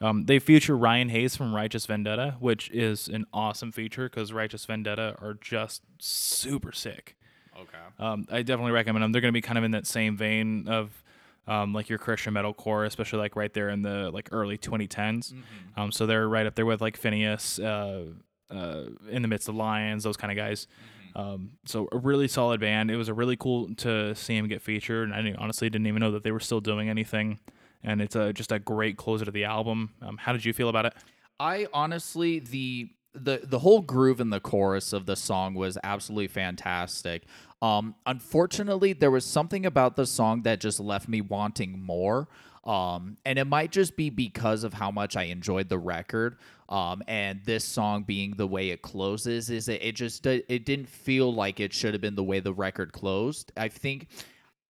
Um, 0.00 0.24
they 0.24 0.38
feature 0.38 0.76
Ryan 0.76 1.10
Hayes 1.10 1.36
from 1.36 1.54
Righteous 1.54 1.84
Vendetta, 1.84 2.36
which 2.40 2.70
is 2.70 3.08
an 3.08 3.26
awesome 3.32 3.70
feature 3.70 4.08
because 4.08 4.32
Righteous 4.32 4.64
Vendetta 4.64 5.16
are 5.20 5.34
just 5.34 5.82
super 5.98 6.72
sick. 6.72 7.16
Okay. 7.54 7.78
Um, 7.98 8.26
I 8.30 8.42
definitely 8.42 8.72
recommend 8.72 9.02
them. 9.02 9.12
They're 9.12 9.20
going 9.20 9.32
to 9.32 9.36
be 9.36 9.42
kind 9.42 9.58
of 9.58 9.64
in 9.64 9.72
that 9.72 9.86
same 9.86 10.16
vein 10.16 10.66
of 10.68 11.02
um, 11.46 11.74
like 11.74 11.90
your 11.90 11.98
Christian 11.98 12.32
metal 12.32 12.54
core, 12.54 12.84
especially 12.84 13.18
like 13.18 13.36
right 13.36 13.52
there 13.52 13.68
in 13.68 13.82
the 13.82 14.10
like 14.10 14.30
early 14.32 14.56
2010s. 14.56 15.34
Um, 15.76 15.92
so 15.92 16.06
they're 16.06 16.28
right 16.28 16.46
up 16.46 16.54
there 16.54 16.66
with 16.66 16.80
like 16.80 16.96
Phinehas, 16.96 17.58
uh, 17.58 18.06
uh, 18.50 18.84
in 19.10 19.22
the 19.22 19.28
midst 19.28 19.48
of 19.48 19.54
lions, 19.54 20.04
those 20.04 20.16
kind 20.16 20.30
of 20.30 20.36
guys. 20.36 20.66
Um, 21.14 21.52
so 21.66 21.88
a 21.92 21.98
really 21.98 22.28
solid 22.28 22.60
band. 22.60 22.90
It 22.90 22.96
was 22.96 23.08
a 23.08 23.14
really 23.14 23.36
cool 23.36 23.74
to 23.76 24.14
see 24.14 24.36
him 24.36 24.48
get 24.48 24.62
featured, 24.62 25.08
and 25.08 25.14
I 25.14 25.22
didn't, 25.22 25.36
honestly 25.36 25.68
didn't 25.68 25.88
even 25.88 26.00
know 26.00 26.12
that 26.12 26.22
they 26.22 26.30
were 26.30 26.40
still 26.40 26.60
doing 26.60 26.88
anything 26.88 27.38
and 27.82 28.00
it's 28.00 28.16
a 28.16 28.32
just 28.32 28.52
a 28.52 28.58
great 28.58 28.96
closer 28.96 29.24
to 29.24 29.30
the 29.30 29.44
album. 29.44 29.90
Um, 30.02 30.16
how 30.16 30.32
did 30.32 30.44
you 30.44 30.52
feel 30.52 30.68
about 30.68 30.86
it? 30.86 30.94
I 31.38 31.66
honestly 31.72 32.38
the 32.38 32.90
the 33.14 33.40
the 33.42 33.58
whole 33.58 33.80
groove 33.80 34.20
in 34.20 34.30
the 34.30 34.40
chorus 34.40 34.92
of 34.92 35.06
the 35.06 35.16
song 35.16 35.54
was 35.54 35.78
absolutely 35.82 36.28
fantastic. 36.28 37.24
Um, 37.62 37.94
unfortunately, 38.06 38.92
there 38.92 39.10
was 39.10 39.24
something 39.24 39.66
about 39.66 39.96
the 39.96 40.06
song 40.06 40.42
that 40.42 40.60
just 40.60 40.80
left 40.80 41.08
me 41.08 41.20
wanting 41.20 41.82
more. 41.82 42.28
Um, 42.64 43.16
and 43.24 43.38
it 43.38 43.46
might 43.46 43.72
just 43.72 43.96
be 43.96 44.10
because 44.10 44.64
of 44.64 44.74
how 44.74 44.90
much 44.90 45.16
I 45.16 45.24
enjoyed 45.24 45.68
the 45.68 45.78
record. 45.78 46.36
Um, 46.68 47.02
and 47.08 47.40
this 47.44 47.64
song 47.64 48.04
being 48.04 48.34
the 48.36 48.46
way 48.46 48.70
it 48.70 48.82
closes 48.82 49.50
is 49.50 49.68
it, 49.68 49.82
it 49.82 49.96
just 49.96 50.24
it 50.26 50.64
didn't 50.64 50.88
feel 50.88 51.34
like 51.34 51.58
it 51.58 51.72
should 51.72 51.94
have 51.94 52.00
been 52.00 52.14
the 52.14 52.22
way 52.22 52.38
the 52.38 52.54
record 52.54 52.92
closed. 52.92 53.50
I 53.56 53.68
think 53.68 54.08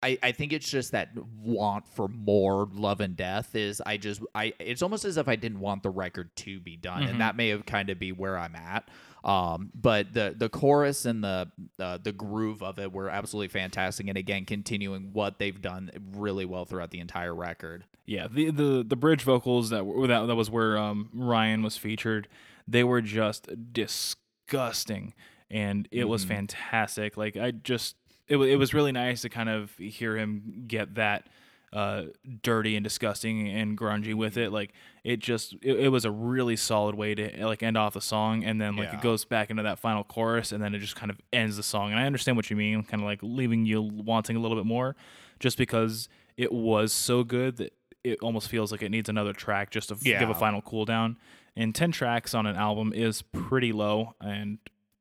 I, 0.03 0.19
I 0.23 0.33
think 0.33 0.53
it's 0.55 0.71
just 0.71 0.93
that 0.93 1.11
want 1.43 1.87
for 1.89 2.09
more 2.09 2.67
love 2.73 3.01
and 3.01 3.15
death 3.17 3.55
is 3.55 3.83
I 3.85 3.97
just 3.99 4.23
I 4.35 4.55
it's 4.59 4.81
almost 4.83 5.05
as 5.05 5.17
if 5.19 5.29
I 5.29 5.37
didn't 5.37 5.61
want 5.61 5.83
the 5.83 5.91
record 5.91 6.35
to 6.37 6.59
be 6.61 6.77
done 6.77 7.03
Mm-hmm. 7.03 7.11
and 7.11 7.21
that 7.21 7.37
may 7.37 7.49
have 7.51 7.67
kind 7.67 7.91
of 7.91 7.99
be 7.99 8.11
where 8.13 8.39
I'm 8.39 8.55
at 8.57 8.89
um 9.23 9.71
but 9.75 10.15
the 10.15 10.35
the 10.35 10.49
chorus 10.49 11.05
and 11.05 11.23
the 11.23 11.51
uh, 11.79 11.99
the 12.03 12.13
groove 12.13 12.63
of 12.63 12.79
it 12.79 12.91
were 12.91 13.11
absolutely 13.11 13.49
fantastic 13.49 14.09
and 14.09 14.17
again 14.17 14.47
continuing 14.47 15.11
what 15.13 15.39
they've 15.39 15.61
done 15.61 15.91
really 16.17 16.47
well 16.47 16.65
throughout 16.65 16.91
the 16.91 17.01
entire 17.01 17.35
record 17.35 17.85
Yeah, 18.07 18.27
the 18.31 18.51
the 18.51 18.83
the 18.87 18.97
bridge 18.97 19.23
vocals 19.23 19.69
that 19.69 19.85
were 19.85 20.07
that, 20.07 20.27
that 20.27 20.35
was 20.35 20.51
where 20.51 20.79
um, 20.79 21.11
Ryan 21.13 21.63
was 21.63 21.77
featured. 21.77 22.27
They 22.67 22.83
were 22.85 23.03
just 23.03 23.49
disgusting, 23.73 25.15
and 25.51 25.87
it 25.91 26.05
was 26.09 26.25
fantastic. 26.25 27.17
Like 27.17 27.37
I 27.37 27.51
just 27.51 27.97
it 28.31 28.37
it 28.39 28.57
was 28.57 28.72
really 28.72 28.93
nice 28.93 29.20
to 29.22 29.28
kind 29.28 29.49
of 29.51 29.76
hear 29.76 30.16
him 30.16 30.64
get 30.66 30.95
that 30.95 31.26
uh, 31.72 32.05
dirty 32.43 32.74
and 32.76 32.83
disgusting 32.83 33.49
and 33.49 33.78
grungy 33.78 34.14
with 34.14 34.37
it. 34.37 34.51
Like 34.53 34.72
it 35.05 35.18
just 35.20 35.53
it, 35.62 35.81
it 35.81 35.89
was 35.89 36.05
a 36.05 36.11
really 36.11 36.57
solid 36.57 36.95
way 36.95 37.14
to 37.14 37.47
like 37.47 37.62
end 37.62 37.76
off 37.76 37.95
the 37.95 38.01
song, 38.01 38.43
and 38.45 38.61
then 38.61 38.74
like 38.76 38.89
Yeah. 38.91 38.97
it 38.99 39.03
goes 39.03 39.24
back 39.24 39.51
into 39.51 39.62
that 39.64 39.78
final 39.78 40.03
chorus, 40.05 40.51
and 40.53 40.62
then 40.62 40.74
it 40.74 40.78
just 40.78 40.97
kind 40.97 41.11
of 41.11 41.20
ends 41.33 41.57
the 41.57 41.62
song. 41.62 41.91
And 41.91 42.01
I 42.01 42.07
understand 42.07 42.37
what 42.37 42.49
you 42.51 42.57
mean, 42.57 42.83
kind 42.85 43.03
of 43.03 43.07
like 43.07 43.20
leaving 43.22 43.66
you 43.66 43.83
wanting 43.83 44.37
a 44.37 44.41
little 44.41 44.57
bit 44.57 44.66
more, 44.66 44.97
just 45.39 45.59
because 45.59 46.09
it 46.37 46.51
was 46.53 46.93
so 46.93 47.22
good 47.24 47.59
that 47.59 47.72
it 48.03 48.18
almost 48.22 48.49
feels 48.49 48.72
like 48.72 48.83
it 48.83 48.89
needs 48.91 49.09
another 49.09 49.33
track 49.35 49.70
just 49.70 49.91
to 49.91 49.95
f- 49.95 50.03
give 50.03 50.31
a 50.31 50.35
final 50.35 50.62
cool 50.62 50.85
down. 50.87 51.18
And 51.57 51.74
ten 51.74 51.93
tracks 51.93 52.33
on 52.35 52.47
an 52.47 52.57
album 52.57 52.93
is 52.95 53.22
pretty 53.22 53.72
low, 53.72 54.14
and 54.20 54.59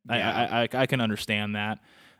I, 0.08 0.22
I, 0.22 0.62
I 0.64 0.68
I 0.74 0.86
can 0.86 1.00
understand 1.00 1.56
that. 1.56 1.80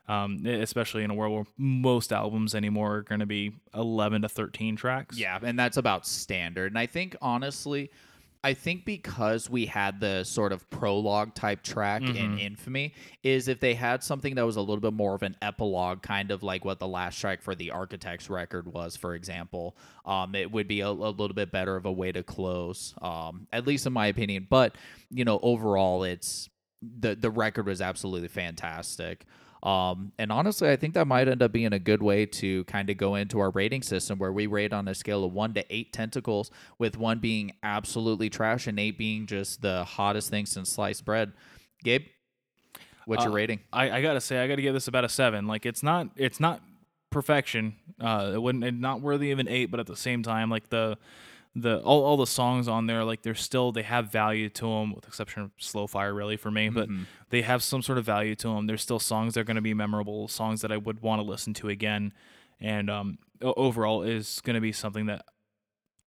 Um, 0.10 0.44
especially 0.46 1.04
in 1.04 1.12
a 1.12 1.14
world 1.14 1.34
where 1.34 1.46
most 1.58 2.12
albums 2.12 2.56
anymore 2.56 2.96
are 2.96 3.02
going 3.04 3.20
to 3.20 3.28
be 3.28 3.52
11 3.76 4.24
to 4.24 4.30
13 4.30 4.76
tracks. 4.76 5.18
Yeah, 5.18 5.38
and 5.42 5.58
that's 5.58 5.78
about 5.78 6.08
standard. 6.08 6.72
And 6.72 6.80
I 6.80 6.88
think 6.88 7.16
honestly, 7.22 7.92
I 8.44 8.54
think 8.54 8.86
because 8.86 9.50
we 9.50 9.66
had 9.66 10.00
the 10.00 10.24
sort 10.24 10.54
of 10.54 10.70
prologue 10.70 11.36
type 11.36 11.62
track 11.62 12.02
in 12.02 12.40
Infamy, 12.40 12.94
is 13.22 13.50
if 13.50 13.60
they 13.60 13.74
had 13.74 14.02
something 14.02 14.36
that 14.36 14.46
was 14.46 14.56
a 14.56 14.62
little 14.62 14.80
bit 14.80 14.94
more 14.94 15.14
of 15.14 15.24
an 15.24 15.36
epilogue, 15.42 16.02
kind 16.02 16.32
of 16.32 16.42
like 16.42 16.64
what 16.64 16.80
the 16.80 16.88
last 16.88 17.20
track 17.20 17.42
for 17.42 17.54
the 17.54 17.72
Architects 17.72 18.30
record 18.30 18.72
was, 18.72 18.96
for 18.96 19.14
example, 19.14 19.76
um, 20.06 20.36
it 20.36 20.50
would 20.52 20.70
be 20.70 20.80
a, 20.80 20.88
a 20.88 20.92
little 20.92 21.34
bit 21.34 21.52
better 21.52 21.76
of 21.76 21.86
a 21.86 21.92
way 21.92 22.14
to 22.14 22.24
close, 22.24 22.94
um, 23.02 23.46
at 23.52 23.68
least 23.68 23.86
in 23.86 23.92
my 23.92 24.08
opinion. 24.08 24.48
But 24.50 24.76
you 25.12 25.26
know, 25.26 25.40
overall, 25.44 26.04
it's 26.04 26.50
the 26.82 27.16
the 27.16 27.30
record 27.30 27.66
was 27.66 27.82
absolutely 27.82 28.30
fantastic. 28.30 29.26
Um, 29.62 30.14
and 30.18 30.32
honestly, 30.32 30.70
I 30.70 30.78
think 30.78 30.94
that 30.94 31.06
might 31.06 31.28
end 31.28 31.42
up 31.42 31.52
being 31.52 31.74
a 31.74 31.80
good 31.80 32.02
way 32.02 32.26
to 32.26 32.64
kind 32.64 32.90
of 32.90 32.98
go 32.98 33.16
into 33.16 33.40
our 33.40 33.50
rating 33.50 33.82
system 33.82 34.18
where 34.18 34.32
we 34.32 34.48
rate 34.48 34.72
on 34.72 34.88
a 34.88 34.96
scale 34.96 35.26
of 35.26 35.34
one 35.34 35.54
to 35.56 35.66
eight 35.70 35.92
tentacles, 35.92 36.50
with 36.78 36.98
one 36.98 37.20
being 37.20 37.52
absolutely 37.62 38.30
trash 38.30 38.68
and 38.68 38.80
eight 38.80 38.98
being 38.98 39.26
just 39.26 39.62
the 39.62 39.84
hottest 39.84 40.30
thing 40.30 40.46
since 40.46 40.72
sliced 40.72 41.04
bread. 41.04 41.34
Gabe, 41.84 42.06
what's 43.06 43.24
your 43.24 43.34
Uh, 43.34 43.36
rating? 43.36 43.60
I, 43.74 43.92
I 43.92 44.02
gotta 44.02 44.22
say, 44.22 44.40
I 44.40 44.48
gotta 44.48 44.62
give 44.62 44.74
this 44.74 44.88
about 44.88 45.04
a 45.04 45.10
seven. 45.10 45.46
Like 45.46 45.66
it's 45.66 45.84
not, 45.84 46.08
it's 46.16 46.40
not 46.40 46.62
perfection. 47.10 47.76
Uh, 48.00 48.32
it 48.36 48.42
wouldn't, 48.42 48.64
it's 48.64 48.78
not 48.78 49.02
worthy 49.02 49.32
of 49.32 49.40
an 49.40 49.48
eight, 49.50 49.72
but 49.72 49.80
at 49.82 49.88
the 49.88 49.98
same 49.98 50.24
time, 50.24 50.50
like 50.50 50.70
the, 50.70 50.98
the 51.56 51.80
all, 51.82 52.04
all 52.04 52.18
the 52.18 52.28
songs 52.28 52.68
on 52.68 52.86
there, 52.86 53.04
like 53.04 53.24
they're 53.24 53.36
still 53.36 53.72
they 53.72 53.82
have 53.84 54.12
value 54.12 54.50
to 54.50 54.66
them, 54.66 54.94
with 54.94 55.08
exception 55.08 55.44
of 55.44 55.52
Slow 55.58 55.88
Fire, 55.88 56.14
really 56.14 56.38
for 56.38 56.52
me. 56.52 56.70
But 56.70 56.90
they 57.30 57.42
have 57.42 57.64
some 57.64 57.82
sort 57.82 57.98
of 57.98 58.06
value 58.06 58.36
to 58.36 58.48
them. 58.50 58.68
There's 58.68 58.82
still 58.82 59.00
songs 59.00 59.34
that 59.34 59.42
are 59.42 59.44
gonna 59.44 59.62
be 59.62 59.74
memorable, 59.74 60.28
songs 60.28 60.62
that 60.62 60.72
I 60.72 60.78
would 60.78 61.02
want 61.02 61.22
to 61.22 61.28
listen 61.28 61.54
to 61.56 61.70
again, 61.70 62.14
and 62.60 62.90
um, 62.90 63.18
overall 63.42 64.04
is 64.04 64.42
gonna 64.44 64.62
be 64.62 64.72
something 64.72 65.08
that 65.08 65.26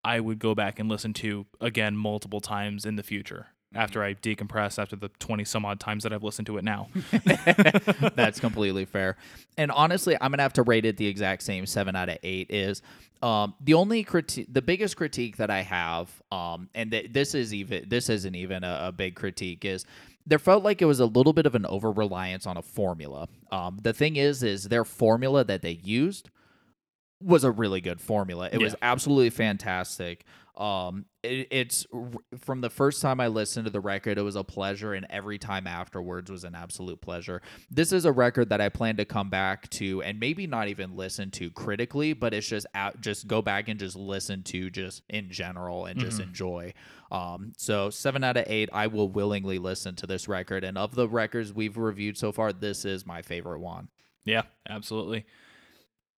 I 0.05 0.21
would 0.21 0.39
go 0.39 0.55
back 0.55 0.79
and 0.79 0.89
listen 0.89 1.13
to 1.15 1.47
again 1.61 1.97
multiple 1.97 2.41
times 2.41 2.85
in 2.85 2.97
the 2.97 3.03
future. 3.03 3.49
After 3.75 4.03
I 4.03 4.15
decompress 4.15 4.79
after 4.79 4.97
the 4.97 5.09
20 5.09 5.45
some 5.45 5.65
odd 5.65 5.81
times 5.81 6.03
that 6.03 6.13
I've 6.13 6.23
listened 6.23 6.47
to 6.47 6.59
it 6.59 6.65
now. 6.65 6.89
That's 8.15 8.41
completely 8.41 8.85
fair. 8.85 9.17
And 9.57 9.71
honestly, 9.71 10.17
I'm 10.21 10.31
gonna 10.31 10.43
have 10.43 10.53
to 10.55 10.63
rate 10.63 10.85
it 10.85 10.97
the 10.97 11.07
exact 11.07 11.43
same 11.43 11.67
seven 11.67 11.97
out 11.97 12.09
of 12.09 12.19
eight. 12.23 12.51
Is 12.51 12.83
um, 13.23 13.55
the 13.61 13.75
only 13.75 14.03
critique, 14.03 14.49
the 14.53 14.63
biggest 14.63 14.97
critique 14.97 15.37
that 15.37 15.51
I 15.51 15.63
have, 15.63 16.11
um, 16.31 16.69
and 16.75 16.91
th- 16.91 17.13
this 17.13 17.35
is 17.35 17.55
even 17.55 17.89
this 17.89 18.09
isn't 18.09 18.35
even 18.35 18.65
a, 18.65 18.89
a 18.89 18.93
big 18.93 19.15
critique 19.15 19.65
is. 19.65 19.87
There 20.25 20.39
felt 20.39 20.63
like 20.63 20.81
it 20.81 20.85
was 20.85 21.01
a 21.01 21.07
little 21.07 21.33
bit 21.33 21.47
of 21.47 21.57
an 21.57 21.67
over 21.67 21.91
reliance 21.91 22.47
on 22.47 22.57
a 22.57 22.63
formula. 22.63 23.27
Um, 23.51 23.81
the 23.83 23.93
thing 23.93 24.15
is, 24.15 24.45
is 24.45 24.69
their 24.69 24.85
formula 24.85 25.43
that 25.43 25.63
they 25.63 25.81
used 25.83 26.31
was 27.21 27.45
a 27.45 27.51
really 27.51 27.81
good 27.81 28.01
formula. 28.01 28.49
It 28.53 28.59
was 28.59 28.75
absolutely 28.83 29.31
fantastic. 29.31 30.25
Um, 30.63 31.07
it, 31.25 31.49
it's 31.51 31.87
from 32.39 32.61
the 32.61 32.71
first 32.71 33.03
time 33.03 33.19
I 33.19 33.27
listened 33.27 33.65
to 33.65 33.71
the 33.73 33.81
record, 33.81 34.17
it 34.17 34.23
was 34.23 34.37
a 34.37 34.45
pleasure, 34.45 34.95
and 34.95 35.05
every 35.11 35.37
time 35.37 35.67
afterwards 35.67 36.31
was 36.31 36.45
an 36.45 36.55
absolute 36.55 37.01
pleasure. 37.01 37.43
This 37.69 37.93
is 37.93 38.05
a 38.05 38.13
record 38.13 38.51
that 38.51 38.61
I 38.61 38.69
plan 38.69 38.97
to 38.99 39.05
come 39.05 39.29
back 39.29 39.69
to, 39.71 40.03
and 40.03 40.21
maybe 40.21 40.47
not 40.47 40.69
even 40.69 40.97
listen 40.97 41.33
to 41.33 41.51
critically, 41.51 42.13
but 42.13 42.33
it's 42.33 42.47
just 42.47 42.67
out, 42.75 43.01
just 43.01 43.27
go 43.27 43.43
back 43.43 43.69
and 43.69 43.81
just 43.81 43.97
listen 43.97 44.45
to 44.45 44.71
just 44.71 45.03
in 45.09 45.33
general 45.33 45.87
and 45.87 45.99
just 45.99 46.21
enjoy. 46.21 46.75
Um, 47.11 47.55
so 47.57 47.91
seven 47.91 48.23
out 48.23 48.37
of 48.37 48.45
eight, 48.47 48.69
I 48.73 48.87
will 48.87 49.09
willingly 49.09 49.59
listen 49.59 49.97
to 49.97 50.07
this 50.07 50.29
record, 50.29 50.63
and 50.63 50.79
of 50.79 50.95
the 50.95 51.09
records 51.09 51.53
we've 51.53 51.77
reviewed 51.77 52.17
so 52.17 52.31
far, 52.31 52.53
this 52.53 52.85
is 52.85 53.05
my 53.05 53.21
favorite 53.21 53.59
one. 53.59 53.89
Yeah, 54.25 54.43
absolutely. 54.69 55.27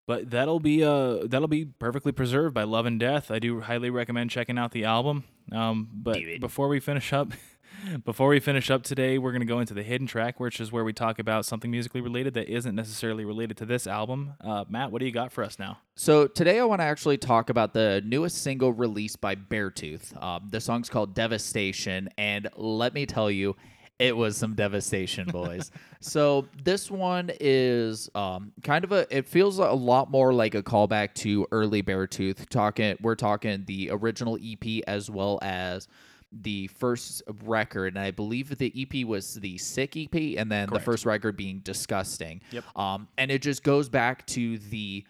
But 0.06 0.30
that'll 0.30 0.60
be 0.60 0.84
uh 0.84 1.26
that'll 1.26 1.48
be 1.48 1.64
perfectly 1.64 2.12
preserved 2.12 2.54
by 2.54 2.64
Love 2.64 2.86
and 2.86 3.00
Death. 3.00 3.30
I 3.30 3.38
do 3.38 3.60
highly 3.60 3.90
recommend 3.90 4.30
checking 4.30 4.58
out 4.58 4.72
the 4.72 4.84
album. 4.84 5.24
Um, 5.52 5.88
but 5.92 6.18
before 6.40 6.68
we 6.68 6.80
finish 6.80 7.12
up, 7.12 7.32
before 8.04 8.28
we 8.28 8.38
finish 8.40 8.70
up 8.70 8.82
today, 8.82 9.16
we're 9.16 9.32
gonna 9.32 9.46
go 9.46 9.60
into 9.60 9.72
the 9.72 9.82
hidden 9.82 10.06
track, 10.06 10.38
which 10.38 10.60
is 10.60 10.70
where 10.70 10.84
we 10.84 10.92
talk 10.92 11.18
about 11.18 11.46
something 11.46 11.70
musically 11.70 12.02
related 12.02 12.34
that 12.34 12.48
isn't 12.48 12.74
necessarily 12.74 13.24
related 13.24 13.56
to 13.58 13.66
this 13.66 13.86
album. 13.86 14.34
Uh, 14.42 14.64
Matt, 14.68 14.90
what 14.90 15.00
do 15.00 15.06
you 15.06 15.12
got 15.12 15.32
for 15.32 15.42
us 15.42 15.58
now? 15.58 15.78
So 15.94 16.26
today 16.26 16.58
I 16.60 16.64
want 16.64 16.80
to 16.80 16.84
actually 16.84 17.16
talk 17.16 17.48
about 17.48 17.72
the 17.72 18.02
newest 18.04 18.42
single 18.42 18.72
released 18.74 19.22
by 19.22 19.34
Beartooth. 19.36 20.22
Um, 20.22 20.48
the 20.50 20.60
song's 20.60 20.90
called 20.90 21.14
Devastation, 21.14 22.10
and 22.18 22.48
let 22.56 22.92
me 22.92 23.06
tell 23.06 23.30
you, 23.30 23.56
it 23.98 24.16
was 24.16 24.36
some 24.36 24.54
devastation, 24.54 25.28
boys. 25.28 25.70
so 26.00 26.46
this 26.62 26.90
one 26.90 27.30
is 27.40 28.10
um, 28.14 28.52
kind 28.62 28.84
of 28.84 28.92
a. 28.92 29.06
It 29.16 29.26
feels 29.26 29.58
a 29.58 29.72
lot 29.72 30.10
more 30.10 30.32
like 30.32 30.54
a 30.54 30.62
callback 30.62 31.14
to 31.14 31.46
early 31.52 31.82
Beartooth. 31.82 32.48
Talking, 32.48 32.96
we're 33.00 33.14
talking 33.14 33.64
the 33.66 33.90
original 33.92 34.38
EP 34.42 34.82
as 34.86 35.10
well 35.10 35.38
as 35.42 35.88
the 36.32 36.66
first 36.68 37.22
record, 37.44 37.94
and 37.94 38.04
I 38.04 38.10
believe 38.10 38.56
the 38.58 38.72
EP 38.76 39.06
was 39.06 39.34
the 39.34 39.56
Sick 39.58 39.96
EP, 39.96 40.36
and 40.36 40.50
then 40.50 40.68
the 40.70 40.80
first 40.80 41.06
record 41.06 41.36
being 41.36 41.60
Disgusting. 41.60 42.40
Yep. 42.50 42.64
Um, 42.76 43.08
and 43.16 43.30
it 43.30 43.42
just 43.42 43.62
goes 43.62 43.88
back 43.88 44.26
to 44.28 44.58
the 44.58 45.04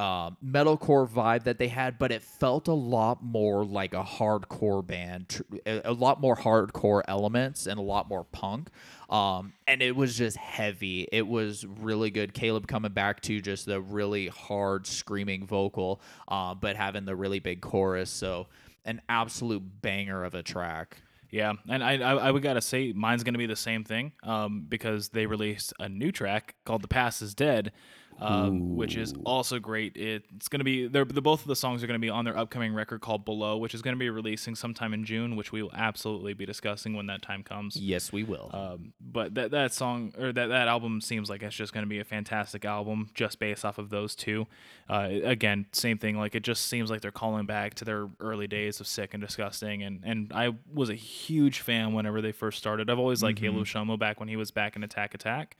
uh, 0.00 0.30
metalcore 0.42 1.06
vibe 1.06 1.44
that 1.44 1.58
they 1.58 1.68
had, 1.68 1.98
but 1.98 2.10
it 2.10 2.22
felt 2.22 2.68
a 2.68 2.72
lot 2.72 3.22
more 3.22 3.66
like 3.66 3.92
a 3.92 4.02
hardcore 4.02 4.84
band, 4.84 5.28
tr- 5.28 5.42
a, 5.66 5.92
lot 5.92 6.22
more 6.22 6.34
hardcore 6.34 7.02
elements 7.06 7.66
and 7.66 7.78
a 7.78 7.82
lot 7.82 8.08
more 8.08 8.24
punk. 8.24 8.70
Um, 9.10 9.52
and 9.66 9.82
it 9.82 9.94
was 9.94 10.16
just 10.16 10.38
heavy. 10.38 11.06
It 11.12 11.28
was 11.28 11.66
really 11.66 12.10
good. 12.10 12.32
Caleb 12.32 12.66
coming 12.66 12.92
back 12.92 13.20
to 13.22 13.42
just 13.42 13.66
the 13.66 13.82
really 13.82 14.28
hard 14.28 14.86
screaming 14.86 15.44
vocal, 15.44 16.00
uh, 16.28 16.54
but 16.54 16.76
having 16.76 17.04
the 17.04 17.14
really 17.14 17.38
big 17.38 17.60
chorus. 17.60 18.08
So 18.08 18.46
an 18.86 19.02
absolute 19.10 19.82
banger 19.82 20.24
of 20.24 20.34
a 20.34 20.42
track. 20.42 20.96
Yeah, 21.30 21.52
and 21.68 21.84
I 21.84 21.98
I, 21.98 22.14
I 22.14 22.30
would 22.30 22.42
gotta 22.42 22.62
say 22.62 22.92
mine's 22.92 23.22
gonna 23.22 23.38
be 23.38 23.46
the 23.46 23.54
same 23.54 23.84
thing 23.84 24.12
um, 24.22 24.64
because 24.66 25.10
they 25.10 25.26
released 25.26 25.74
a 25.78 25.90
new 25.90 26.10
track 26.10 26.54
called 26.64 26.82
"The 26.82 26.88
Past 26.88 27.20
Is 27.22 27.34
Dead," 27.34 27.70
um, 28.18 28.76
which 28.76 28.96
is 28.96 29.14
also 29.24 29.58
great. 29.58 29.96
It's 29.96 30.48
going 30.48 30.60
to 30.60 30.64
be 30.64 30.86
they're, 30.86 31.04
the 31.04 31.22
both 31.22 31.40
of 31.40 31.46
the 31.46 31.56
songs 31.56 31.82
are 31.82 31.86
going 31.86 31.98
to 31.98 32.04
be 32.04 32.10
on 32.10 32.24
their 32.24 32.36
upcoming 32.36 32.74
record 32.74 33.00
called 33.00 33.24
Below, 33.24 33.56
which 33.56 33.74
is 33.74 33.82
going 33.82 33.94
to 33.94 33.98
be 33.98 34.10
releasing 34.10 34.54
sometime 34.54 34.92
in 34.92 35.04
June, 35.04 35.36
which 35.36 35.52
we 35.52 35.62
will 35.62 35.72
absolutely 35.74 36.34
be 36.34 36.44
discussing 36.44 36.94
when 36.94 37.06
that 37.06 37.22
time 37.22 37.42
comes. 37.42 37.76
Yes, 37.76 38.12
we 38.12 38.22
will. 38.22 38.50
Um, 38.52 38.92
but 39.00 39.34
that 39.34 39.50
that 39.52 39.72
song 39.72 40.12
or 40.18 40.32
that 40.32 40.46
that 40.48 40.68
album 40.68 41.00
seems 41.00 41.30
like 41.30 41.42
it's 41.42 41.56
just 41.56 41.72
going 41.72 41.84
to 41.84 41.88
be 41.88 41.98
a 41.98 42.04
fantastic 42.04 42.64
album 42.64 43.08
just 43.14 43.38
based 43.38 43.64
off 43.64 43.78
of 43.78 43.90
those 43.90 44.14
two. 44.14 44.46
Uh, 44.88 45.08
again, 45.24 45.66
same 45.72 45.98
thing. 45.98 46.18
Like 46.18 46.34
it 46.34 46.42
just 46.42 46.66
seems 46.66 46.90
like 46.90 47.00
they're 47.00 47.10
calling 47.10 47.46
back 47.46 47.74
to 47.74 47.84
their 47.84 48.08
early 48.20 48.46
days 48.46 48.80
of 48.80 48.86
Sick 48.86 49.14
and 49.14 49.22
Disgusting, 49.22 49.82
and 49.82 50.00
and 50.04 50.32
I 50.34 50.54
was 50.72 50.90
a 50.90 50.94
huge 50.94 51.60
fan 51.60 51.94
whenever 51.94 52.20
they 52.20 52.32
first 52.32 52.58
started. 52.58 52.90
I've 52.90 52.98
always 52.98 53.22
liked 53.22 53.40
Caleb 53.40 53.64
Shomo 53.64 53.98
back 53.98 54.20
when 54.20 54.28
he 54.28 54.36
was 54.36 54.50
back 54.50 54.76
in 54.76 54.82
Attack 54.82 55.14
Attack. 55.14 55.56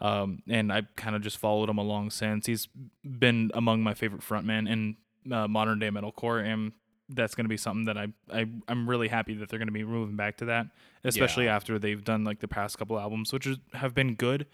Um, 0.00 0.42
and 0.48 0.72
I 0.72 0.82
kind 0.96 1.16
of 1.16 1.22
just 1.22 1.38
followed 1.38 1.68
him 1.70 1.78
along 1.78 2.10
since. 2.10 2.46
He's 2.46 2.68
been 3.02 3.50
among 3.54 3.82
my 3.82 3.94
favorite 3.94 4.20
frontmen 4.22 4.68
in 4.70 4.96
uh, 5.32 5.48
modern 5.48 5.78
day 5.78 5.88
metalcore, 5.90 6.44
and 6.44 6.72
that's 7.08 7.34
going 7.34 7.44
to 7.44 7.48
be 7.48 7.56
something 7.56 7.84
that 7.86 7.96
I, 7.96 8.08
I 8.32 8.46
I'm 8.68 8.88
really 8.90 9.08
happy 9.08 9.34
that 9.34 9.48
they're 9.48 9.58
going 9.58 9.68
to 9.68 9.72
be 9.72 9.84
moving 9.84 10.16
back 10.16 10.36
to 10.38 10.46
that, 10.46 10.66
especially 11.04 11.44
Yeah. 11.46 11.56
after 11.56 11.78
they've 11.78 12.02
done 12.02 12.24
like 12.24 12.40
the 12.40 12.48
past 12.48 12.78
couple 12.78 12.98
albums, 12.98 13.32
which 13.32 13.46
is, 13.46 13.58
have 13.74 13.94
been 13.94 14.14
good, 14.16 14.46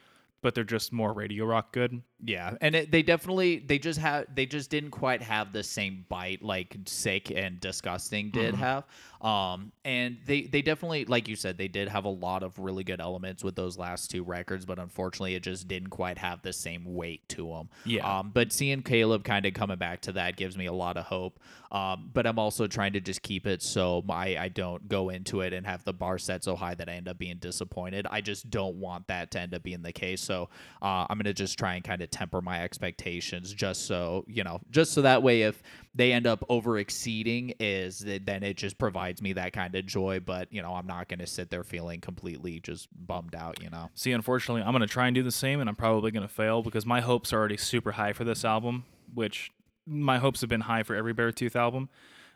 but 0.42 0.54
they're 0.54 0.62
just 0.64 0.92
more 0.92 1.12
radio 1.12 1.44
rock 1.46 1.72
good. 1.72 2.02
Yeah, 2.24 2.54
and 2.60 2.76
it, 2.76 2.92
they 2.92 3.02
definitely 3.02 3.58
they 3.58 3.78
just 3.78 3.98
have 3.98 4.26
they 4.32 4.46
just 4.46 4.70
didn't 4.70 4.92
quite 4.92 5.22
have 5.22 5.52
the 5.52 5.64
same 5.64 6.04
bite 6.08 6.42
like 6.42 6.76
sick 6.86 7.32
and 7.32 7.58
disgusting 7.58 8.30
did 8.30 8.54
have. 8.54 8.84
Um, 9.22 9.70
and 9.84 10.18
they 10.26 10.42
they 10.42 10.62
definitely 10.62 11.04
like 11.04 11.28
you 11.28 11.36
said 11.36 11.56
they 11.56 11.68
did 11.68 11.88
have 11.88 12.04
a 12.04 12.10
lot 12.10 12.42
of 12.42 12.58
really 12.58 12.82
good 12.82 13.00
elements 13.00 13.44
with 13.44 13.54
those 13.54 13.78
last 13.78 14.10
two 14.10 14.24
records, 14.24 14.64
but 14.64 14.78
unfortunately 14.80 15.36
it 15.36 15.44
just 15.44 15.68
didn't 15.68 15.90
quite 15.90 16.18
have 16.18 16.42
the 16.42 16.52
same 16.52 16.84
weight 16.84 17.28
to 17.30 17.46
them. 17.48 17.68
Yeah. 17.84 18.18
Um, 18.18 18.30
but 18.34 18.52
seeing 18.52 18.82
Caleb 18.82 19.22
kind 19.22 19.46
of 19.46 19.54
coming 19.54 19.78
back 19.78 20.00
to 20.02 20.12
that 20.12 20.36
gives 20.36 20.56
me 20.56 20.66
a 20.66 20.72
lot 20.72 20.96
of 20.96 21.04
hope. 21.04 21.38
Um, 21.70 22.10
but 22.12 22.26
I'm 22.26 22.38
also 22.38 22.66
trying 22.66 22.92
to 22.94 23.00
just 23.00 23.22
keep 23.22 23.46
it 23.46 23.62
so 23.62 24.04
I 24.10 24.36
I 24.36 24.48
don't 24.48 24.88
go 24.88 25.08
into 25.08 25.40
it 25.40 25.52
and 25.52 25.66
have 25.66 25.84
the 25.84 25.92
bar 25.92 26.18
set 26.18 26.44
so 26.44 26.54
high 26.54 26.74
that 26.74 26.88
I 26.88 26.92
end 26.92 27.08
up 27.08 27.18
being 27.18 27.38
disappointed. 27.38 28.06
I 28.10 28.20
just 28.20 28.50
don't 28.50 28.76
want 28.76 29.06
that 29.08 29.30
to 29.32 29.40
end 29.40 29.54
up 29.54 29.62
being 29.62 29.82
the 29.82 29.92
case. 29.92 30.20
So 30.20 30.50
uh, 30.82 31.06
I'm 31.08 31.16
gonna 31.16 31.32
just 31.32 31.58
try 31.58 31.74
and 31.74 31.84
kind 31.84 32.02
of 32.02 32.10
temper 32.12 32.40
my 32.40 32.62
expectations, 32.62 33.52
just 33.52 33.86
so 33.86 34.24
you 34.28 34.44
know, 34.44 34.60
just 34.70 34.92
so 34.92 35.02
that 35.02 35.22
way 35.22 35.42
if 35.42 35.62
they 35.94 36.12
end 36.12 36.26
up 36.26 36.44
over 36.48 36.78
exceeding, 36.78 37.54
is 37.58 38.00
that 38.00 38.26
then 38.26 38.42
it 38.42 38.56
just 38.56 38.78
provides 38.78 39.20
me 39.20 39.32
that 39.32 39.52
kind 39.52 39.74
of 39.74 39.86
joy. 39.86 40.20
But 40.20 40.52
you 40.52 40.62
know, 40.62 40.74
I'm 40.74 40.86
not 40.86 41.08
gonna 41.08 41.26
sit 41.26 41.50
there 41.50 41.64
feeling 41.64 42.00
completely 42.00 42.60
just 42.60 42.88
bummed 42.94 43.34
out. 43.34 43.62
You 43.62 43.70
know. 43.70 43.90
See, 43.94 44.12
unfortunately, 44.12 44.62
I'm 44.62 44.72
going 44.72 44.80
to 44.80 44.86
try 44.86 45.06
and 45.06 45.14
do 45.14 45.22
the 45.22 45.32
same, 45.32 45.60
and 45.60 45.68
I'm 45.68 45.76
probably 45.76 46.10
going 46.10 46.26
to 46.26 46.32
fail 46.32 46.62
because 46.62 46.86
my 46.86 47.00
hopes 47.00 47.32
are 47.32 47.38
already 47.38 47.56
super 47.56 47.92
high 47.92 48.12
for 48.12 48.24
this 48.24 48.44
album, 48.44 48.84
which 49.14 49.50
my 49.86 50.18
hopes 50.18 50.40
have 50.40 50.50
been 50.50 50.62
high 50.62 50.82
for 50.82 50.94
every 50.94 51.14
Beartooth 51.14 51.56
album. 51.56 51.88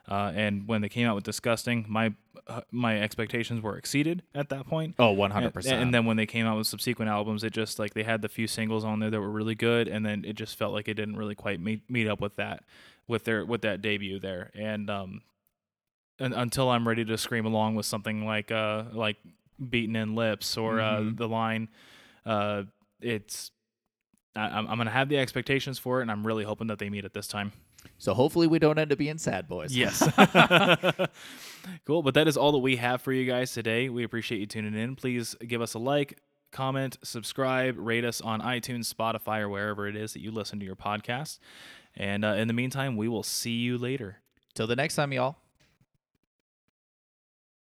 Uh, 0.08 0.32
and 0.34 0.68
when 0.68 0.82
they 0.82 0.88
came 0.88 1.06
out 1.06 1.14
with 1.14 1.24
Disgusting, 1.24 1.84
my 1.88 2.14
uh, 2.48 2.60
my 2.70 3.00
expectations 3.00 3.60
were 3.60 3.76
exceeded 3.76 4.22
at 4.34 4.48
that 4.50 4.66
point. 4.66 4.94
Oh, 4.98 5.14
100%. 5.14 5.66
and 5.66 5.92
then 5.92 6.04
when 6.06 6.16
they 6.16 6.26
came 6.26 6.46
out 6.46 6.56
with 6.56 6.66
subsequent 6.66 7.10
albums, 7.10 7.42
it 7.44 7.52
just 7.52 7.78
like 7.78 7.94
they 7.94 8.04
had 8.04 8.22
the 8.22 8.28
few 8.28 8.46
singles 8.46 8.84
on 8.84 9.00
there 9.00 9.10
that 9.10 9.20
were 9.20 9.30
really 9.30 9.54
good, 9.56 9.88
and 9.88 10.06
then 10.06 10.24
it 10.24 10.34
just 10.34 10.56
felt 10.56 10.72
like 10.72 10.86
it 10.88 10.94
didn't 10.94 11.16
really 11.16 11.34
quite 11.34 11.60
meet 11.60 11.82
meet 11.90 12.06
up 12.06 12.20
with 12.20 12.36
that, 12.36 12.62
with 13.08 13.24
their 13.24 13.44
with 13.44 13.62
that 13.62 13.82
debut 13.82 14.20
there. 14.20 14.50
And 14.54 14.88
um, 14.90 15.22
and 16.18 16.32
until 16.34 16.70
I'm 16.70 16.86
ready 16.86 17.04
to 17.04 17.18
scream 17.18 17.46
along 17.46 17.74
with 17.74 17.86
something 17.86 18.24
like 18.24 18.50
uh 18.50 18.84
like 18.92 19.16
beaten 19.70 19.96
in 19.96 20.14
lips 20.14 20.56
or 20.56 20.80
uh, 20.80 20.98
Mhm. 21.00 21.16
the 21.16 21.28
line, 21.28 21.68
uh, 22.24 22.62
it's 23.00 23.50
I, 24.36 24.42
I'm 24.48 24.66
I'm 24.68 24.78
gonna 24.78 24.90
have 24.90 25.08
the 25.08 25.18
expectations 25.18 25.78
for 25.78 25.98
it, 25.98 26.02
and 26.02 26.10
I'm 26.10 26.26
really 26.26 26.44
hoping 26.44 26.68
that 26.68 26.78
they 26.78 26.90
meet 26.90 27.04
it 27.04 27.12
this 27.12 27.26
time. 27.26 27.52
So 27.98 28.14
hopefully 28.14 28.46
we 28.46 28.58
don't 28.58 28.78
end 28.78 28.92
up 28.92 28.98
being 28.98 29.18
sad 29.18 29.48
boys. 29.48 29.74
Yes. 29.74 30.02
cool. 31.86 32.02
But 32.02 32.14
that 32.14 32.28
is 32.28 32.36
all 32.36 32.52
that 32.52 32.58
we 32.58 32.76
have 32.76 33.02
for 33.02 33.12
you 33.12 33.30
guys 33.30 33.52
today. 33.52 33.88
We 33.88 34.04
appreciate 34.04 34.38
you 34.38 34.46
tuning 34.46 34.74
in. 34.74 34.96
Please 34.96 35.34
give 35.46 35.60
us 35.60 35.74
a 35.74 35.78
like, 35.78 36.18
comment, 36.52 36.98
subscribe, 37.02 37.76
rate 37.78 38.04
us 38.04 38.20
on 38.20 38.40
iTunes, 38.40 38.92
Spotify, 38.92 39.40
or 39.40 39.48
wherever 39.48 39.86
it 39.86 39.96
is 39.96 40.12
that 40.12 40.20
you 40.20 40.30
listen 40.30 40.58
to 40.60 40.66
your 40.66 40.76
podcast. 40.76 41.38
And 41.94 42.24
uh, 42.24 42.34
in 42.34 42.48
the 42.48 42.54
meantime, 42.54 42.96
we 42.96 43.08
will 43.08 43.22
see 43.22 43.56
you 43.56 43.78
later. 43.78 44.18
Till 44.54 44.66
the 44.66 44.76
next 44.76 44.94
time, 44.94 45.12
y'all. 45.12 45.36